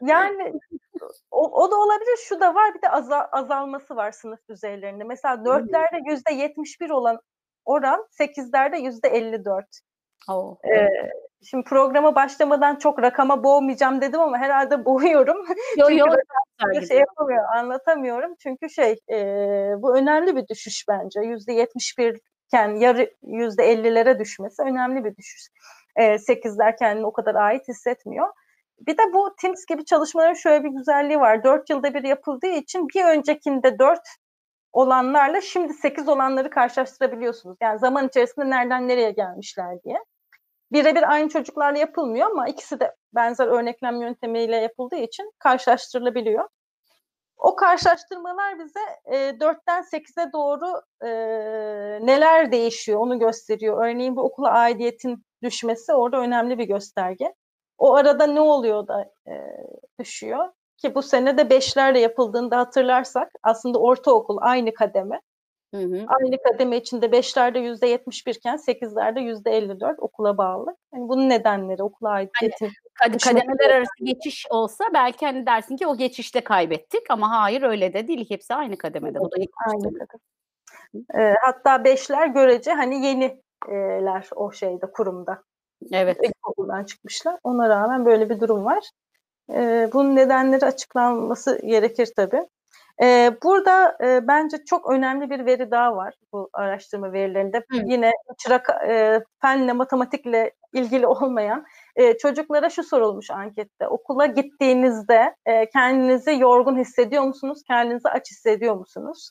yani 0.00 0.52
o, 1.30 1.62
o 1.62 1.70
da 1.70 1.76
olabilir. 1.76 2.16
Şu 2.28 2.40
da 2.40 2.54
var 2.54 2.74
bir 2.74 2.82
de 2.82 2.88
azal, 2.90 3.26
azalması 3.32 3.96
var 3.96 4.12
sınıf 4.12 4.40
düzeylerinde. 4.48 5.04
Mesela 5.04 5.44
dörtlerde 5.44 6.10
yüzde 6.10 6.32
yetmiş 6.32 6.80
bir 6.80 6.90
olan 6.90 7.18
oran 7.64 8.06
sekizlerde 8.10 8.76
yüzde 8.76 9.08
elli 9.08 9.44
dört. 9.44 9.80
Ee, 10.74 10.88
şimdi 11.42 11.64
programa 11.64 12.14
başlamadan 12.14 12.76
çok 12.76 13.02
rakama 13.02 13.44
boğmayacağım 13.44 14.00
dedim 14.00 14.20
ama 14.20 14.38
herhalde 14.38 14.84
boğuyorum. 14.84 15.46
Yo, 15.76 15.90
yo, 15.90 16.06
şey 16.88 16.98
yapamıyor, 16.98 17.44
anlatamıyorum. 17.56 18.34
Çünkü 18.42 18.70
şey 18.70 18.96
e, 19.10 19.18
bu 19.78 19.96
önemli 19.96 20.36
bir 20.36 20.48
düşüş 20.48 20.84
bence. 20.88 21.20
Yüzde 21.20 21.52
yetmiş 21.52 21.98
birken 21.98 22.74
yarı 22.74 23.10
yüzde 23.22 23.64
ellilere 23.64 24.18
düşmesi 24.18 24.62
önemli 24.62 25.04
bir 25.04 25.16
düşüş. 25.16 25.48
E, 25.96 26.18
sekizler 26.18 26.76
kendini 26.76 27.06
o 27.06 27.12
kadar 27.12 27.34
ait 27.34 27.68
hissetmiyor. 27.68 28.28
Bir 28.86 28.98
de 28.98 29.02
bu 29.12 29.34
Teams 29.40 29.66
gibi 29.66 29.84
çalışmaların 29.84 30.34
şöyle 30.34 30.64
bir 30.64 30.68
güzelliği 30.68 31.20
var. 31.20 31.44
Dört 31.44 31.70
yılda 31.70 31.94
bir 31.94 32.04
yapıldığı 32.04 32.46
için 32.46 32.88
bir 32.88 33.04
öncekinde 33.04 33.78
dört 33.78 34.08
olanlarla 34.72 35.40
şimdi 35.40 35.74
sekiz 35.74 36.08
olanları 36.08 36.50
karşılaştırabiliyorsunuz. 36.50 37.56
Yani 37.62 37.78
zaman 37.78 38.08
içerisinde 38.08 38.50
nereden 38.50 38.88
nereye 38.88 39.10
gelmişler 39.10 39.82
diye. 39.84 40.04
Birebir 40.72 41.12
aynı 41.12 41.28
çocuklarla 41.28 41.78
yapılmıyor 41.78 42.30
ama 42.30 42.48
ikisi 42.48 42.80
de 42.80 42.96
benzer 43.14 43.46
örneklem 43.46 44.02
yöntemiyle 44.02 44.56
yapıldığı 44.56 44.96
için 44.96 45.32
karşılaştırılabiliyor. 45.38 46.48
O 47.36 47.56
karşılaştırmalar 47.56 48.58
bize 48.58 48.80
e, 49.04 49.16
4'ten 49.16 49.82
8'e 49.82 50.32
doğru 50.32 50.82
e, 51.02 51.10
neler 52.06 52.52
değişiyor 52.52 53.00
onu 53.00 53.18
gösteriyor. 53.18 53.84
Örneğin 53.84 54.16
bu 54.16 54.22
okula 54.22 54.50
aidiyetin 54.50 55.24
düşmesi 55.42 55.92
orada 55.92 56.18
önemli 56.18 56.58
bir 56.58 56.64
gösterge. 56.64 57.34
O 57.82 57.94
arada 57.94 58.26
ne 58.26 58.40
oluyor 58.40 58.88
da 58.88 59.12
e, 59.28 59.32
düşüyor? 60.00 60.48
Ki 60.76 60.94
bu 60.94 61.02
sene 61.02 61.38
de 61.38 61.50
beşlerle 61.50 62.00
yapıldığında 62.00 62.58
hatırlarsak 62.58 63.32
aslında 63.42 63.78
ortaokul 63.78 64.38
aynı 64.40 64.74
kademe. 64.74 65.20
Hı 65.74 65.80
hı. 65.80 66.04
Aynı 66.06 66.42
kademe 66.42 66.76
içinde 66.76 67.12
beşlerde 67.12 67.58
yüzde 67.58 67.86
yetmiş 67.86 68.26
birken 68.26 68.56
sekizlerde 68.56 69.20
yüzde 69.20 69.50
elli 69.50 69.80
dört 69.80 70.00
okula 70.00 70.38
bağlı. 70.38 70.76
Yani 70.94 71.08
bunun 71.08 71.28
nedenleri 71.28 71.82
okula 71.82 72.10
ait. 72.10 72.30
Hani, 73.00 73.18
kademeler 73.18 73.70
arası 73.70 74.04
geçiş 74.04 74.46
olsa 74.50 74.84
belki 74.94 75.26
hani 75.26 75.46
dersin 75.46 75.76
ki 75.76 75.86
o 75.86 75.96
geçişte 75.96 76.40
kaybettik 76.40 77.02
ama 77.10 77.30
hayır 77.30 77.62
öyle 77.62 77.94
de 77.94 78.08
değil. 78.08 78.30
Hepsi 78.30 78.54
aynı 78.54 78.78
kademede. 78.78 79.20
Bu 79.20 79.30
da 79.30 79.36
aynı 79.66 79.82
kademe. 79.82 80.04
E, 81.14 81.34
hatta 81.42 81.84
beşler 81.84 82.26
görece 82.26 82.72
hani 82.72 83.06
yeniler 83.06 84.30
o 84.36 84.52
şeyde 84.52 84.86
kurumda. 84.92 85.42
Evet. 85.92 86.18
İlkokuldan 86.22 86.84
çıkmışlar. 86.84 87.38
Ona 87.44 87.68
rağmen 87.68 88.04
böyle 88.04 88.30
bir 88.30 88.40
durum 88.40 88.64
var. 88.64 88.90
E, 89.52 89.90
bunun 89.92 90.16
nedenleri 90.16 90.64
açıklanması 90.66 91.60
gerekir 91.66 92.12
tabii. 92.16 92.46
Ee, 93.02 93.36
burada 93.42 93.96
e, 94.04 94.28
bence 94.28 94.56
çok 94.64 94.90
önemli 94.90 95.30
bir 95.30 95.46
veri 95.46 95.70
daha 95.70 95.96
var 95.96 96.14
bu 96.32 96.50
araştırma 96.52 97.12
verilerinde. 97.12 97.58
Hı. 97.58 97.76
Yine 97.86 98.12
çırak 98.38 98.68
e, 98.88 99.20
fenle, 99.40 99.72
matematikle 99.72 100.52
ilgili 100.72 101.06
olmayan 101.06 101.64
e, 101.96 102.18
çocuklara 102.18 102.70
şu 102.70 102.82
sorulmuş 102.82 103.30
ankette. 103.30 103.88
Okula 103.88 104.26
gittiğinizde 104.26 105.34
e, 105.46 105.70
kendinizi 105.70 106.38
yorgun 106.38 106.78
hissediyor 106.78 107.22
musunuz? 107.22 107.62
Kendinizi 107.66 108.08
aç 108.08 108.30
hissediyor 108.30 108.74
musunuz? 108.76 109.30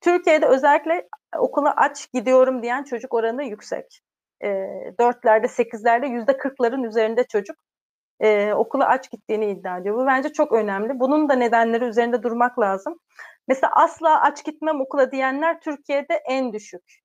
Türkiye'de 0.00 0.46
özellikle 0.46 1.08
okula 1.38 1.74
aç 1.76 2.12
gidiyorum 2.12 2.62
diyen 2.62 2.84
çocuk 2.84 3.14
oranı 3.14 3.44
yüksek. 3.44 4.02
Dörtlerde, 5.00 5.48
sekizlerde, 5.48 6.06
yüzde 6.06 6.36
kırkların 6.36 6.82
üzerinde 6.82 7.24
çocuk 7.24 7.56
e, 8.20 8.52
okula 8.52 8.88
aç 8.88 9.10
gittiğini 9.10 9.50
iddia 9.50 9.78
ediyor. 9.78 9.96
Bu 9.96 10.06
bence 10.06 10.32
çok 10.32 10.52
önemli. 10.52 11.00
Bunun 11.00 11.28
da 11.28 11.34
nedenleri 11.34 11.84
üzerinde 11.84 12.22
durmak 12.22 12.58
lazım. 12.58 12.98
Mesela 13.48 13.72
asla 13.76 14.20
aç 14.22 14.44
gitmem 14.44 14.80
okula 14.80 15.12
diyenler 15.12 15.60
Türkiye'de 15.60 16.14
en 16.14 16.52
düşük. 16.52 17.00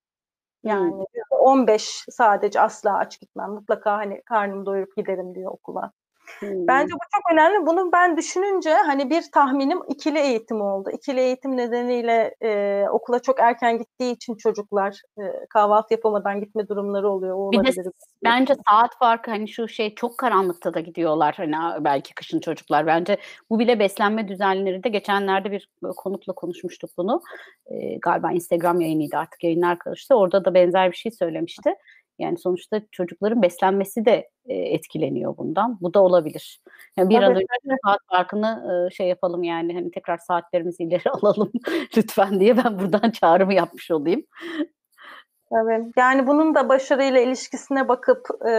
Yani 0.64 0.92
hmm. 0.92 1.06
15 1.40 2.06
sadece 2.10 2.62
asla 2.62 2.98
aç 2.98 3.20
gitmem. 3.20 3.50
Mutlaka 3.52 3.98
hani 3.98 4.22
karnımı 4.26 4.66
doyurup 4.66 4.96
giderim 4.98 5.36
diyor 5.36 5.52
okula. 5.52 5.92
Hmm. 6.40 6.68
Bence 6.68 6.94
bu 6.94 7.00
çok 7.16 7.32
önemli. 7.34 7.66
Bunu 7.66 7.92
ben 7.92 8.18
düşününce 8.18 8.74
hani 8.74 9.10
bir 9.10 9.24
tahminim 9.32 9.80
ikili 9.90 10.20
eğitim 10.20 10.62
oldu. 10.62 10.90
İkili 10.94 11.20
eğitim 11.20 11.58
nedeniyle 11.58 12.36
e, 12.44 12.86
okula 12.90 13.20
çok 13.20 13.40
erken 13.40 13.78
gittiği 13.78 14.12
için 14.12 14.36
çocuklar 14.36 15.02
e, 15.18 15.24
kahvaltı 15.50 15.94
yapamadan 15.94 16.40
gitme 16.40 16.68
durumları 16.68 17.10
oluyor. 17.10 17.36
O 17.38 17.52
bir 17.52 17.76
de 17.76 17.84
bence 18.24 18.56
saat 18.70 18.98
farkı 19.00 19.32
hani 19.32 19.48
şu 19.48 19.68
şey 19.68 19.96
çok 19.96 20.18
karanlıkta 20.18 20.74
da 20.74 20.80
gidiyorlar 20.80 21.34
hani 21.38 21.84
belki 21.84 22.14
kışın 22.16 22.40
çocuklar. 22.40 22.88
Bence 22.88 23.18
bu 23.50 23.60
bile 23.60 23.80
beslenme 23.80 24.28
düzenleri 24.28 24.84
de 24.84 24.90
geçenlerde 24.90 25.52
bir 25.52 25.70
konukla 25.98 26.34
konuşmuştuk 26.34 26.90
bunu. 26.98 27.22
E, 27.66 27.98
galiba 27.98 28.32
Instagram 28.32 28.82
yayınıydı 28.82 29.18
artık 29.18 29.44
yayınlar 29.44 29.80
karıştı. 29.80 30.16
Orada 30.16 30.46
da 30.46 30.54
benzer 30.54 30.92
bir 30.92 30.98
şey 30.98 31.12
söylemişti. 31.12 31.76
Yani 32.20 32.38
sonuçta 32.38 32.82
çocukların 32.92 33.42
beslenmesi 33.42 34.06
de 34.06 34.30
e, 34.46 34.54
etkileniyor 34.54 35.38
bundan. 35.38 35.78
Bu 35.82 35.94
da 35.94 36.04
olabilir. 36.04 36.62
Yani 36.98 37.10
bir 37.10 37.16
an 37.16 37.32
önce 37.32 37.46
saat 37.86 38.00
farkını 38.12 38.88
e, 38.88 38.96
şey 38.96 39.08
yapalım 39.08 39.44
yani 39.44 39.74
hani 39.74 39.92
tekrar 39.92 40.18
saatlerimizi 40.18 40.84
ileri 40.84 41.10
alalım 41.10 41.52
lütfen 41.98 42.40
diye 42.40 42.58
ben 42.58 42.80
buradan 42.80 43.12
çağrımı 43.22 43.54
yapmış 43.54 43.92
olayım. 43.92 44.24
Evet. 45.52 45.86
Yani 45.98 46.28
bunun 46.28 46.56
da 46.56 46.70
başarıyla 46.70 47.20
ilişkisine 47.20 47.88
bakıp 47.88 48.28
e, 48.46 48.52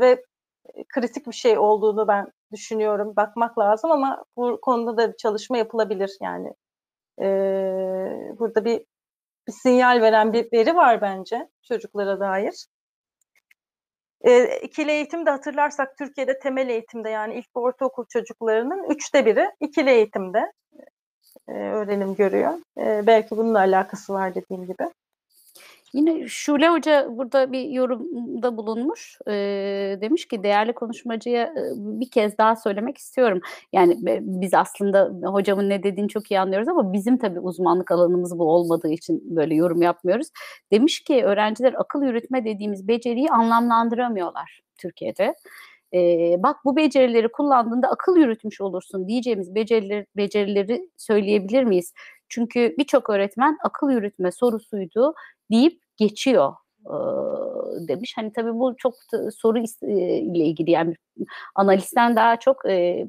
ve 0.00 0.24
kritik 0.88 1.26
bir 1.26 1.32
şey 1.32 1.58
olduğunu 1.58 2.08
ben 2.08 2.32
düşünüyorum. 2.52 3.16
Bakmak 3.16 3.58
lazım 3.58 3.90
ama 3.90 4.24
bu 4.36 4.58
konuda 4.62 4.96
da 4.96 5.12
bir 5.12 5.16
çalışma 5.16 5.58
yapılabilir 5.58 6.10
yani. 6.20 6.54
E, 7.20 7.26
burada 8.38 8.64
bir 8.64 8.84
bir 9.48 9.52
sinyal 9.52 10.00
veren 10.02 10.32
bir 10.32 10.52
veri 10.52 10.76
var 10.76 11.00
bence 11.00 11.48
çocuklara 11.62 12.20
dair. 12.20 12.66
E, 14.26 14.58
ikili 14.62 14.90
eğitimde 14.90 15.30
hatırlarsak 15.30 15.96
Türkiye'de 15.98 16.38
temel 16.38 16.68
eğitimde 16.68 17.10
yani 17.10 17.34
ilk 17.34 17.56
ve 17.56 17.60
ortaokul 17.60 18.04
çocuklarının 18.08 18.90
üçte 18.90 19.26
biri 19.26 19.50
ikili 19.60 19.90
eğitimde 19.90 20.52
e, 21.48 21.52
öğrenim 21.52 22.14
görüyor. 22.14 22.52
E, 22.78 23.06
belki 23.06 23.30
bununla 23.30 23.58
alakası 23.58 24.12
var 24.12 24.34
dediğim 24.34 24.66
gibi. 24.66 24.90
Yine 25.92 26.28
Şule 26.28 26.68
Hoca 26.68 27.08
burada 27.10 27.52
bir 27.52 27.68
yorumda 27.68 28.56
bulunmuş. 28.56 29.18
E, 29.28 29.32
demiş 30.00 30.28
ki 30.28 30.42
değerli 30.42 30.72
konuşmacıya 30.72 31.42
e, 31.42 31.62
bir 31.76 32.10
kez 32.10 32.38
daha 32.38 32.56
söylemek 32.56 32.98
istiyorum. 32.98 33.40
Yani 33.72 33.96
biz 34.20 34.54
aslında 34.54 35.10
hocamın 35.24 35.68
ne 35.68 35.82
dediğini 35.82 36.08
çok 36.08 36.30
iyi 36.30 36.40
anlıyoruz 36.40 36.68
ama 36.68 36.92
bizim 36.92 37.18
tabii 37.18 37.40
uzmanlık 37.40 37.90
alanımız 37.90 38.38
bu 38.38 38.44
olmadığı 38.44 38.88
için 38.88 39.36
böyle 39.36 39.54
yorum 39.54 39.82
yapmıyoruz. 39.82 40.28
Demiş 40.72 41.00
ki 41.00 41.24
öğrenciler 41.24 41.74
akıl 41.78 42.02
yürütme 42.02 42.44
dediğimiz 42.44 42.88
beceriyi 42.88 43.30
anlamlandıramıyorlar 43.30 44.60
Türkiye'de. 44.78 45.34
Ee, 45.94 46.36
bak 46.38 46.56
bu 46.64 46.76
becerileri 46.76 47.28
kullandığında 47.32 47.88
akıl 47.88 48.16
yürütmüş 48.16 48.60
olursun 48.60 49.08
diyeceğimiz 49.08 49.54
becerileri, 49.54 50.06
becerileri 50.16 50.90
söyleyebilir 50.96 51.64
miyiz? 51.64 51.92
Çünkü 52.28 52.74
birçok 52.78 53.10
öğretmen 53.10 53.58
akıl 53.64 53.90
yürütme 53.90 54.32
sorusuydu 54.32 55.14
deyip 55.50 55.82
geçiyor 55.96 56.54
demiş. 57.88 58.12
Hani 58.16 58.32
tabii 58.32 58.54
bu 58.54 58.76
çok 58.76 58.94
soru 59.36 59.58
ile 59.58 60.44
ilgili 60.44 60.70
yani 60.70 60.94
analisten 61.54 62.16
daha 62.16 62.36
çok 62.36 62.66
e, 62.66 63.06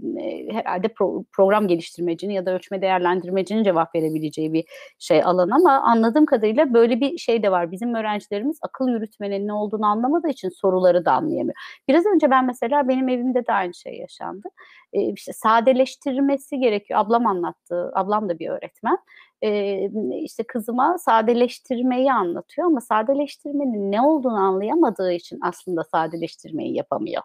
herhalde 0.51 0.87
pro, 0.87 1.23
program 1.31 1.67
geliştirmecinin 1.67 2.33
ya 2.33 2.45
da 2.45 2.51
ölçme 2.51 2.81
değerlendirmecinin 2.81 3.63
cevap 3.63 3.95
verebileceği 3.95 4.53
bir 4.53 4.65
şey 4.99 5.23
alan 5.23 5.49
ama 5.49 5.71
anladığım 5.71 6.25
kadarıyla 6.25 6.73
böyle 6.73 6.99
bir 6.99 7.17
şey 7.17 7.43
de 7.43 7.51
var. 7.51 7.71
Bizim 7.71 7.95
öğrencilerimiz 7.95 8.59
akıl 8.61 8.87
yürütmenin 8.87 9.47
ne 9.47 9.53
olduğunu 9.53 9.85
anlamadığı 9.85 10.29
için 10.29 10.49
soruları 10.49 11.05
da 11.05 11.13
anlayamıyor. 11.13 11.55
Biraz 11.87 12.05
önce 12.05 12.31
ben 12.31 12.45
mesela 12.45 12.87
benim 12.87 13.09
evimde 13.09 13.47
de 13.47 13.53
aynı 13.53 13.73
şey 13.73 13.97
yaşandı. 13.97 14.47
E, 14.93 15.13
işte 15.13 15.33
sadeleştirmesi 15.33 16.59
gerekiyor. 16.59 16.99
Ablam 16.99 17.27
anlattı. 17.27 17.91
Ablam 17.93 18.29
da 18.29 18.39
bir 18.39 18.49
öğretmen. 18.49 18.97
E, 19.41 19.89
işte 20.23 20.43
kızıma 20.43 20.97
sadeleştirmeyi 20.97 22.13
anlatıyor 22.13 22.67
ama 22.67 22.81
sadeleştirmenin 22.81 23.91
ne 23.91 24.01
olduğunu 24.01 24.37
anlayamadığı 24.39 25.11
için 25.11 25.39
aslında 25.43 25.83
sadeleştirmeyi 25.83 26.75
yapamıyor. 26.75 27.23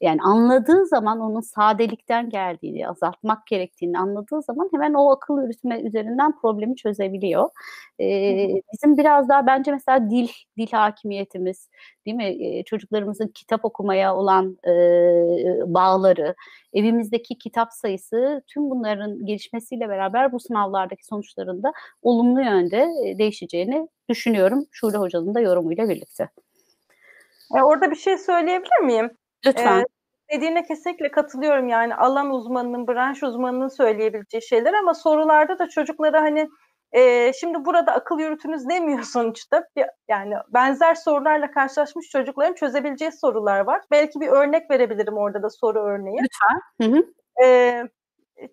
Yani 0.00 0.22
anladığı 0.22 0.86
zaman 0.86 1.20
onun 1.20 1.40
sadelikten 1.40 2.30
geldiğini, 2.30 2.88
azaltmak 2.88 3.46
gerektiğini 3.46 3.98
anladığı 3.98 4.42
zaman 4.42 4.68
hemen 4.72 4.94
o 4.94 5.10
akıl 5.10 5.42
yürütme 5.42 5.80
üzerinden 5.80 6.38
problemi 6.40 6.76
çözebiliyor. 6.76 7.50
Ee, 8.00 8.48
bizim 8.72 8.96
biraz 8.96 9.28
daha 9.28 9.46
bence 9.46 9.72
mesela 9.72 10.10
dil, 10.10 10.28
dil 10.56 10.70
hakimiyetimiz, 10.72 11.68
değil 12.06 12.16
mi? 12.16 12.24
Ee, 12.24 12.64
çocuklarımızın 12.64 13.28
kitap 13.28 13.64
okumaya 13.64 14.16
olan 14.16 14.58
e, 14.66 14.72
bağları, 15.74 16.34
evimizdeki 16.72 17.38
kitap 17.38 17.72
sayısı 17.72 18.42
tüm 18.46 18.70
bunların 18.70 19.26
gelişmesiyle 19.26 19.88
beraber 19.88 20.32
bu 20.32 20.40
sınavlardaki 20.40 21.06
sonuçlarında 21.06 21.72
olumlu 22.02 22.42
yönde 22.42 22.88
değişeceğini 23.18 23.88
düşünüyorum. 24.08 24.66
Şule 24.70 24.96
Hoca'nın 24.96 25.34
da 25.34 25.40
yorumuyla 25.40 25.88
birlikte. 25.88 26.28
E, 27.56 27.62
orada 27.62 27.90
bir 27.90 27.96
şey 27.96 28.18
söyleyebilir 28.18 28.80
miyim? 28.84 29.10
Lütfen. 29.46 29.80
Ee, 29.80 29.84
dediğine 30.36 30.66
kesinlikle 30.66 31.10
katılıyorum 31.10 31.68
yani 31.68 31.94
alan 31.94 32.30
uzmanının, 32.30 32.88
branş 32.88 33.22
uzmanının 33.22 33.68
söyleyebileceği 33.68 34.42
şeyler 34.42 34.74
ama 34.74 34.94
sorularda 34.94 35.58
da 35.58 35.68
çocuklara 35.68 36.22
hani 36.22 36.48
e, 36.92 37.32
şimdi 37.32 37.64
burada 37.64 37.92
akıl 37.92 38.18
yürütünüz 38.18 38.68
demiyor 38.68 39.02
sonuçta. 39.12 39.64
Yani 40.08 40.34
benzer 40.48 40.94
sorularla 40.94 41.50
karşılaşmış 41.50 42.08
çocukların 42.08 42.54
çözebileceği 42.54 43.12
sorular 43.12 43.60
var. 43.60 43.82
Belki 43.90 44.20
bir 44.20 44.28
örnek 44.28 44.70
verebilirim 44.70 45.16
orada 45.16 45.42
da 45.42 45.50
soru 45.50 45.78
örneği. 45.78 46.18
Lütfen. 46.22 46.60
Hı 46.80 46.96
hı. 46.96 47.04
E, 47.44 47.82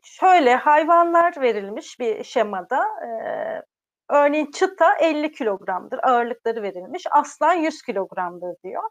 şöyle 0.03 0.55
hayvanlar 0.55 1.41
verilmiş 1.41 1.99
bir 1.99 2.23
şemada. 2.23 2.85
E, 3.05 3.11
örneğin 4.09 4.51
çıta 4.51 4.93
50 4.95 5.31
kilogramdır 5.31 5.99
ağırlıkları 6.03 6.61
verilmiş. 6.63 7.03
Aslan 7.11 7.53
100 7.53 7.81
kilogramdır 7.81 8.55
diyor. 8.63 8.83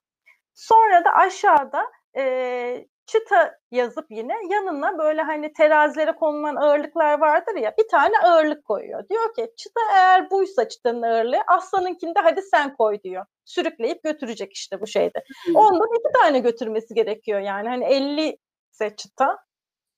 Sonra 0.61 1.05
da 1.05 1.11
aşağıda 1.11 1.83
e, 2.17 2.87
çıta 3.07 3.55
yazıp 3.71 4.07
yine 4.11 4.35
yanına 4.51 4.99
böyle 4.99 5.23
hani 5.23 5.53
terazilere 5.53 6.13
konulan 6.13 6.57
ağırlıklar 6.57 7.21
vardır 7.21 7.55
ya 7.55 7.75
bir 7.79 7.89
tane 7.89 8.19
ağırlık 8.19 8.65
koyuyor. 8.65 9.09
Diyor 9.09 9.35
ki 9.35 9.53
çıta 9.57 9.81
eğer 9.93 10.31
buysa 10.31 10.69
çıtanın 10.69 11.03
ağırlığı 11.03 11.41
aslanınkinde 11.47 12.21
hadi 12.21 12.43
sen 12.43 12.75
koy 12.77 13.03
diyor. 13.03 13.27
Sürükleyip 13.45 14.03
götürecek 14.03 14.53
işte 14.53 14.81
bu 14.81 14.87
şeyde. 14.87 15.25
Hmm. 15.47 15.57
Ondan 15.57 15.89
iki 15.99 16.21
tane 16.21 16.39
götürmesi 16.39 16.95
gerekiyor 16.95 17.41
yani 17.41 17.69
hani 17.69 17.85
50 17.85 18.39
ise 18.73 18.97
çıta 18.97 19.39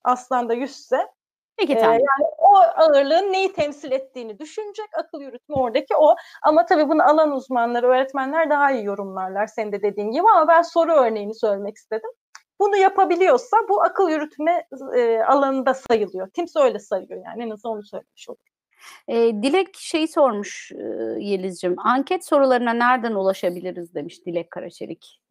aslan 0.04 0.48
da 0.48 0.54
100 0.54 0.70
ise 0.70 1.06
İki 1.60 1.78
tane. 1.78 1.96
Ee, 1.96 1.98
yani 1.98 2.30
o 2.38 2.56
ağırlığın 2.56 3.32
neyi 3.32 3.52
temsil 3.52 3.92
ettiğini 3.92 4.38
düşünecek 4.38 4.86
akıl 4.98 5.20
yürütme 5.20 5.54
oradaki 5.54 5.96
o. 5.96 6.16
Ama 6.42 6.66
tabii 6.66 6.88
bunu 6.88 7.02
alan 7.02 7.32
uzmanları, 7.32 7.86
öğretmenler 7.86 8.50
daha 8.50 8.72
iyi 8.72 8.84
yorumlarlar 8.84 9.46
senin 9.46 9.72
de 9.72 9.82
dediğin 9.82 10.10
gibi 10.10 10.24
ama 10.36 10.48
ben 10.48 10.62
soru 10.62 10.92
örneğini 10.92 11.34
söylemek 11.34 11.76
istedim. 11.76 12.10
Bunu 12.60 12.76
yapabiliyorsa 12.76 13.56
bu 13.68 13.82
akıl 13.82 14.08
yürütme 14.08 14.66
e, 14.96 15.22
alanında 15.22 15.74
sayılıyor. 15.74 16.30
Kimse 16.30 16.60
öyle 16.60 16.78
sayıyor 16.78 17.24
yani 17.26 17.42
en 17.42 17.50
azından 17.50 17.76
onu 17.76 17.82
söylemiş 17.82 18.28
olur. 18.28 18.38
E, 19.08 19.14
Dilek 19.16 19.76
şeyi 19.76 20.08
sormuş 20.08 20.72
e, 20.72 20.84
Yeliz'cim. 21.18 21.78
Anket 21.78 22.26
sorularına 22.26 22.72
nereden 22.72 23.12
ulaşabiliriz 23.12 23.94
demiş 23.94 24.26
Dilek 24.26 24.50
Karaçelik. 24.50 25.21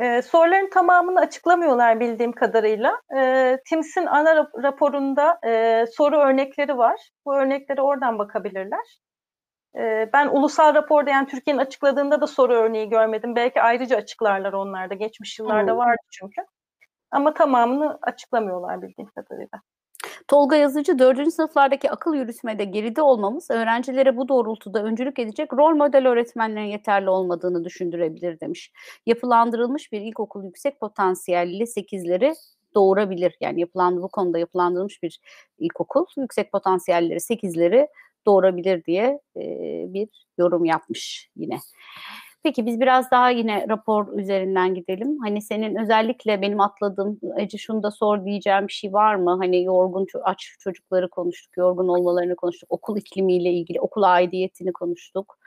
E, 0.00 0.22
soruların 0.22 0.70
tamamını 0.70 1.20
açıklamıyorlar 1.20 2.00
bildiğim 2.00 2.32
kadarıyla. 2.32 3.02
E, 3.16 3.58
TIMS'in 3.68 4.06
ana 4.06 4.46
raporunda 4.62 5.38
e, 5.46 5.84
soru 5.86 6.16
örnekleri 6.16 6.78
var. 6.78 7.10
Bu 7.26 7.36
örnekleri 7.36 7.80
oradan 7.80 8.18
bakabilirler. 8.18 9.00
E, 9.76 10.10
ben 10.12 10.28
ulusal 10.28 10.74
raporda 10.74 11.10
yani 11.10 11.26
Türkiye'nin 11.26 11.60
açıkladığında 11.60 12.20
da 12.20 12.26
soru 12.26 12.52
örneği 12.52 12.88
görmedim. 12.88 13.36
Belki 13.36 13.62
ayrıca 13.62 13.96
açıklarlar 13.96 14.52
onlar 14.52 14.90
da. 14.90 14.94
Geçmiş 14.94 15.38
yıllarda 15.38 15.72
hmm. 15.72 15.78
vardı 15.78 16.02
çünkü. 16.10 16.42
Ama 17.10 17.34
tamamını 17.34 17.98
açıklamıyorlar 18.02 18.82
bildiğim 18.82 19.10
kadarıyla. 19.10 19.60
Tolga 20.28 20.56
Yazıcı 20.56 20.98
4. 20.98 21.32
sınıflardaki 21.32 21.90
akıl 21.90 22.14
yürütmede 22.14 22.64
geride 22.64 23.02
olmamız 23.02 23.50
öğrencilere 23.50 24.16
bu 24.16 24.28
doğrultuda 24.28 24.82
öncülük 24.82 25.18
edecek 25.18 25.52
rol 25.52 25.76
model 25.76 26.08
öğretmenlerin 26.08 26.66
yeterli 26.66 27.10
olmadığını 27.10 27.64
düşündürebilir 27.64 28.40
demiş. 28.40 28.72
Yapılandırılmış 29.06 29.92
bir 29.92 30.00
ilkokul 30.00 30.44
yüksek 30.44 30.80
potansiyelli 30.80 31.62
8'leri 31.62 32.34
doğurabilir. 32.74 33.36
Yani 33.40 33.60
yapılandı 33.60 34.02
bu 34.02 34.08
konuda 34.08 34.38
yapılandırılmış 34.38 35.02
bir 35.02 35.20
ilkokul 35.58 36.04
yüksek 36.16 36.52
potansiyelleri 36.52 37.18
8'leri 37.18 37.88
doğurabilir 38.26 38.84
diye 38.84 39.20
e, 39.36 39.42
bir 39.88 40.08
yorum 40.38 40.64
yapmış 40.64 41.30
yine. 41.36 41.58
Peki 42.42 42.66
biz 42.66 42.80
biraz 42.80 43.10
daha 43.10 43.30
yine 43.30 43.66
rapor 43.68 44.18
üzerinden 44.18 44.74
gidelim. 44.74 45.18
Hani 45.22 45.42
senin 45.42 45.76
özellikle 45.76 46.42
benim 46.42 46.60
atladığım, 46.60 47.20
Ece 47.38 47.58
şunu 47.58 47.82
da 47.82 47.90
sor 47.90 48.24
diyeceğim 48.24 48.68
bir 48.68 48.72
şey 48.72 48.92
var 48.92 49.14
mı? 49.14 49.36
Hani 49.40 49.64
yorgun 49.64 50.06
aç 50.22 50.56
çocukları 50.60 51.10
konuştuk, 51.10 51.56
yorgun 51.56 51.88
olmalarını 51.88 52.36
konuştuk, 52.36 52.72
okul 52.72 52.96
iklimiyle 52.96 53.50
ilgili, 53.50 53.80
okul 53.80 54.02
aidiyetini 54.02 54.72
konuştuk, 54.72 55.38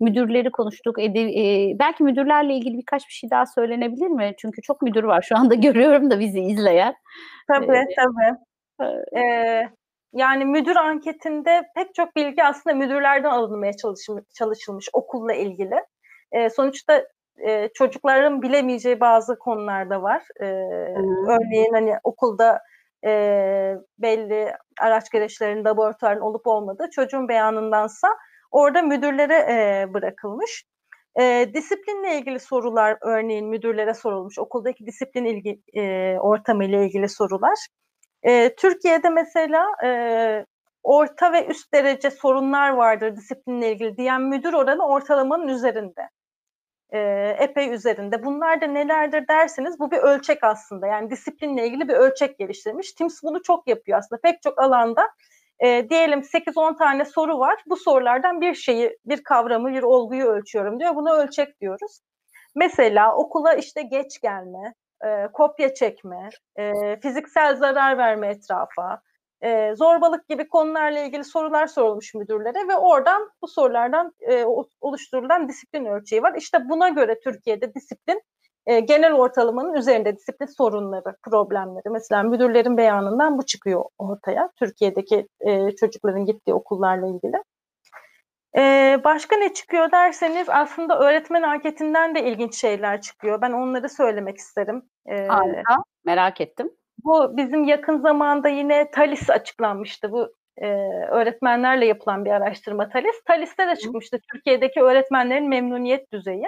müdürleri 0.00 0.50
konuştuk. 0.50 0.98
Ede, 0.98 1.20
e, 1.20 1.76
belki 1.78 2.02
müdürlerle 2.02 2.54
ilgili 2.54 2.78
birkaç 2.78 3.08
bir 3.08 3.12
şey 3.12 3.30
daha 3.30 3.46
söylenebilir 3.46 4.08
mi? 4.08 4.34
Çünkü 4.38 4.62
çok 4.62 4.82
müdür 4.82 5.04
var 5.04 5.22
şu 5.22 5.36
anda 5.36 5.54
görüyorum 5.66 6.10
da 6.10 6.20
bizi 6.20 6.40
izleyen. 6.40 6.94
Tabii 7.48 7.76
ee, 7.76 7.86
tabii. 7.96 8.36
Ee, 9.16 9.68
yani 10.12 10.44
müdür 10.44 10.76
anketinde 10.76 11.62
pek 11.74 11.94
çok 11.94 12.16
bilgi 12.16 12.44
aslında 12.44 12.76
müdürlerden 12.76 13.30
alınmaya 13.30 13.72
çalışılmış, 13.72 14.24
çalışılmış 14.34 14.88
okulla 14.92 15.32
ilgili. 15.32 15.76
E, 16.32 16.50
sonuçta 16.50 17.04
e, 17.46 17.68
çocukların 17.74 18.42
bilemeyeceği 18.42 19.00
bazı 19.00 19.38
konular 19.38 19.90
da 19.90 20.02
var. 20.02 20.22
E, 20.40 20.44
örneğin 21.28 21.72
hani 21.72 21.94
okulda 22.04 22.60
e, 23.04 23.10
belli 23.98 24.52
araç 24.80 25.10
gereçlerinin 25.10 25.64
laboratuvarın 25.64 26.20
olup 26.20 26.46
olmadığı 26.46 26.90
çocuğun 26.90 27.28
beyanındansa 27.28 28.08
orada 28.50 28.82
müdürlere 28.82 29.34
e, 29.34 29.86
bırakılmış. 29.94 30.64
E, 31.20 31.50
disiplinle 31.54 32.18
ilgili 32.18 32.40
sorular 32.40 32.98
örneğin 33.00 33.46
müdürlere 33.46 33.94
sorulmuş. 33.94 34.38
Okuldaki 34.38 34.86
disiplin 34.86 35.24
ilgi, 35.24 35.60
e, 35.74 36.16
ortamı 36.18 36.64
ile 36.64 36.86
ilgili 36.86 37.08
sorular. 37.08 37.66
E, 38.22 38.54
Türkiye'de 38.54 39.08
mesela 39.08 39.66
e, 39.84 39.90
orta 40.82 41.32
ve 41.32 41.46
üst 41.46 41.74
derece 41.74 42.10
sorunlar 42.10 42.70
vardır 42.70 43.16
disiplinle 43.16 43.72
ilgili 43.72 43.96
diyen 43.96 44.22
müdür 44.22 44.52
oranı 44.52 44.86
ortalamanın 44.86 45.48
üzerinde 45.48 46.08
e, 46.92 46.98
epey 47.38 47.74
üzerinde. 47.74 48.24
Bunlar 48.24 48.60
da 48.60 48.66
nelerdir 48.66 49.28
derseniz 49.28 49.78
bu 49.78 49.90
bir 49.90 49.98
ölçek 49.98 50.44
aslında. 50.44 50.86
Yani 50.86 51.10
disiplinle 51.10 51.66
ilgili 51.66 51.88
bir 51.88 51.94
ölçek 51.94 52.38
geliştirmiş. 52.38 52.92
TIMS 52.92 53.22
bunu 53.22 53.42
çok 53.42 53.68
yapıyor 53.68 53.98
aslında. 53.98 54.20
Pek 54.20 54.42
çok 54.42 54.62
alanda 54.62 55.08
e, 55.60 55.88
diyelim 55.88 56.20
8-10 56.20 56.78
tane 56.78 57.04
soru 57.04 57.38
var. 57.38 57.62
Bu 57.66 57.76
sorulardan 57.76 58.40
bir 58.40 58.54
şeyi, 58.54 58.98
bir 59.04 59.24
kavramı, 59.24 59.72
bir 59.72 59.82
olguyu 59.82 60.24
ölçüyorum 60.24 60.80
diyor. 60.80 60.94
Buna 60.94 61.14
ölçek 61.14 61.60
diyoruz. 61.60 62.00
Mesela 62.54 63.16
okula 63.16 63.54
işte 63.54 63.82
geç 63.82 64.20
gelme, 64.20 64.74
e, 65.04 65.26
kopya 65.32 65.74
çekme, 65.74 66.28
e, 66.56 66.72
fiziksel 67.00 67.56
zarar 67.56 67.98
verme 67.98 68.28
etrafa, 68.28 69.00
e, 69.42 69.74
zorbalık 69.74 70.28
gibi 70.28 70.48
konularla 70.48 70.98
ilgili 71.00 71.24
sorular 71.24 71.66
sorulmuş 71.66 72.14
müdürlere 72.14 72.68
ve 72.68 72.76
oradan 72.76 73.30
bu 73.42 73.48
sorulardan 73.48 74.14
e, 74.20 74.44
oluşturulan 74.80 75.48
disiplin 75.48 75.84
ölçeği 75.84 76.22
var. 76.22 76.34
İşte 76.36 76.68
buna 76.68 76.88
göre 76.88 77.20
Türkiye'de 77.20 77.74
disiplin 77.74 78.22
e, 78.66 78.80
genel 78.80 79.12
ortalamanın 79.12 79.74
üzerinde 79.74 80.16
disiplin 80.16 80.46
sorunları, 80.46 81.16
problemleri. 81.22 81.90
Mesela 81.90 82.22
müdürlerin 82.22 82.76
beyanından 82.76 83.38
bu 83.38 83.46
çıkıyor 83.46 83.84
ortaya. 83.98 84.50
Türkiye'deki 84.56 85.28
e, 85.40 85.70
çocukların 85.70 86.26
gittiği 86.26 86.54
okullarla 86.54 87.06
ilgili. 87.06 87.42
Ee, 88.56 89.00
başka 89.04 89.36
ne 89.36 89.54
çıkıyor 89.54 89.92
derseniz 89.92 90.48
aslında 90.48 90.98
öğretmen 90.98 91.42
anketinden 91.42 92.14
de 92.14 92.24
ilginç 92.24 92.54
şeyler 92.54 93.00
çıkıyor. 93.00 93.40
Ben 93.40 93.52
onları 93.52 93.88
söylemek 93.88 94.36
isterim. 94.36 94.82
Ee, 95.06 95.26
Harika, 95.26 95.76
merak 96.04 96.40
ettim. 96.40 96.70
Bu 97.04 97.36
bizim 97.36 97.64
yakın 97.64 97.98
zamanda 97.98 98.48
yine 98.48 98.90
TALIS 98.90 99.30
açıklanmıştı. 99.30 100.12
Bu 100.12 100.34
e, 100.56 100.66
öğretmenlerle 101.10 101.86
yapılan 101.86 102.24
bir 102.24 102.30
araştırma 102.30 102.88
TALIS. 102.88 103.24
TALIS'te 103.24 103.68
de 103.68 103.76
çıkmıştı 103.76 104.18
Türkiye'deki 104.32 104.80
öğretmenlerin 104.82 105.48
memnuniyet 105.48 106.12
düzeyi. 106.12 106.46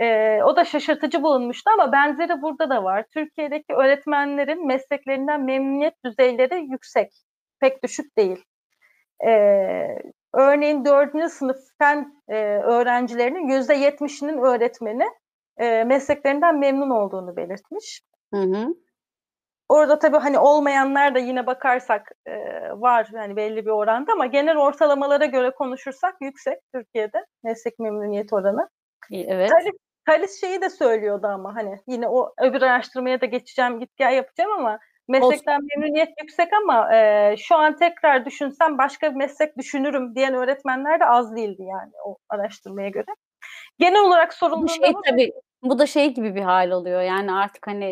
E, 0.00 0.38
o 0.42 0.56
da 0.56 0.64
şaşırtıcı 0.64 1.22
bulunmuştu 1.22 1.70
ama 1.70 1.92
benzeri 1.92 2.42
burada 2.42 2.70
da 2.70 2.84
var. 2.84 3.04
Türkiye'deki 3.14 3.74
öğretmenlerin 3.74 4.66
mesleklerinden 4.66 5.44
memnuniyet 5.44 5.94
düzeyleri 6.04 6.66
yüksek, 6.70 7.12
pek 7.60 7.82
düşük 7.82 8.18
değil. 8.18 8.44
E, 9.26 9.30
örneğin 10.34 10.84
dördüncü 10.84 11.28
sınıf 11.28 11.56
fen 11.78 12.22
e, 12.28 12.34
öğrencilerinin 12.44 13.48
yüzde 13.48 13.74
yetmişinin 13.74 14.38
öğretmeni 14.38 15.04
e, 15.58 15.84
mesleklerinden 15.84 16.58
memnun 16.58 16.90
olduğunu 16.90 17.36
belirtmiş. 17.36 18.02
Hı 18.34 18.40
hı. 18.40 18.74
Orada 19.68 19.98
tabii 19.98 20.16
hani 20.16 20.38
olmayanlar 20.38 21.14
da 21.14 21.18
yine 21.18 21.46
bakarsak 21.46 22.12
e, 22.26 22.32
var 22.70 23.08
yani 23.12 23.36
belli 23.36 23.66
bir 23.66 23.70
oranda 23.70 24.12
ama 24.12 24.26
genel 24.26 24.56
ortalamalara 24.56 25.24
göre 25.24 25.50
konuşursak 25.50 26.16
yüksek 26.20 26.58
Türkiye'de 26.74 27.26
meslek 27.44 27.78
memnuniyet 27.78 28.32
oranı. 28.32 28.68
Evet. 29.12 29.50
Talis, 29.50 29.74
Talis 30.06 30.40
şeyi 30.40 30.60
de 30.60 30.70
söylüyordu 30.70 31.26
ama 31.26 31.54
hani 31.54 31.78
yine 31.86 32.08
o 32.08 32.32
öbür 32.40 32.62
araştırmaya 32.62 33.20
da 33.20 33.26
geçeceğim 33.26 33.80
git 33.80 33.96
gel 33.96 34.12
yapacağım 34.12 34.52
ama 34.52 34.78
meslekten 35.08 35.56
Olsun. 35.56 35.68
memnuniyet 35.76 36.08
yüksek 36.20 36.52
ama 36.52 36.96
e, 36.96 37.34
şu 37.38 37.56
an 37.56 37.76
tekrar 37.76 38.24
düşünsem 38.24 38.78
başka 38.78 39.10
bir 39.10 39.16
meslek 39.16 39.58
düşünürüm 39.58 40.14
diyen 40.14 40.34
öğretmenler 40.34 41.00
de 41.00 41.06
az 41.06 41.36
değildi 41.36 41.62
yani 41.62 41.92
o 42.04 42.16
araştırmaya 42.28 42.88
göre. 42.88 43.06
Genel 43.78 44.00
olarak 44.00 44.34
sorulduğunda... 44.34 44.66
Bu 44.66 44.68
şey 44.68 44.92
tabii 45.10 45.32
bu 45.62 45.78
da 45.78 45.86
şey 45.86 46.14
gibi 46.14 46.34
bir 46.34 46.42
hal 46.42 46.70
oluyor. 46.70 47.02
Yani 47.02 47.32
artık 47.32 47.66
hani 47.66 47.86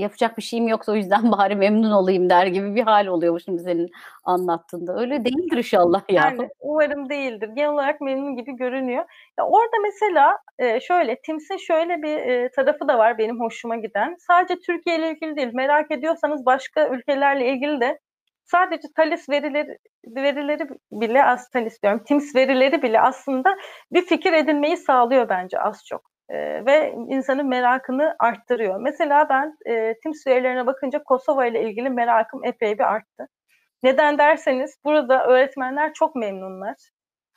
yapacak 0.00 0.36
bir 0.38 0.42
şeyim 0.42 0.68
yoksa 0.68 0.92
o 0.92 0.94
yüzden 0.94 1.32
bari 1.32 1.56
memnun 1.56 1.90
olayım 1.90 2.30
der 2.30 2.46
gibi 2.46 2.74
bir 2.74 2.82
hal 2.82 3.06
oluyor 3.06 3.34
bu 3.34 3.40
şimdi 3.40 3.62
senin 3.62 3.90
anlattığında. 4.24 5.00
Öyle 5.00 5.24
değildir 5.24 5.56
inşallah 5.56 6.02
ya. 6.08 6.22
Yani 6.24 6.48
umarım 6.60 7.08
değildir. 7.08 7.48
Genel 7.54 7.70
olarak 7.70 8.00
memnun 8.00 8.36
gibi 8.36 8.56
görünüyor. 8.56 9.04
Ya 9.38 9.46
orada 9.46 9.76
mesela 9.82 10.38
şöyle 10.80 11.20
Tims'in 11.20 11.56
şöyle 11.56 12.02
bir 12.02 12.48
tarafı 12.48 12.88
da 12.88 12.98
var 12.98 13.18
benim 13.18 13.40
hoşuma 13.40 13.76
giden. 13.76 14.16
Sadece 14.18 14.60
Türkiye 14.60 14.98
ile 14.98 15.10
ilgili 15.10 15.36
değil. 15.36 15.50
Merak 15.52 15.90
ediyorsanız 15.90 16.46
başka 16.46 16.88
ülkelerle 16.88 17.52
ilgili 17.52 17.80
de 17.80 17.98
sadece 18.44 18.88
TALIS 18.96 19.28
verileri 19.28 19.78
verileri 20.06 20.68
bile 20.92 21.24
az 21.24 21.50
TALIS 21.50 21.82
diyorum. 21.82 22.04
TIMS 22.04 22.34
verileri 22.34 22.82
bile 22.82 23.00
aslında 23.00 23.56
bir 23.92 24.02
fikir 24.02 24.32
edinmeyi 24.32 24.76
sağlıyor 24.76 25.28
bence 25.28 25.60
az 25.60 25.84
çok 25.86 26.17
e, 26.28 26.66
ve 26.66 26.94
insanın 27.08 27.46
merakını 27.46 28.16
arttırıyor. 28.18 28.80
Mesela 28.80 29.28
ben 29.28 29.56
e, 29.66 29.94
TIMS 30.00 30.26
verilerine 30.26 30.66
bakınca 30.66 31.02
Kosova 31.02 31.46
ile 31.46 31.62
ilgili 31.62 31.90
merakım 31.90 32.44
epey 32.44 32.78
bir 32.78 32.92
arttı. 32.92 33.28
Neden 33.82 34.18
derseniz 34.18 34.76
burada 34.84 35.26
öğretmenler 35.26 35.92
çok 35.92 36.16
memnunlar. 36.16 36.76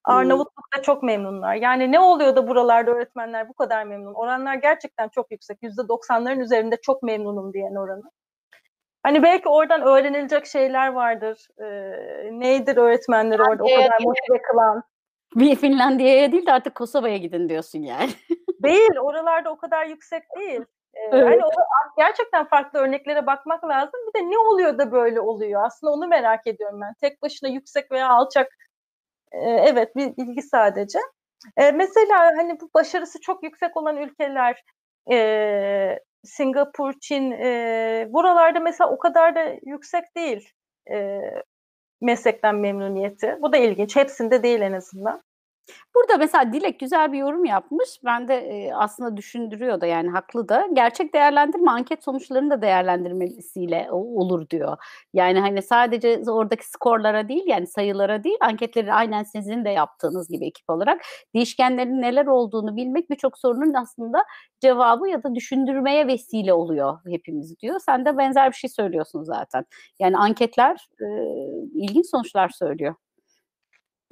Arnavutluk'ta 0.03 0.81
çok 0.81 1.03
memnunlar. 1.03 1.55
Yani 1.55 1.91
ne 1.91 1.99
oluyor 1.99 2.35
da 2.35 2.47
buralarda 2.47 2.91
öğretmenler 2.91 3.49
bu 3.49 3.53
kadar 3.53 3.83
memnun? 3.83 4.13
Oranlar 4.13 4.55
gerçekten 4.55 5.09
çok 5.09 5.31
yüksek. 5.31 5.57
%90'ların 5.63 6.41
üzerinde 6.41 6.77
çok 6.81 7.03
memnunum 7.03 7.53
diyen 7.53 7.75
oranı. 7.75 8.11
Hani 9.03 9.23
belki 9.23 9.49
oradan 9.49 9.81
öğrenilecek 9.81 10.45
şeyler 10.45 10.87
vardır. 10.87 11.47
Ee, 11.59 12.39
neydir 12.39 12.77
öğretmenleri 12.77 13.41
orada 13.41 13.63
o 13.63 13.67
kadar 13.67 14.01
motive 14.01 14.41
kılan? 14.41 14.83
Bir 15.35 15.55
Finlandiya'ya 15.55 16.31
değil 16.31 16.45
de 16.45 16.53
artık 16.53 16.75
Kosova'ya 16.75 17.17
gidin 17.17 17.49
diyorsun 17.49 17.79
yani. 17.79 18.09
değil, 18.63 18.99
oralarda 19.01 19.51
o 19.51 19.57
kadar 19.57 19.85
yüksek 19.85 20.23
değil. 20.39 20.61
Ee, 20.93 20.99
evet. 21.11 21.25
Hani 21.27 21.45
o, 21.45 21.49
gerçekten 21.97 22.45
farklı 22.45 22.79
örneklere 22.79 23.25
bakmak 23.25 23.63
lazım. 23.63 23.99
Bir 24.07 24.19
de 24.19 24.31
ne 24.31 24.37
oluyor 24.37 24.77
da 24.77 24.91
böyle 24.91 25.21
oluyor? 25.21 25.63
Aslında 25.65 25.93
onu 25.93 26.07
merak 26.07 26.47
ediyorum 26.47 26.81
ben. 26.81 26.93
Tek 27.01 27.21
başına 27.21 27.49
yüksek 27.49 27.91
veya 27.91 28.09
alçak 28.09 28.47
e, 29.31 29.39
evet 29.39 29.95
bir 29.95 30.17
bilgi 30.17 30.41
sadece. 30.41 30.99
E, 31.57 31.71
mesela 31.71 32.19
hani 32.37 32.59
bu 32.61 32.69
başarısı 32.73 33.21
çok 33.21 33.43
yüksek 33.43 33.77
olan 33.77 33.97
ülkeler 33.97 34.63
e, 35.11 35.99
Singapur, 36.23 36.93
Çin 37.01 37.31
e, 37.31 38.07
buralarda 38.09 38.59
mesela 38.59 38.89
o 38.91 38.97
kadar 38.97 39.35
da 39.35 39.55
yüksek 39.65 40.15
değil 40.15 40.49
e, 40.91 41.21
meslekten 42.01 42.55
memnuniyeti. 42.55 43.37
Bu 43.41 43.53
da 43.53 43.57
ilginç. 43.57 43.95
Hepsinde 43.95 44.43
değil 44.43 44.61
en 44.61 44.73
azından. 44.73 45.23
Burada 45.95 46.17
mesela 46.17 46.53
Dilek 46.53 46.79
güzel 46.79 47.11
bir 47.11 47.17
yorum 47.17 47.45
yapmış. 47.45 47.89
Ben 48.05 48.27
de 48.27 48.35
e, 48.35 48.73
aslında 48.73 49.17
düşündürüyor 49.17 49.81
da 49.81 49.85
yani 49.85 50.09
haklı 50.09 50.49
da. 50.49 50.67
Gerçek 50.73 51.13
değerlendirme 51.13 51.71
anket 51.71 52.03
sonuçlarını 52.03 52.49
da 52.49 52.61
değerlendirmesiyle 52.61 53.87
olur 53.91 54.49
diyor. 54.49 54.77
Yani 55.13 55.39
hani 55.39 55.61
sadece 55.61 56.23
oradaki 56.27 56.69
skorlara 56.69 57.27
değil 57.27 57.43
yani 57.47 57.67
sayılara 57.67 58.23
değil 58.23 58.37
anketleri 58.41 58.93
aynen 58.93 59.23
sizin 59.23 59.65
de 59.65 59.69
yaptığınız 59.69 60.29
gibi 60.29 60.45
ekip 60.45 60.69
olarak 60.69 61.01
değişkenlerin 61.35 62.01
neler 62.01 62.25
olduğunu 62.25 62.75
bilmek 62.75 63.09
birçok 63.09 63.37
sorunun 63.37 63.73
aslında 63.73 64.23
cevabı 64.61 65.09
ya 65.09 65.23
da 65.23 65.35
düşündürmeye 65.35 66.07
vesile 66.07 66.53
oluyor 66.53 66.99
hepimiz 67.07 67.59
diyor. 67.59 67.79
Sen 67.85 68.05
de 68.05 68.17
benzer 68.17 68.51
bir 68.51 68.55
şey 68.55 68.69
söylüyorsun 68.69 69.23
zaten. 69.23 69.65
Yani 69.99 70.17
anketler 70.17 70.87
e, 71.01 71.05
ilginç 71.73 72.05
sonuçlar 72.09 72.49
söylüyor. 72.49 72.95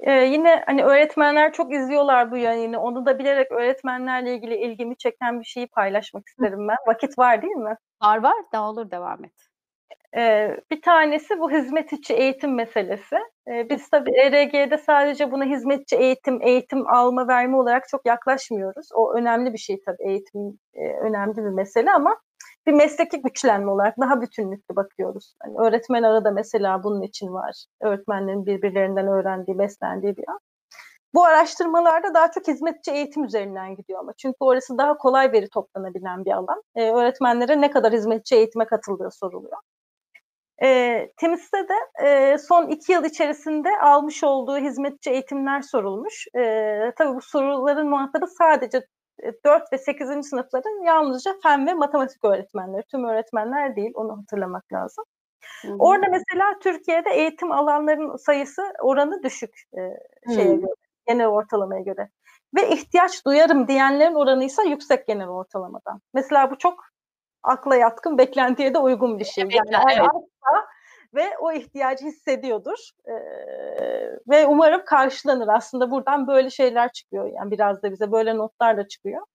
Ee, 0.02 0.12
yine 0.12 0.62
hani 0.66 0.84
öğretmenler 0.84 1.52
çok 1.52 1.74
izliyorlar 1.74 2.30
bu 2.30 2.36
yayını. 2.36 2.80
Onu 2.80 3.06
da 3.06 3.18
bilerek 3.18 3.52
öğretmenlerle 3.52 4.34
ilgili 4.34 4.56
ilgimi 4.56 4.96
çeken 4.96 5.40
bir 5.40 5.44
şeyi 5.44 5.66
paylaşmak 5.66 6.28
isterim 6.28 6.68
ben. 6.68 6.76
Vakit 6.86 7.18
var 7.18 7.42
değil 7.42 7.54
mi? 7.54 7.76
Var 8.02 8.22
var 8.22 8.36
da 8.52 8.62
olur 8.62 8.90
devam 8.90 9.24
et. 9.24 9.32
Ee, 10.16 10.56
bir 10.70 10.82
tanesi 10.82 11.38
bu 11.40 11.50
hizmet 11.50 11.92
içi 11.92 12.14
eğitim 12.14 12.54
meselesi. 12.54 13.16
Ee, 13.48 13.70
biz 13.70 13.90
tabii 13.90 14.10
ERG'de 14.20 14.78
sadece 14.78 15.32
buna 15.32 15.44
hizmetçi 15.44 15.96
eğitim, 15.96 16.42
eğitim 16.42 16.88
alma 16.88 17.28
verme 17.28 17.56
olarak 17.56 17.88
çok 17.88 18.06
yaklaşmıyoruz. 18.06 18.88
O 18.94 19.14
önemli 19.14 19.52
bir 19.52 19.58
şey 19.58 19.80
tabii 19.86 20.04
eğitim 20.08 20.58
e, 20.74 20.88
önemli 20.92 21.36
bir 21.36 21.42
mesele 21.42 21.90
ama 21.92 22.20
bir 22.66 22.72
mesleki 22.72 23.22
güçlenme 23.22 23.70
olarak 23.70 24.00
daha 24.00 24.20
bütünlüklü 24.20 24.76
bakıyoruz. 24.76 25.34
Yani 25.44 25.58
öğretmen 25.58 26.02
arada 26.02 26.30
mesela 26.30 26.82
bunun 26.82 27.02
için 27.02 27.32
var. 27.32 27.64
Öğretmenlerin 27.80 28.46
birbirlerinden 28.46 29.06
öğrendiği, 29.06 29.58
beslendiği 29.58 30.16
bir 30.16 30.28
an. 30.28 30.40
Bu 31.14 31.24
araştırmalarda 31.24 32.14
daha 32.14 32.30
çok 32.30 32.48
hizmetçi 32.48 32.90
eğitim 32.90 33.24
üzerinden 33.24 33.76
gidiyor 33.76 34.00
ama. 34.00 34.12
Çünkü 34.18 34.36
orası 34.40 34.78
daha 34.78 34.96
kolay 34.96 35.32
veri 35.32 35.48
toplanabilen 35.48 36.24
bir 36.24 36.30
alan. 36.30 36.62
Ee, 36.76 36.90
öğretmenlere 36.90 37.60
ne 37.60 37.70
kadar 37.70 37.92
hizmetçi 37.92 38.36
eğitime 38.36 38.66
katıldığı 38.66 39.10
soruluyor. 39.10 39.58
E, 40.62 41.10
Temiz'de 41.16 41.68
de 41.68 42.06
e, 42.06 42.38
son 42.38 42.68
iki 42.68 42.92
yıl 42.92 43.04
içerisinde 43.04 43.68
almış 43.82 44.24
olduğu 44.24 44.58
hizmetçi 44.58 45.10
eğitimler 45.10 45.62
sorulmuş. 45.62 46.26
E, 46.36 46.92
tabii 46.98 47.14
bu 47.14 47.20
soruların 47.20 47.88
muhatabı 47.88 48.26
sadece 48.26 48.86
4 49.44 49.72
ve 49.72 49.78
8. 49.78 50.28
sınıfların 50.28 50.84
yalnızca 50.84 51.34
fen 51.42 51.66
ve 51.66 51.74
matematik 51.74 52.24
öğretmenleri. 52.24 52.82
Tüm 52.82 53.04
öğretmenler 53.04 53.76
değil, 53.76 53.92
onu 53.94 54.18
hatırlamak 54.18 54.72
lazım. 54.72 55.04
Hı-hı. 55.62 55.76
Orada 55.78 56.06
mesela 56.10 56.58
Türkiye'de 56.62 57.10
eğitim 57.10 57.52
alanların 57.52 58.16
sayısı 58.16 58.72
oranı 58.82 59.22
düşük 59.22 59.62
e, 59.74 59.80
şeye 60.34 60.48
Hı-hı. 60.48 60.60
göre, 60.60 60.74
genel 61.06 61.26
ortalamaya 61.26 61.82
göre. 61.82 62.08
Ve 62.56 62.68
ihtiyaç 62.68 63.26
duyarım 63.26 63.68
diyenlerin 63.68 64.14
oranı 64.14 64.44
ise 64.44 64.68
yüksek 64.68 65.06
genel 65.06 65.28
ortalamadan. 65.28 66.00
Mesela 66.14 66.50
bu 66.50 66.58
çok 66.58 66.84
akla 67.42 67.76
yatkın, 67.76 68.18
beklentiye 68.18 68.74
de 68.74 68.78
uygun 68.78 69.18
bir 69.18 69.24
şey. 69.24 69.44
Yani 69.44 69.84
evet. 69.98 70.08
Ve 71.14 71.38
o 71.38 71.52
ihtiyacı 71.52 72.06
hissediyordur. 72.06 72.90
Ve 74.28 74.46
umarım 74.46 74.84
karşılanır. 74.84 75.48
Aslında 75.48 75.90
buradan 75.90 76.26
böyle 76.26 76.50
şeyler 76.50 76.92
çıkıyor. 76.92 77.32
Yani 77.32 77.50
biraz 77.50 77.82
da 77.82 77.92
bize 77.92 78.12
böyle 78.12 78.36
notlar 78.36 78.76
da 78.76 78.88
çıkıyor. 78.88 79.26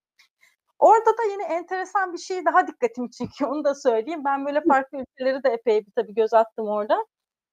Orada 0.79 1.09
da 1.17 1.23
yine 1.31 1.43
enteresan 1.43 2.13
bir 2.13 2.17
şey 2.17 2.45
daha 2.45 2.67
dikkatimi 2.67 3.11
çekiyor. 3.11 3.49
Onu 3.51 3.63
da 3.63 3.75
söyleyeyim. 3.75 4.21
Ben 4.25 4.45
böyle 4.45 4.61
farklı 4.61 4.97
ülkeleri 4.97 5.43
de 5.43 5.49
epey 5.49 5.85
bir 5.85 5.91
tabii 5.95 6.13
göz 6.13 6.33
attım 6.33 6.67
orada. 6.67 7.05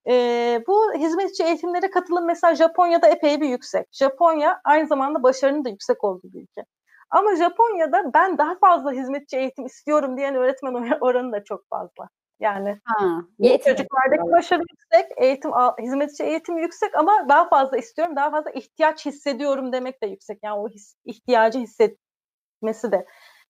Ee, 0.08 0.64
bu 0.66 0.94
hizmetçi 0.94 1.44
eğitimlere 1.44 1.90
katılım 1.90 2.26
mesela 2.26 2.54
Japonya'da 2.54 3.08
epey 3.08 3.40
bir 3.40 3.48
yüksek. 3.48 3.86
Japonya 3.92 4.60
aynı 4.64 4.86
zamanda 4.86 5.22
başarının 5.22 5.64
da 5.64 5.68
yüksek 5.68 6.04
olduğu 6.04 6.32
bir 6.32 6.42
ülke. 6.42 6.64
Ama 7.10 7.36
Japonya'da 7.36 8.14
ben 8.14 8.38
daha 8.38 8.58
fazla 8.58 8.92
hizmetçi 8.92 9.36
eğitim 9.36 9.66
istiyorum 9.66 10.16
diyen 10.16 10.34
öğretmen 10.34 10.98
oranı 11.00 11.32
da 11.32 11.44
çok 11.44 11.68
fazla. 11.70 12.08
Yani 12.42 12.80
ha, 12.84 13.22
çocuklardaki 13.64 14.32
başarı 14.32 14.62
yüksek, 14.70 15.12
eğitim 15.16 15.50
hizmetçi 15.80 16.24
eğitim 16.24 16.58
yüksek 16.58 16.94
ama 16.94 17.26
daha 17.28 17.48
fazla 17.48 17.76
istiyorum, 17.76 18.16
daha 18.16 18.30
fazla 18.30 18.50
ihtiyaç 18.50 19.06
hissediyorum 19.06 19.72
demek 19.72 20.02
de 20.02 20.06
yüksek. 20.06 20.38
Yani 20.42 20.60
o 20.60 20.68
his, 20.68 20.94
ihtiyacı 21.04 21.58
hissetmesi 21.58 22.92
de 22.92 23.06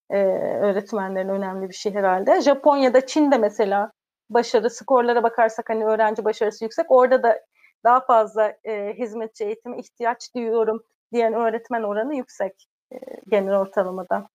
e, 0.09 0.17
öğretmenlerin 0.37 1.29
önemli 1.29 1.69
bir 1.69 1.73
şey 1.73 1.93
herhalde. 1.93 2.41
Japonya'da, 2.41 3.05
Çin'de 3.05 3.37
mesela 3.37 3.91
başarı 4.29 4.69
skorlara 4.69 5.23
bakarsak 5.23 5.69
hani 5.69 5.85
öğrenci 5.85 6.25
başarısı 6.25 6.63
yüksek. 6.63 6.91
Orada 6.91 7.23
da 7.23 7.39
daha 7.83 7.99
fazla 7.99 8.57
e, 8.63 8.93
hizmetçi 8.93 9.45
eğitime 9.45 9.77
ihtiyaç 9.77 10.35
duyuyorum 10.35 10.83
diyen 11.13 11.33
öğretmen 11.33 11.83
oranı 11.83 12.15
yüksek 12.15 12.67
e, 12.93 12.97
genel 13.27 13.57
ortalamada. 13.57 14.27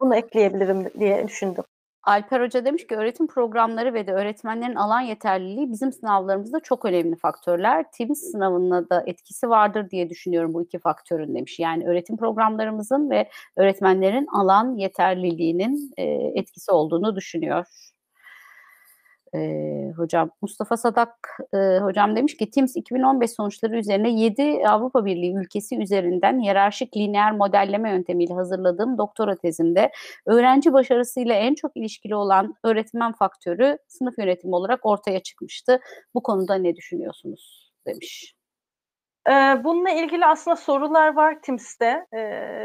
Bunu 0.00 0.16
ekleyebilirim 0.16 0.90
diye 1.00 1.28
düşündüm. 1.28 1.64
Alper 2.04 2.40
Hoca 2.40 2.64
demiş 2.64 2.86
ki 2.86 2.96
öğretim 2.96 3.26
programları 3.26 3.94
ve 3.94 4.06
de 4.06 4.12
öğretmenlerin 4.12 4.74
alan 4.74 5.00
yeterliliği 5.00 5.72
bizim 5.72 5.92
sınavlarımızda 5.92 6.60
çok 6.60 6.84
önemli 6.84 7.16
faktörler. 7.16 7.84
TIMS 7.92 8.18
sınavına 8.18 8.90
da 8.90 9.02
etkisi 9.06 9.48
vardır 9.48 9.90
diye 9.90 10.10
düşünüyorum 10.10 10.54
bu 10.54 10.62
iki 10.62 10.78
faktörün 10.78 11.34
demiş. 11.34 11.58
Yani 11.58 11.86
öğretim 11.88 12.16
programlarımızın 12.16 13.10
ve 13.10 13.30
öğretmenlerin 13.56 14.26
alan 14.26 14.76
yeterliliğinin 14.76 15.92
e, 15.96 16.02
etkisi 16.34 16.72
olduğunu 16.72 17.16
düşünüyor 17.16 17.66
e, 19.34 19.92
hocam. 19.96 20.30
Mustafa 20.42 20.76
Sadak 20.76 21.38
e, 21.54 21.78
hocam 21.78 22.16
demiş 22.16 22.36
ki 22.36 22.50
TIMS 22.50 22.76
2015 22.76 23.30
sonuçları 23.30 23.78
üzerine 23.78 24.10
7 24.10 24.68
Avrupa 24.68 25.04
Birliği 25.04 25.36
ülkesi 25.36 25.78
üzerinden 25.78 26.40
hiyerarşik 26.40 26.96
lineer 26.96 27.32
modelleme 27.32 27.90
yöntemiyle 27.90 28.34
hazırladığım 28.34 28.98
doktora 28.98 29.36
tezimde 29.36 29.92
öğrenci 30.26 30.72
başarısıyla 30.72 31.34
en 31.34 31.54
çok 31.54 31.76
ilişkili 31.76 32.14
olan 32.14 32.54
öğretmen 32.64 33.12
faktörü 33.12 33.78
sınıf 33.88 34.18
yönetimi 34.18 34.54
olarak 34.54 34.86
ortaya 34.86 35.20
çıkmıştı. 35.20 35.80
Bu 36.14 36.22
konuda 36.22 36.54
ne 36.54 36.76
düşünüyorsunuz 36.76 37.72
demiş. 37.86 38.34
Bununla 39.64 39.90
ilgili 39.90 40.26
aslında 40.26 40.56
sorular 40.56 41.14
var 41.14 41.42
TIMS'te. 41.42 42.06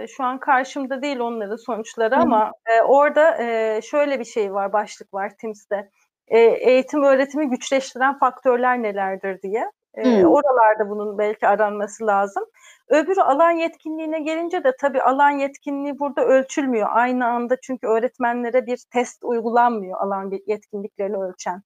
Şu 0.07 0.23
an 0.23 0.39
karşımda 0.39 1.01
değil 1.01 1.19
onların 1.19 1.55
sonuçları 1.55 2.17
ama 2.17 2.51
orada 2.87 3.37
şöyle 3.81 4.19
bir 4.19 4.25
şey 4.25 4.53
var, 4.53 4.73
başlık 4.73 5.13
var 5.13 5.31
TIMS'te 5.37 5.89
e, 6.27 6.39
eğitim 6.39 7.03
öğretimi 7.03 7.49
güçleştiren 7.49 8.19
faktörler 8.19 8.83
nelerdir 8.83 9.41
diye. 9.41 9.71
E, 9.93 10.03
hmm. 10.03 10.31
Oralarda 10.31 10.89
bunun 10.89 11.17
belki 11.17 11.47
aranması 11.47 12.07
lazım. 12.07 12.43
Öbürü 12.89 13.21
alan 13.21 13.51
yetkinliğine 13.51 14.19
gelince 14.19 14.63
de 14.63 14.71
tabii 14.79 15.01
alan 15.01 15.29
yetkinliği 15.29 15.99
burada 15.99 16.25
ölçülmüyor. 16.25 16.87
Aynı 16.91 17.27
anda 17.27 17.57
çünkü 17.61 17.87
öğretmenlere 17.87 18.65
bir 18.65 18.79
test 18.93 19.23
uygulanmıyor 19.23 20.01
alan 20.01 20.31
yetkinliklerini 20.47 21.17
ölçen. 21.17 21.61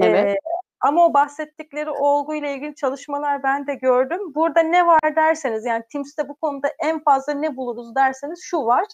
Evet. 0.00 0.26
Ee, 0.26 0.36
ama 0.80 1.06
o 1.06 1.14
bahsettikleri 1.14 1.90
olguyla 1.90 2.48
ilgili 2.48 2.74
çalışmalar 2.74 3.42
ben 3.42 3.66
de 3.66 3.74
gördüm. 3.74 4.34
Burada 4.34 4.60
ne 4.60 4.86
var 4.86 5.16
derseniz 5.16 5.64
yani 5.64 5.84
TIMS'te 5.92 6.28
bu 6.28 6.36
konuda 6.36 6.68
en 6.78 7.02
fazla 7.02 7.32
ne 7.34 7.56
buluruz 7.56 7.94
derseniz 7.94 8.40
şu 8.42 8.58
var. 8.58 8.84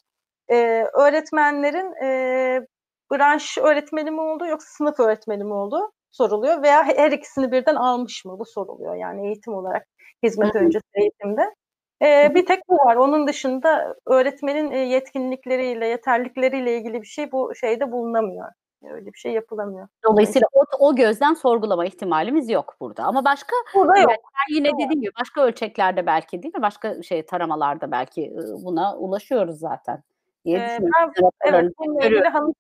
Ee, 0.51 0.85
öğretmenlerin 0.95 2.05
e, 2.05 2.67
branş 3.13 3.59
öğretmeni 3.59 4.11
mi 4.11 4.21
oldu 4.21 4.47
yoksa 4.47 4.69
sınıf 4.71 5.01
öğretmeni 5.01 5.45
mi 5.45 5.55
oldu 5.55 5.93
soruluyor 6.11 6.63
veya 6.63 6.85
her 6.85 7.13
ikisini 7.13 7.53
birden 7.53 7.75
almış 7.75 8.25
mı 8.25 8.39
bu 8.39 8.45
soruluyor 8.45 8.95
yani 8.95 9.27
eğitim 9.27 9.55
olarak 9.55 9.87
hizmet 10.23 10.57
öncesi 10.57 10.87
eğitimde. 10.95 11.55
Ee, 12.03 12.35
bir 12.35 12.47
tek 12.47 12.69
bu 12.69 12.75
var. 12.77 12.97
Onun 12.97 13.27
dışında 13.27 13.97
öğretmenin 14.07 14.73
yetkinlikleriyle, 14.73 15.87
yeterlikleriyle 15.87 16.77
ilgili 16.77 17.03
bir 17.03 17.07
şey 17.07 17.33
bu 17.33 17.55
şeyde 17.55 17.93
bulunamıyor. 17.93 18.49
Öyle 18.85 19.07
bir 19.07 19.19
şey 19.19 19.33
yapılamıyor. 19.33 19.89
Dolayısıyla 20.05 20.49
o, 20.53 20.65
o 20.79 20.97
gözden 20.97 21.35
sorgulama 21.35 21.87
ihtimalimiz 21.87 22.51
yok 22.51 22.77
burada. 22.81 23.05
Ama 23.05 23.25
başka 23.25 23.57
burada 23.75 23.99
yok. 23.99 24.13
Yine 24.51 24.73
dediğim 24.73 25.01
gibi 25.01 25.11
başka 25.21 25.43
ölçeklerde 25.43 26.07
belki 26.07 26.43
değil 26.43 26.55
mi? 26.55 26.63
Başka 26.63 27.03
şey 27.03 27.27
taramalarda 27.27 27.91
belki 27.91 28.33
buna 28.65 28.97
ulaşıyoruz 28.97 29.59
zaten 29.59 30.03
diye 30.45 30.59
ee, 30.59 30.63
düşünüyorum. 30.63 31.13
Ben, 31.45 31.53
evet, 31.53 31.73
bununla 31.79 32.07
ilgili 32.07 32.29
Hanım, 32.29 32.55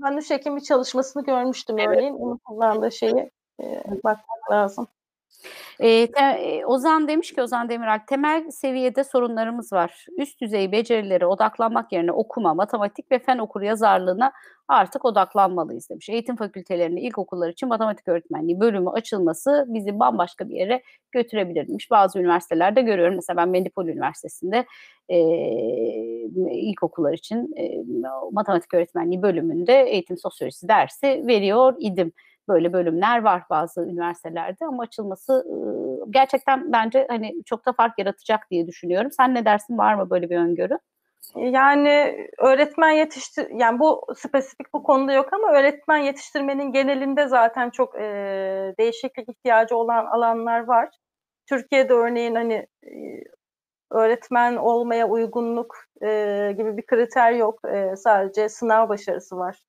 Hanış 0.00 0.30
Ekim 0.30 0.56
bir 0.56 0.60
çalışmasını 0.60 1.24
görmüştüm 1.24 1.78
evet. 1.78 1.88
örneğin. 1.88 2.14
Onun 2.14 2.36
kullandığı 2.36 2.92
şeyi 2.92 3.30
e, 3.62 3.82
bakmak 4.04 4.50
lazım. 4.50 4.88
E, 5.80 6.10
te, 6.10 6.62
Ozan 6.66 7.08
demiş 7.08 7.32
ki 7.32 7.42
Ozan 7.42 7.68
Demirel 7.68 8.00
temel 8.06 8.50
seviyede 8.50 9.04
sorunlarımız 9.04 9.72
var. 9.72 10.06
Üst 10.18 10.40
düzey 10.40 10.72
becerilere 10.72 11.26
odaklanmak 11.26 11.92
yerine 11.92 12.12
okuma, 12.12 12.54
matematik 12.54 13.12
ve 13.12 13.18
fen 13.18 13.38
okur 13.38 13.62
yazarlığına 13.62 14.32
artık 14.68 15.04
odaklanmalıyız 15.04 15.90
demiş. 15.90 16.08
Eğitim 16.08 16.36
fakültelerinde 16.36 17.00
ilkokullar 17.00 17.48
için 17.48 17.68
matematik 17.68 18.08
öğretmenliği 18.08 18.60
bölümü 18.60 18.90
açılması 18.90 19.64
bizi 19.68 19.98
bambaşka 19.98 20.48
bir 20.48 20.54
yere 20.54 20.82
götürebilir 21.12 21.68
demiş. 21.68 21.90
Bazı 21.90 22.18
üniversitelerde 22.18 22.82
görüyorum. 22.82 23.14
Mesela 23.14 23.36
ben 23.36 23.48
Mendipol 23.48 23.86
Üniversitesi'nde 23.86 24.66
e, 25.08 25.18
ilkokullar 26.50 27.12
için 27.12 27.54
e, 27.56 27.82
matematik 28.32 28.74
öğretmenliği 28.74 29.22
bölümünde 29.22 29.82
eğitim 29.82 30.18
sosyolojisi 30.18 30.68
dersi 30.68 31.24
veriyor 31.26 31.74
idim 31.78 32.12
böyle 32.48 32.72
bölümler 32.72 33.22
var 33.22 33.42
bazı 33.50 33.80
üniversitelerde 33.80 34.66
ama 34.66 34.82
açılması 34.82 35.44
gerçekten 36.10 36.72
bence 36.72 37.06
hani 37.10 37.42
çok 37.44 37.66
da 37.66 37.72
fark 37.72 37.98
yaratacak 37.98 38.50
diye 38.50 38.66
düşünüyorum. 38.66 39.10
Sen 39.12 39.34
ne 39.34 39.44
dersin? 39.44 39.78
Var 39.78 39.94
mı 39.94 40.10
böyle 40.10 40.30
bir 40.30 40.36
öngörü? 40.36 40.78
Yani 41.36 42.16
öğretmen 42.38 42.90
yetiştir 42.90 43.48
yani 43.50 43.78
bu 43.78 44.06
spesifik 44.16 44.74
bu 44.74 44.82
konuda 44.82 45.12
yok 45.12 45.32
ama 45.32 45.52
öğretmen 45.52 45.96
yetiştirmenin 45.96 46.72
genelinde 46.72 47.28
zaten 47.28 47.70
çok 47.70 47.94
e, 47.96 48.04
değişiklik 48.78 49.28
ihtiyacı 49.28 49.76
olan 49.76 50.06
alanlar 50.06 50.60
var. 50.60 50.88
Türkiye'de 51.48 51.92
örneğin 51.92 52.34
hani 52.34 52.54
e, 52.84 52.90
öğretmen 53.90 54.56
olmaya 54.56 55.08
uygunluk 55.08 55.76
e, 56.02 56.52
gibi 56.56 56.76
bir 56.76 56.86
kriter 56.86 57.32
yok. 57.32 57.60
E, 57.68 57.96
sadece 57.96 58.48
sınav 58.48 58.88
başarısı 58.88 59.36
var. 59.36 59.62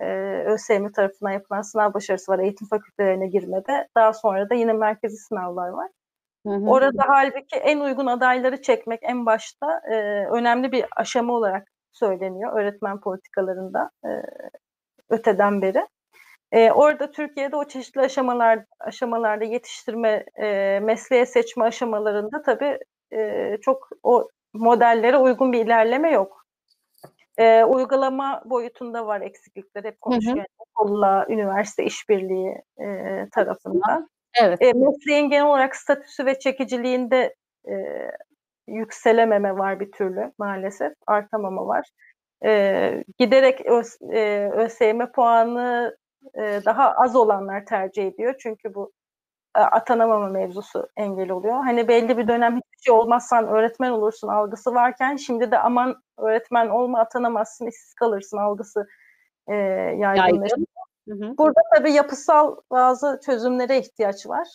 E, 0.00 0.06
ÖSYM 0.46 0.92
tarafından 0.92 1.30
yapılan 1.30 1.62
sınav 1.62 1.94
başarısı 1.94 2.32
var 2.32 2.38
eğitim 2.38 2.68
fakültelerine 2.68 3.26
girmede. 3.26 3.88
Daha 3.96 4.12
sonra 4.12 4.50
da 4.50 4.54
yine 4.54 4.72
merkezi 4.72 5.16
sınavlar 5.16 5.68
var. 5.68 5.90
Hı 6.46 6.52
hı. 6.52 6.70
Orada 6.70 7.02
halbuki 7.06 7.56
en 7.56 7.80
uygun 7.80 8.06
adayları 8.06 8.62
çekmek 8.62 9.00
en 9.02 9.26
başta 9.26 9.80
e, 9.92 9.94
önemli 10.26 10.72
bir 10.72 10.84
aşama 10.96 11.32
olarak 11.32 11.68
söyleniyor 11.92 12.60
öğretmen 12.60 13.00
politikalarında 13.00 13.90
e, 14.04 14.10
öteden 15.10 15.62
beri. 15.62 15.86
E, 16.52 16.70
orada 16.70 17.10
Türkiye'de 17.10 17.56
o 17.56 17.68
çeşitli 17.68 18.00
aşamalar 18.00 18.64
aşamalarda 18.80 19.44
yetiştirme, 19.44 20.24
e, 20.42 20.80
mesleğe 20.82 21.26
seçme 21.26 21.64
aşamalarında 21.64 22.42
tabii 22.42 22.78
e, 23.12 23.56
çok 23.62 23.88
o 24.02 24.28
modellere 24.52 25.16
uygun 25.16 25.52
bir 25.52 25.64
ilerleme 25.64 26.10
yok. 26.10 26.39
E, 27.40 27.64
uygulama 27.64 28.42
boyutunda 28.44 29.06
var 29.06 29.20
eksiklikler 29.20 29.84
hep 29.84 30.00
konuşuyor. 30.00 30.44
Okulla, 30.58 31.26
üniversite 31.28 31.84
işbirliği 31.84 32.54
e, 32.78 32.86
tarafından. 33.32 34.08
Evet. 34.42 34.62
E, 34.62 34.72
mesleğin 34.72 35.30
genel 35.30 35.46
olarak 35.46 35.76
statüsü 35.76 36.26
ve 36.26 36.38
çekiciliğinde 36.38 37.34
e, 37.68 37.74
yükselememe 38.68 39.58
var 39.58 39.80
bir 39.80 39.92
türlü 39.92 40.32
maalesef. 40.38 40.92
Artamama 41.06 41.66
var. 41.66 41.90
E, 42.44 43.04
giderek 43.18 43.66
ÖS, 43.66 44.02
e, 44.12 44.50
ÖSYM 44.54 45.06
puanı 45.14 45.96
e, 46.34 46.60
daha 46.64 46.92
az 46.92 47.16
olanlar 47.16 47.66
tercih 47.66 48.06
ediyor. 48.06 48.34
Çünkü 48.38 48.74
bu 48.74 48.92
atanamama 49.54 50.28
mevzusu 50.28 50.88
engel 50.96 51.30
oluyor. 51.30 51.54
Hani 51.54 51.88
belli 51.88 52.18
bir 52.18 52.28
dönem 52.28 52.56
hiçbir 52.56 52.78
şey 52.84 52.94
olmazsan 52.94 53.48
öğretmen 53.48 53.90
olursun 53.90 54.28
algısı 54.28 54.74
varken 54.74 55.16
şimdi 55.16 55.50
de 55.50 55.58
aman 55.58 56.02
öğretmen 56.18 56.68
olma 56.68 57.00
atanamazsın 57.00 57.66
işsiz 57.66 57.94
kalırsın 57.94 58.36
algısı 58.36 58.86
e, 59.48 59.54
yaygınlaşıyor. 59.98 60.66
Burada 61.08 61.60
tabii 61.74 61.92
yapısal 61.92 62.56
bazı 62.70 63.20
çözümlere 63.26 63.78
ihtiyaç 63.78 64.26
var. 64.26 64.48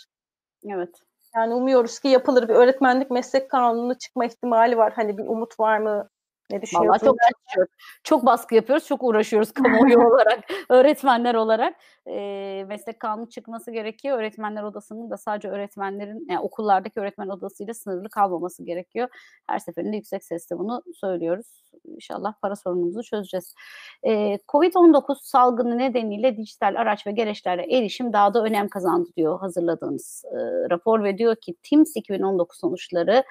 Evet. 0.69 1.01
Yani 1.35 1.53
umuyoruz 1.53 1.99
ki 1.99 2.07
yapılır 2.07 2.49
bir 2.49 2.53
öğretmenlik 2.53 3.11
meslek 3.11 3.51
kanunu 3.51 3.97
çıkma 3.97 4.25
ihtimali 4.25 4.77
var. 4.77 4.93
Hani 4.95 5.17
bir 5.17 5.27
umut 5.27 5.59
var 5.59 5.77
mı 5.77 6.09
ne? 6.51 6.61
Vallahi 6.73 6.99
çok 6.99 7.15
çalışıyoruz. 7.29 7.73
Çok 8.03 8.25
baskı 8.25 8.55
yapıyoruz, 8.55 8.85
çok 8.85 9.03
uğraşıyoruz 9.03 9.51
kamuoyu 9.53 9.99
olarak, 9.99 10.39
öğretmenler 10.69 11.35
olarak. 11.35 11.75
E, 12.07 12.65
meslek 12.67 12.99
kanunu 12.99 13.29
çıkması 13.29 13.71
gerekiyor. 13.71 14.17
Öğretmenler 14.17 14.63
odasının 14.63 15.09
da 15.09 15.17
sadece 15.17 15.49
öğretmenlerin, 15.49 16.25
yani 16.29 16.39
okullardaki 16.39 16.99
öğretmen 16.99 17.27
odasıyla 17.27 17.73
sınırlı 17.73 18.09
kalmaması 18.09 18.63
gerekiyor. 18.63 19.07
Her 19.47 19.59
seferinde 19.59 19.95
yüksek 19.95 20.23
sesle 20.23 20.57
bunu 20.57 20.83
söylüyoruz. 20.95 21.47
İnşallah 21.85 22.33
para 22.41 22.55
sorunumuzu 22.55 23.03
çözeceğiz. 23.03 23.53
E, 24.03 24.39
Covid-19 24.47 25.15
salgını 25.21 25.77
nedeniyle 25.77 26.37
dijital 26.37 26.75
araç 26.75 27.07
ve 27.07 27.11
gereçlerle 27.11 27.77
erişim 27.77 28.13
daha 28.13 28.33
da 28.33 28.43
önem 28.43 28.67
kazandı 28.67 29.09
diyor 29.17 29.39
hazırladığımız 29.39 30.23
e, 30.25 30.69
rapor 30.69 31.03
ve 31.03 31.17
diyor 31.17 31.35
ki 31.35 31.55
TIMS 31.63 31.95
2019 31.95 32.59
sonuçları 32.59 33.23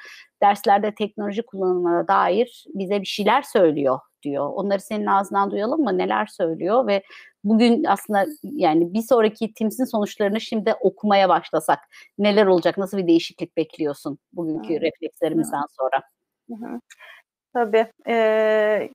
derslerde 0.45 0.95
teknoloji 0.95 1.43
kullanımına 1.43 2.09
dair 2.09 2.65
bize 2.75 3.01
bir 3.01 3.07
şeyler 3.07 3.43
söylüyor 3.43 3.99
diyor. 4.23 4.51
Onları 4.55 4.81
senin 4.81 5.07
ağzından 5.07 5.51
duyalım 5.51 5.81
mı? 5.81 5.99
Neler 5.99 6.27
söylüyor 6.27 6.87
ve 6.87 7.03
bugün 7.45 7.85
aslında 7.85 8.27
yani 8.43 8.95
bir 8.95 9.03
sonraki 9.03 9.55
TIMS'in 9.55 9.85
sonuçlarını 9.85 10.41
şimdi 10.41 10.75
okumaya 10.81 11.29
başlasak 11.29 11.79
neler 12.19 12.47
olacak? 12.47 12.79
Nasıl 12.79 12.99
bir 12.99 13.07
değişiklik 13.07 13.57
bekliyorsun 13.57 14.19
bugünkü 14.33 14.75
Hı. 14.75 14.81
reflekslerimizden 14.81 15.63
Hı. 15.63 15.67
sonra? 15.77 16.03
Hı. 16.51 16.81
Tabii. 17.55 17.87
Ee, 18.07 18.91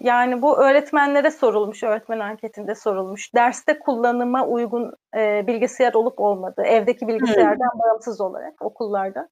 yani 0.00 0.42
bu 0.42 0.58
öğretmenlere 0.58 1.30
sorulmuş, 1.30 1.82
öğretmen 1.82 2.18
anketinde 2.18 2.74
sorulmuş. 2.74 3.34
Derste 3.34 3.78
kullanıma 3.78 4.46
uygun 4.46 4.92
e, 5.16 5.46
bilgisayar 5.46 5.94
olup 5.94 6.20
olmadığı, 6.20 6.62
evdeki 6.62 7.08
bilgisayardan 7.08 7.72
hmm. 7.72 7.80
bağımsız 7.80 8.20
olarak 8.20 8.62
okullarda. 8.62 9.28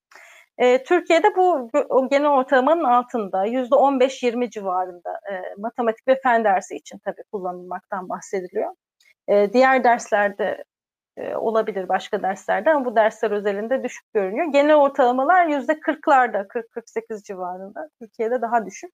E, 0.59 0.83
Türkiye'de 0.83 1.37
bu 1.37 1.71
o 1.89 2.09
genel 2.09 2.29
ortalamanın 2.29 2.85
altında 2.85 3.45
yüzde 3.45 3.75
15-20 3.75 4.51
civarında 4.51 5.21
e, 5.33 5.55
matematik 5.59 6.09
ve 6.09 6.21
fen 6.23 6.45
dersi 6.45 6.77
için 6.77 6.99
tabii 7.05 7.23
kullanılmaktan 7.33 8.09
bahsediliyor. 8.09 8.75
E, 9.29 9.53
diğer 9.53 9.85
derslerde 9.85 10.65
e, 11.17 11.37
olabilir 11.37 11.89
başka 11.89 12.23
derslerde 12.23 12.71
ama 12.71 12.85
bu 12.85 12.97
dersler 12.97 13.31
özelinde 13.31 13.85
düşük 13.85 14.13
görünüyor. 14.15 14.47
Genel 14.53 14.77
ortalamalar 14.77 15.47
yüzde 15.47 15.73
40'larda, 15.73 16.47
40-48 16.47 17.23
civarında. 17.25 17.89
Türkiye'de 18.01 18.43
daha 18.43 18.67
düşük. 18.67 18.91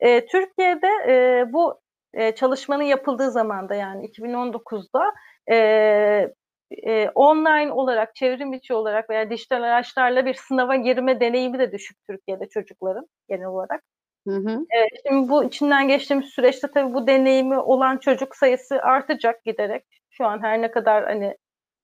E, 0.00 0.26
Türkiye'de 0.26 0.88
e, 1.08 1.44
bu 1.52 1.80
e, 2.14 2.34
çalışmanın 2.34 2.82
yapıldığı 2.82 3.30
zamanda 3.30 3.74
yani 3.74 4.06
2019'da 4.06 5.14
e, 5.50 6.34
e, 6.70 7.08
online 7.08 7.72
olarak, 7.72 8.14
çevrim 8.14 8.52
içi 8.52 8.74
olarak 8.74 9.10
veya 9.10 9.30
dijital 9.30 9.62
araçlarla 9.62 10.26
bir 10.26 10.34
sınava 10.34 10.76
girme 10.76 11.20
deneyimi 11.20 11.58
de 11.58 11.72
düşük 11.72 11.98
Türkiye'de 12.06 12.48
çocukların 12.48 13.06
genel 13.28 13.46
olarak. 13.46 13.82
Hı 14.26 14.36
hı. 14.36 14.50
E, 14.50 14.88
şimdi 15.06 15.28
bu 15.28 15.44
içinden 15.44 15.88
geçtiğimiz 15.88 16.26
süreçte 16.26 16.68
tabii 16.74 16.94
bu 16.94 17.06
deneyimi 17.06 17.58
olan 17.58 17.96
çocuk 17.96 18.36
sayısı 18.36 18.82
artacak 18.82 19.44
giderek. 19.44 19.84
Şu 20.10 20.26
an 20.26 20.42
her 20.42 20.62
ne 20.62 20.70
kadar 20.70 21.04
hani 21.04 21.36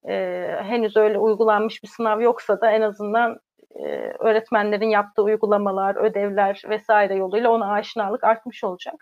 e, 0.09 0.47
henüz 0.63 0.97
öyle 0.97 1.19
uygulanmış 1.19 1.83
bir 1.83 1.89
sınav 1.89 2.21
yoksa 2.21 2.61
da 2.61 2.71
en 2.71 2.81
azından 2.81 3.39
e, 3.75 3.85
öğretmenlerin 4.19 4.89
yaptığı 4.89 5.23
uygulamalar, 5.23 5.97
ödevler 5.97 6.63
vesaire 6.69 7.15
yoluyla 7.15 7.51
ona 7.51 7.73
aşinalık 7.73 8.25
artmış 8.25 8.65
olacak. 8.65 8.95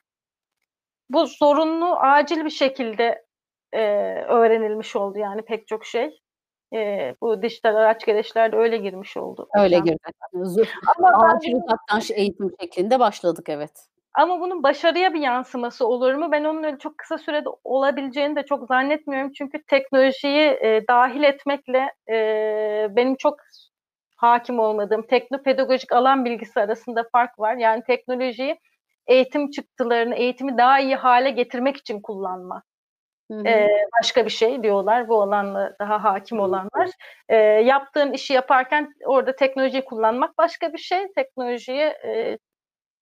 Bu 1.10 1.26
zorunlu 1.26 1.96
acil 1.96 2.44
bir 2.44 2.50
şekilde 2.50 3.24
e, 3.72 3.80
öğrenilmiş 4.28 4.96
oldu 4.96 5.18
yani 5.18 5.42
pek 5.42 5.66
çok 5.66 5.84
şey. 5.84 6.20
E, 6.74 7.14
bu 7.20 7.42
dijital 7.42 7.74
araç 7.74 8.06
gereçler 8.06 8.52
de 8.52 8.56
öyle 8.56 8.76
girmiş 8.76 9.16
oldu. 9.16 9.48
Öyle 9.58 9.78
girdi. 9.78 9.98
Ama 10.96 11.08
acil 11.08 11.54
uzaktan 11.54 12.00
eğitim 12.14 12.50
şeklinde 12.60 13.00
başladık 13.00 13.48
evet. 13.48 13.72
Ama 14.14 14.40
bunun 14.40 14.62
başarıya 14.62 15.14
bir 15.14 15.20
yansıması 15.20 15.86
olur 15.86 16.14
mu? 16.14 16.32
Ben 16.32 16.44
onun 16.44 16.62
öyle 16.62 16.78
çok 16.78 16.98
kısa 16.98 17.18
sürede 17.18 17.48
olabileceğini 17.64 18.36
de 18.36 18.42
çok 18.42 18.68
zannetmiyorum. 18.68 19.32
Çünkü 19.32 19.62
teknolojiyi 19.62 20.58
e, 20.62 20.84
dahil 20.88 21.22
etmekle 21.22 21.94
e, 22.10 22.16
benim 22.90 23.16
çok 23.16 23.36
hakim 24.16 24.58
olmadığım 24.58 25.02
teknopedagojik 25.02 25.92
alan 25.92 26.24
bilgisi 26.24 26.60
arasında 26.60 27.04
fark 27.12 27.38
var. 27.38 27.56
Yani 27.56 27.82
teknolojiyi 27.86 28.58
eğitim 29.06 29.50
çıktılarını, 29.50 30.14
eğitimi 30.14 30.58
daha 30.58 30.80
iyi 30.80 30.96
hale 30.96 31.30
getirmek 31.30 31.76
için 31.76 32.00
kullanma. 32.00 32.62
Ee, 33.46 33.68
başka 34.00 34.24
bir 34.24 34.30
şey 34.30 34.62
diyorlar 34.62 35.08
bu 35.08 35.22
alanla 35.22 35.76
daha 35.80 36.04
hakim 36.04 36.40
olanlar. 36.40 36.90
Ee, 37.28 37.36
yaptığın 37.36 38.12
işi 38.12 38.32
yaparken 38.32 38.94
orada 39.06 39.36
teknolojiyi 39.36 39.84
kullanmak 39.84 40.38
başka 40.38 40.72
bir 40.72 40.78
şey. 40.78 41.12
Teknolojiyi 41.12 41.80
e, 41.80 42.38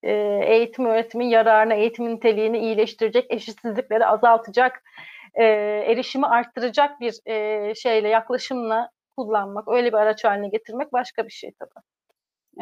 e, 0.03 0.13
eğitim 0.45 0.87
öğretimin 0.87 1.27
yararına, 1.29 1.75
eğitim 1.75 2.09
niteliğini 2.15 2.59
iyileştirecek, 2.59 3.27
eşitsizlikleri 3.31 4.07
azaltacak, 4.07 4.83
e, 5.35 5.45
erişimi 5.87 6.27
arttıracak 6.27 7.01
bir 7.01 7.21
e, 7.27 7.75
şeyle, 7.75 8.09
yaklaşımla 8.09 8.91
kullanmak, 9.17 9.69
öyle 9.69 9.89
bir 9.89 9.99
araç 9.99 10.25
haline 10.25 10.49
getirmek 10.49 10.93
başka 10.93 11.25
bir 11.27 11.33
şey 11.33 11.53
tabii. 11.59 11.85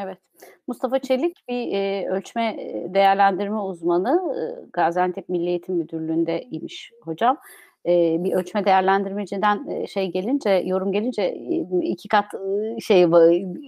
Evet. 0.02 0.18
Mustafa 0.66 0.98
Çelik 0.98 1.48
bir 1.48 1.72
e, 1.72 2.08
ölçme 2.08 2.56
değerlendirme 2.88 3.58
uzmanı. 3.58 4.34
E, 4.38 4.42
Gaziantep 4.72 5.28
Milli 5.28 5.48
Eğitim 5.48 5.74
Müdürlüğü'nde 5.74 6.42
imiş 6.50 6.92
hocam. 7.02 7.38
E, 7.86 8.16
bir 8.24 8.32
ölçme 8.32 8.64
değerlendirmeciden 8.64 9.68
e, 9.68 9.86
şey 9.86 10.12
gelince, 10.12 10.50
yorum 10.50 10.92
gelince 10.92 11.22
e, 11.22 11.66
iki 11.82 12.08
kat 12.08 12.34
e, 12.34 12.80
şey 12.80 13.12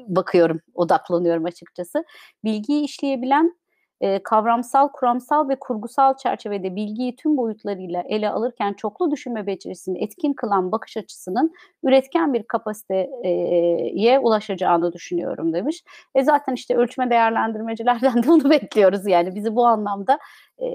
bakıyorum, 0.09 0.61
odaklanıyorum 0.75 1.45
açıkçası. 1.45 2.05
Bilgiyi 2.45 2.85
işleyebilen 2.85 3.55
e, 4.01 4.23
kavramsal, 4.23 4.89
kuramsal 4.89 5.49
ve 5.49 5.57
kurgusal 5.61 6.17
çerçevede 6.17 6.77
bilgiyi 6.77 7.17
tüm 7.17 7.37
boyutlarıyla 7.37 8.03
ele 8.09 8.31
alırken 8.31 8.73
çoklu 8.73 9.11
düşünme 9.11 9.47
becerisini 9.47 10.05
etkin 10.05 10.33
kılan 10.33 10.73
bakış 10.73 10.97
açısının 10.97 11.53
üretken 11.85 12.35
bir 12.35 12.43
kapasiteye 12.43 14.19
ulaşacağını 14.19 14.93
düşünüyorum 14.93 15.53
demiş. 15.53 15.83
E 16.15 16.25
zaten 16.25 16.55
işte 16.55 16.77
ölçme 16.77 17.11
değerlendirmecilerden 17.11 18.23
de 18.23 18.31
onu 18.31 18.51
bekliyoruz 18.51 19.07
yani 19.07 19.35
bizi 19.35 19.57
bu 19.57 19.67
anlamda 19.67 20.19
e, 20.59 20.69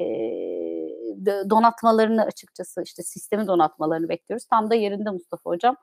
donatmalarını 1.49 2.23
açıkçası 2.23 2.81
işte 2.83 3.03
sistemi 3.03 3.47
donatmalarını 3.47 4.09
bekliyoruz. 4.09 4.45
Tam 4.45 4.69
da 4.69 4.75
yerinde 4.75 5.09
Mustafa 5.09 5.49
Hocam 5.49 5.75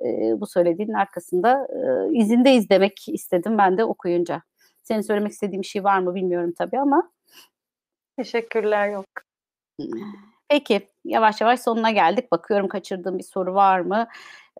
e, 0.00 0.06
bu 0.40 0.46
söylediğinin 0.46 0.92
arkasında 0.92 1.68
e, 1.70 2.18
izindeyiz 2.18 2.70
demek 2.70 3.08
istedim 3.08 3.58
ben 3.58 3.78
de 3.78 3.84
okuyunca. 3.84 4.42
Senin 4.88 5.00
söylemek 5.00 5.32
istediğin 5.32 5.62
bir 5.62 5.66
şey 5.66 5.84
var 5.84 5.98
mı 5.98 6.14
bilmiyorum 6.14 6.54
tabii 6.58 6.78
ama. 6.78 7.10
Teşekkürler 8.16 8.88
yok. 8.88 9.04
Peki 10.48 10.88
yavaş 11.04 11.40
yavaş 11.40 11.60
sonuna 11.60 11.90
geldik. 11.90 12.32
Bakıyorum 12.32 12.68
kaçırdığım 12.68 13.18
bir 13.18 13.24
soru 13.24 13.54
var 13.54 13.80
mı? 13.80 14.08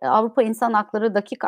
Avrupa 0.03 0.43
İnsan 0.43 0.73
Hakları 0.73 1.15
dakik 1.15 1.45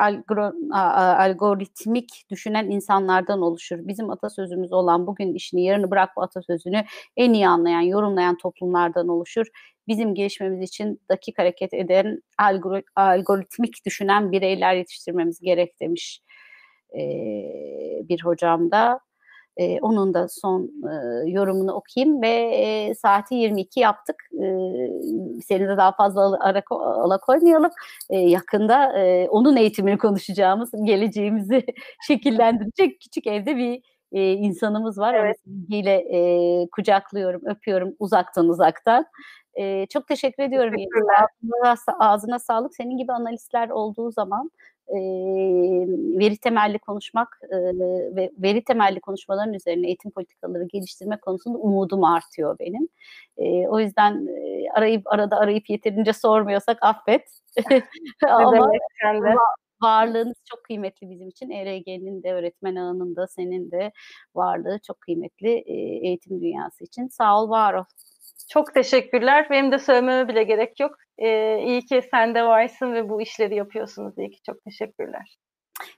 algoritmik 0.72 2.24
düşünen 2.30 2.70
insanlardan 2.70 3.42
oluşur. 3.42 3.78
Bizim 3.80 4.10
atasözümüz 4.10 4.72
olan 4.72 5.06
bugün 5.06 5.34
işini 5.34 5.64
yarını 5.64 5.90
bırak 5.90 6.10
bu 6.16 6.22
atasözünü 6.22 6.84
en 7.16 7.32
iyi 7.32 7.48
anlayan, 7.48 7.80
yorumlayan 7.80 8.36
toplumlardan 8.36 9.08
oluşur. 9.08 9.46
Bizim 9.88 10.14
gelişmemiz 10.14 10.68
için 10.68 11.00
dakik 11.08 11.38
hareket 11.38 11.74
eden 11.74 12.22
algoritmik 12.96 13.86
düşünen 13.86 14.32
bireyler 14.32 14.74
yetiştirmemiz 14.74 15.40
gerek 15.40 15.80
demiş 15.80 16.22
bir 18.08 18.24
hocam 18.24 18.70
da. 18.70 19.00
E, 19.56 19.80
onun 19.80 20.14
da 20.14 20.28
son 20.28 20.62
e, 20.64 21.30
yorumunu 21.30 21.72
okuyayım 21.72 22.22
ve 22.22 22.28
e, 22.28 22.94
saati 22.94 23.34
22 23.34 23.80
yaptık. 23.80 24.16
E, 24.32 24.46
seni 25.42 25.68
de 25.68 25.76
daha 25.76 25.92
fazla 25.92 26.38
ara, 26.40 26.62
alakoymayalım. 26.70 27.70
E, 28.10 28.18
yakında 28.18 28.98
e, 28.98 29.28
onun 29.28 29.56
eğitimini 29.56 29.98
konuşacağımız, 29.98 30.70
geleceğimizi 30.84 31.64
şekillendirecek 32.06 33.00
küçük 33.00 33.26
evde 33.26 33.56
bir 33.56 33.82
e, 34.12 34.32
insanımız 34.32 34.98
var. 34.98 35.14
Evet. 35.14 35.36
Onu 35.46 35.54
sevgiyle 35.56 35.94
e, 35.94 36.68
kucaklıyorum, 36.72 37.42
öpüyorum 37.44 37.94
uzaktan 37.98 38.48
uzaktan. 38.48 39.06
E, 39.54 39.86
çok 39.86 40.06
teşekkür 40.08 40.42
ediyorum. 40.42 40.74
Ağzına, 41.18 41.96
ağzına 41.98 42.38
sağlık. 42.38 42.74
Senin 42.74 42.96
gibi 42.96 43.12
analistler 43.12 43.68
olduğu 43.68 44.10
zaman 44.10 44.50
e, 44.90 45.00
veri 46.18 46.36
temelli 46.36 46.78
konuşmak 46.78 47.40
e, 47.50 47.56
ve 48.16 48.30
veri 48.38 48.64
temelli 48.64 49.00
konuşmaların 49.00 49.54
üzerine 49.54 49.86
eğitim 49.86 50.10
politikaları 50.10 50.64
geliştirme 50.64 51.20
konusunda 51.20 51.58
umudum 51.58 52.04
artıyor 52.04 52.56
benim. 52.58 52.88
E, 53.38 53.68
o 53.68 53.80
yüzden 53.80 54.26
e, 54.26 54.70
arayıp 54.74 55.06
arada 55.06 55.36
arayıp 55.36 55.70
yeterince 55.70 56.12
sormuyorsak 56.12 56.78
affet. 56.82 57.22
Ama 58.28 58.70
varlığınız 59.82 60.36
çok 60.50 60.64
kıymetli 60.64 61.10
bizim 61.10 61.28
için. 61.28 61.50
ERG'nin 61.50 62.22
de 62.22 62.32
öğretmen 62.32 62.76
ağının 62.76 63.16
da 63.16 63.26
senin 63.26 63.70
de 63.70 63.92
varlığı 64.34 64.78
çok 64.86 65.00
kıymetli 65.00 65.48
e, 65.48 65.72
eğitim 66.08 66.40
dünyası 66.40 66.84
için. 66.84 67.08
Sağ 67.08 67.42
ol, 67.42 67.50
var 67.50 67.74
ol. 67.74 67.84
Çok 68.50 68.74
teşekkürler. 68.74 69.46
Benim 69.50 69.72
de 69.72 69.78
söylememe 69.78 70.28
bile 70.28 70.42
gerek 70.42 70.80
yok. 70.80 70.96
Ee, 71.18 71.62
iyi 71.66 71.84
ki 71.84 72.02
sen 72.10 72.34
de 72.34 72.44
varsın 72.44 72.92
ve 72.92 73.08
bu 73.08 73.22
işleri 73.22 73.54
yapıyorsunuz. 73.54 74.18
İyi 74.18 74.30
ki 74.30 74.42
çok 74.46 74.64
teşekkürler. 74.64 75.36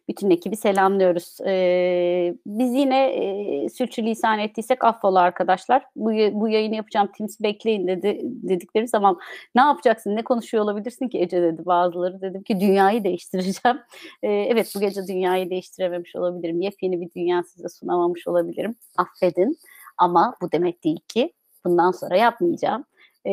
Bütün 0.09 0.31
ekibi 0.31 0.57
selamlıyoruz. 0.57 1.39
Ee, 1.47 2.35
biz 2.47 2.75
yine 2.75 3.05
e, 3.05 3.69
sürçülisan 3.69 4.39
ettiysek 4.39 4.85
affola 4.85 5.21
arkadaşlar. 5.21 5.85
Bu, 5.97 6.11
bu 6.41 6.49
yayını 6.49 6.75
yapacağım 6.75 7.09
Teams 7.19 7.41
bekleyin 7.41 7.87
dedi, 7.87 8.21
dedikleri 8.23 8.89
zaman 8.89 9.19
ne 9.55 9.63
yapacaksın, 9.63 10.17
ne 10.17 10.25
konuşuyor 10.25 10.65
olabilirsin 10.65 11.09
ki 11.09 11.19
Ece 11.19 11.43
dedi 11.43 11.67
bazıları. 11.67 12.21
Dedim 12.21 12.43
ki 12.43 12.61
dünyayı 12.61 13.05
değiştireceğim. 13.05 13.79
Ee, 14.23 14.29
evet 14.29 14.73
bu 14.77 14.81
gece 14.81 15.07
dünyayı 15.07 15.51
değiştirememiş 15.51 16.17
olabilirim. 16.17 16.61
Yepyeni 16.61 17.01
bir 17.01 17.11
dünya 17.17 17.43
size 17.43 17.69
sunamamış 17.69 18.29
olabilirim. 18.29 18.75
Affedin 18.97 19.59
ama 19.99 20.35
bu 20.43 20.53
demek 20.53 20.85
değil 20.85 21.01
ki 21.09 21.33
bundan 21.65 21.91
sonra 21.91 22.17
yapmayacağım. 22.17 22.85
E, 23.27 23.31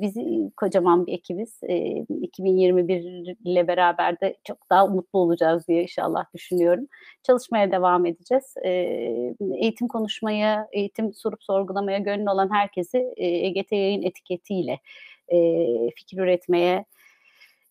biz 0.00 0.16
kocaman 0.56 1.06
bir 1.06 1.12
ekibiz. 1.12 1.60
E, 1.62 1.76
2021 2.20 3.00
ile 3.44 3.68
beraber 3.68 4.20
de 4.20 4.36
çok 4.44 4.70
daha 4.70 4.86
mutlu 4.86 5.18
olacağız 5.18 5.68
diye 5.68 5.82
inşallah 5.82 6.24
düşünüyorum. 6.34 6.86
Çalışmaya 7.22 7.72
devam 7.72 8.06
edeceğiz. 8.06 8.54
E, 8.64 8.70
eğitim 9.54 9.88
konuşmaya, 9.88 10.68
eğitim 10.72 11.14
sorup 11.14 11.42
sorgulamaya 11.42 11.98
gönül 11.98 12.26
olan 12.26 12.50
herkesi 12.52 12.98
e, 13.16 13.26
EGT 13.26 13.72
yayın 13.72 14.02
etiketiyle 14.02 14.80
e, 15.28 15.36
fikir 15.96 16.18
üretmeye, 16.18 16.84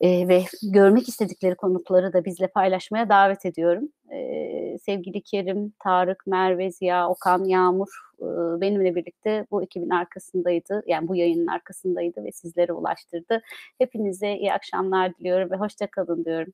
e, 0.01 0.27
ve 0.27 0.43
görmek 0.63 1.09
istedikleri 1.09 1.55
konukları 1.55 2.13
da 2.13 2.25
bizle 2.25 2.47
paylaşmaya 2.47 3.09
davet 3.09 3.45
ediyorum. 3.45 3.89
E, 4.11 4.77
sevgili 4.77 5.21
Kerim, 5.21 5.73
Tarık, 5.83 6.27
Merve, 6.27 6.71
Ziya, 6.71 7.09
Okan, 7.09 7.43
Yağmur 7.45 7.87
e, 8.19 8.25
benimle 8.61 8.95
birlikte 8.95 9.47
bu 9.51 9.63
ekibin 9.63 9.89
arkasındaydı. 9.89 10.83
Yani 10.87 11.07
bu 11.07 11.15
yayının 11.15 11.47
arkasındaydı 11.47 12.23
ve 12.23 12.31
sizlere 12.31 12.73
ulaştırdı. 12.73 13.41
Hepinize 13.77 14.33
iyi 14.37 14.53
akşamlar 14.53 15.17
diliyorum 15.17 15.51
ve 15.51 15.55
hoşça 15.55 15.87
kalın 15.87 16.25
diyorum. 16.25 16.53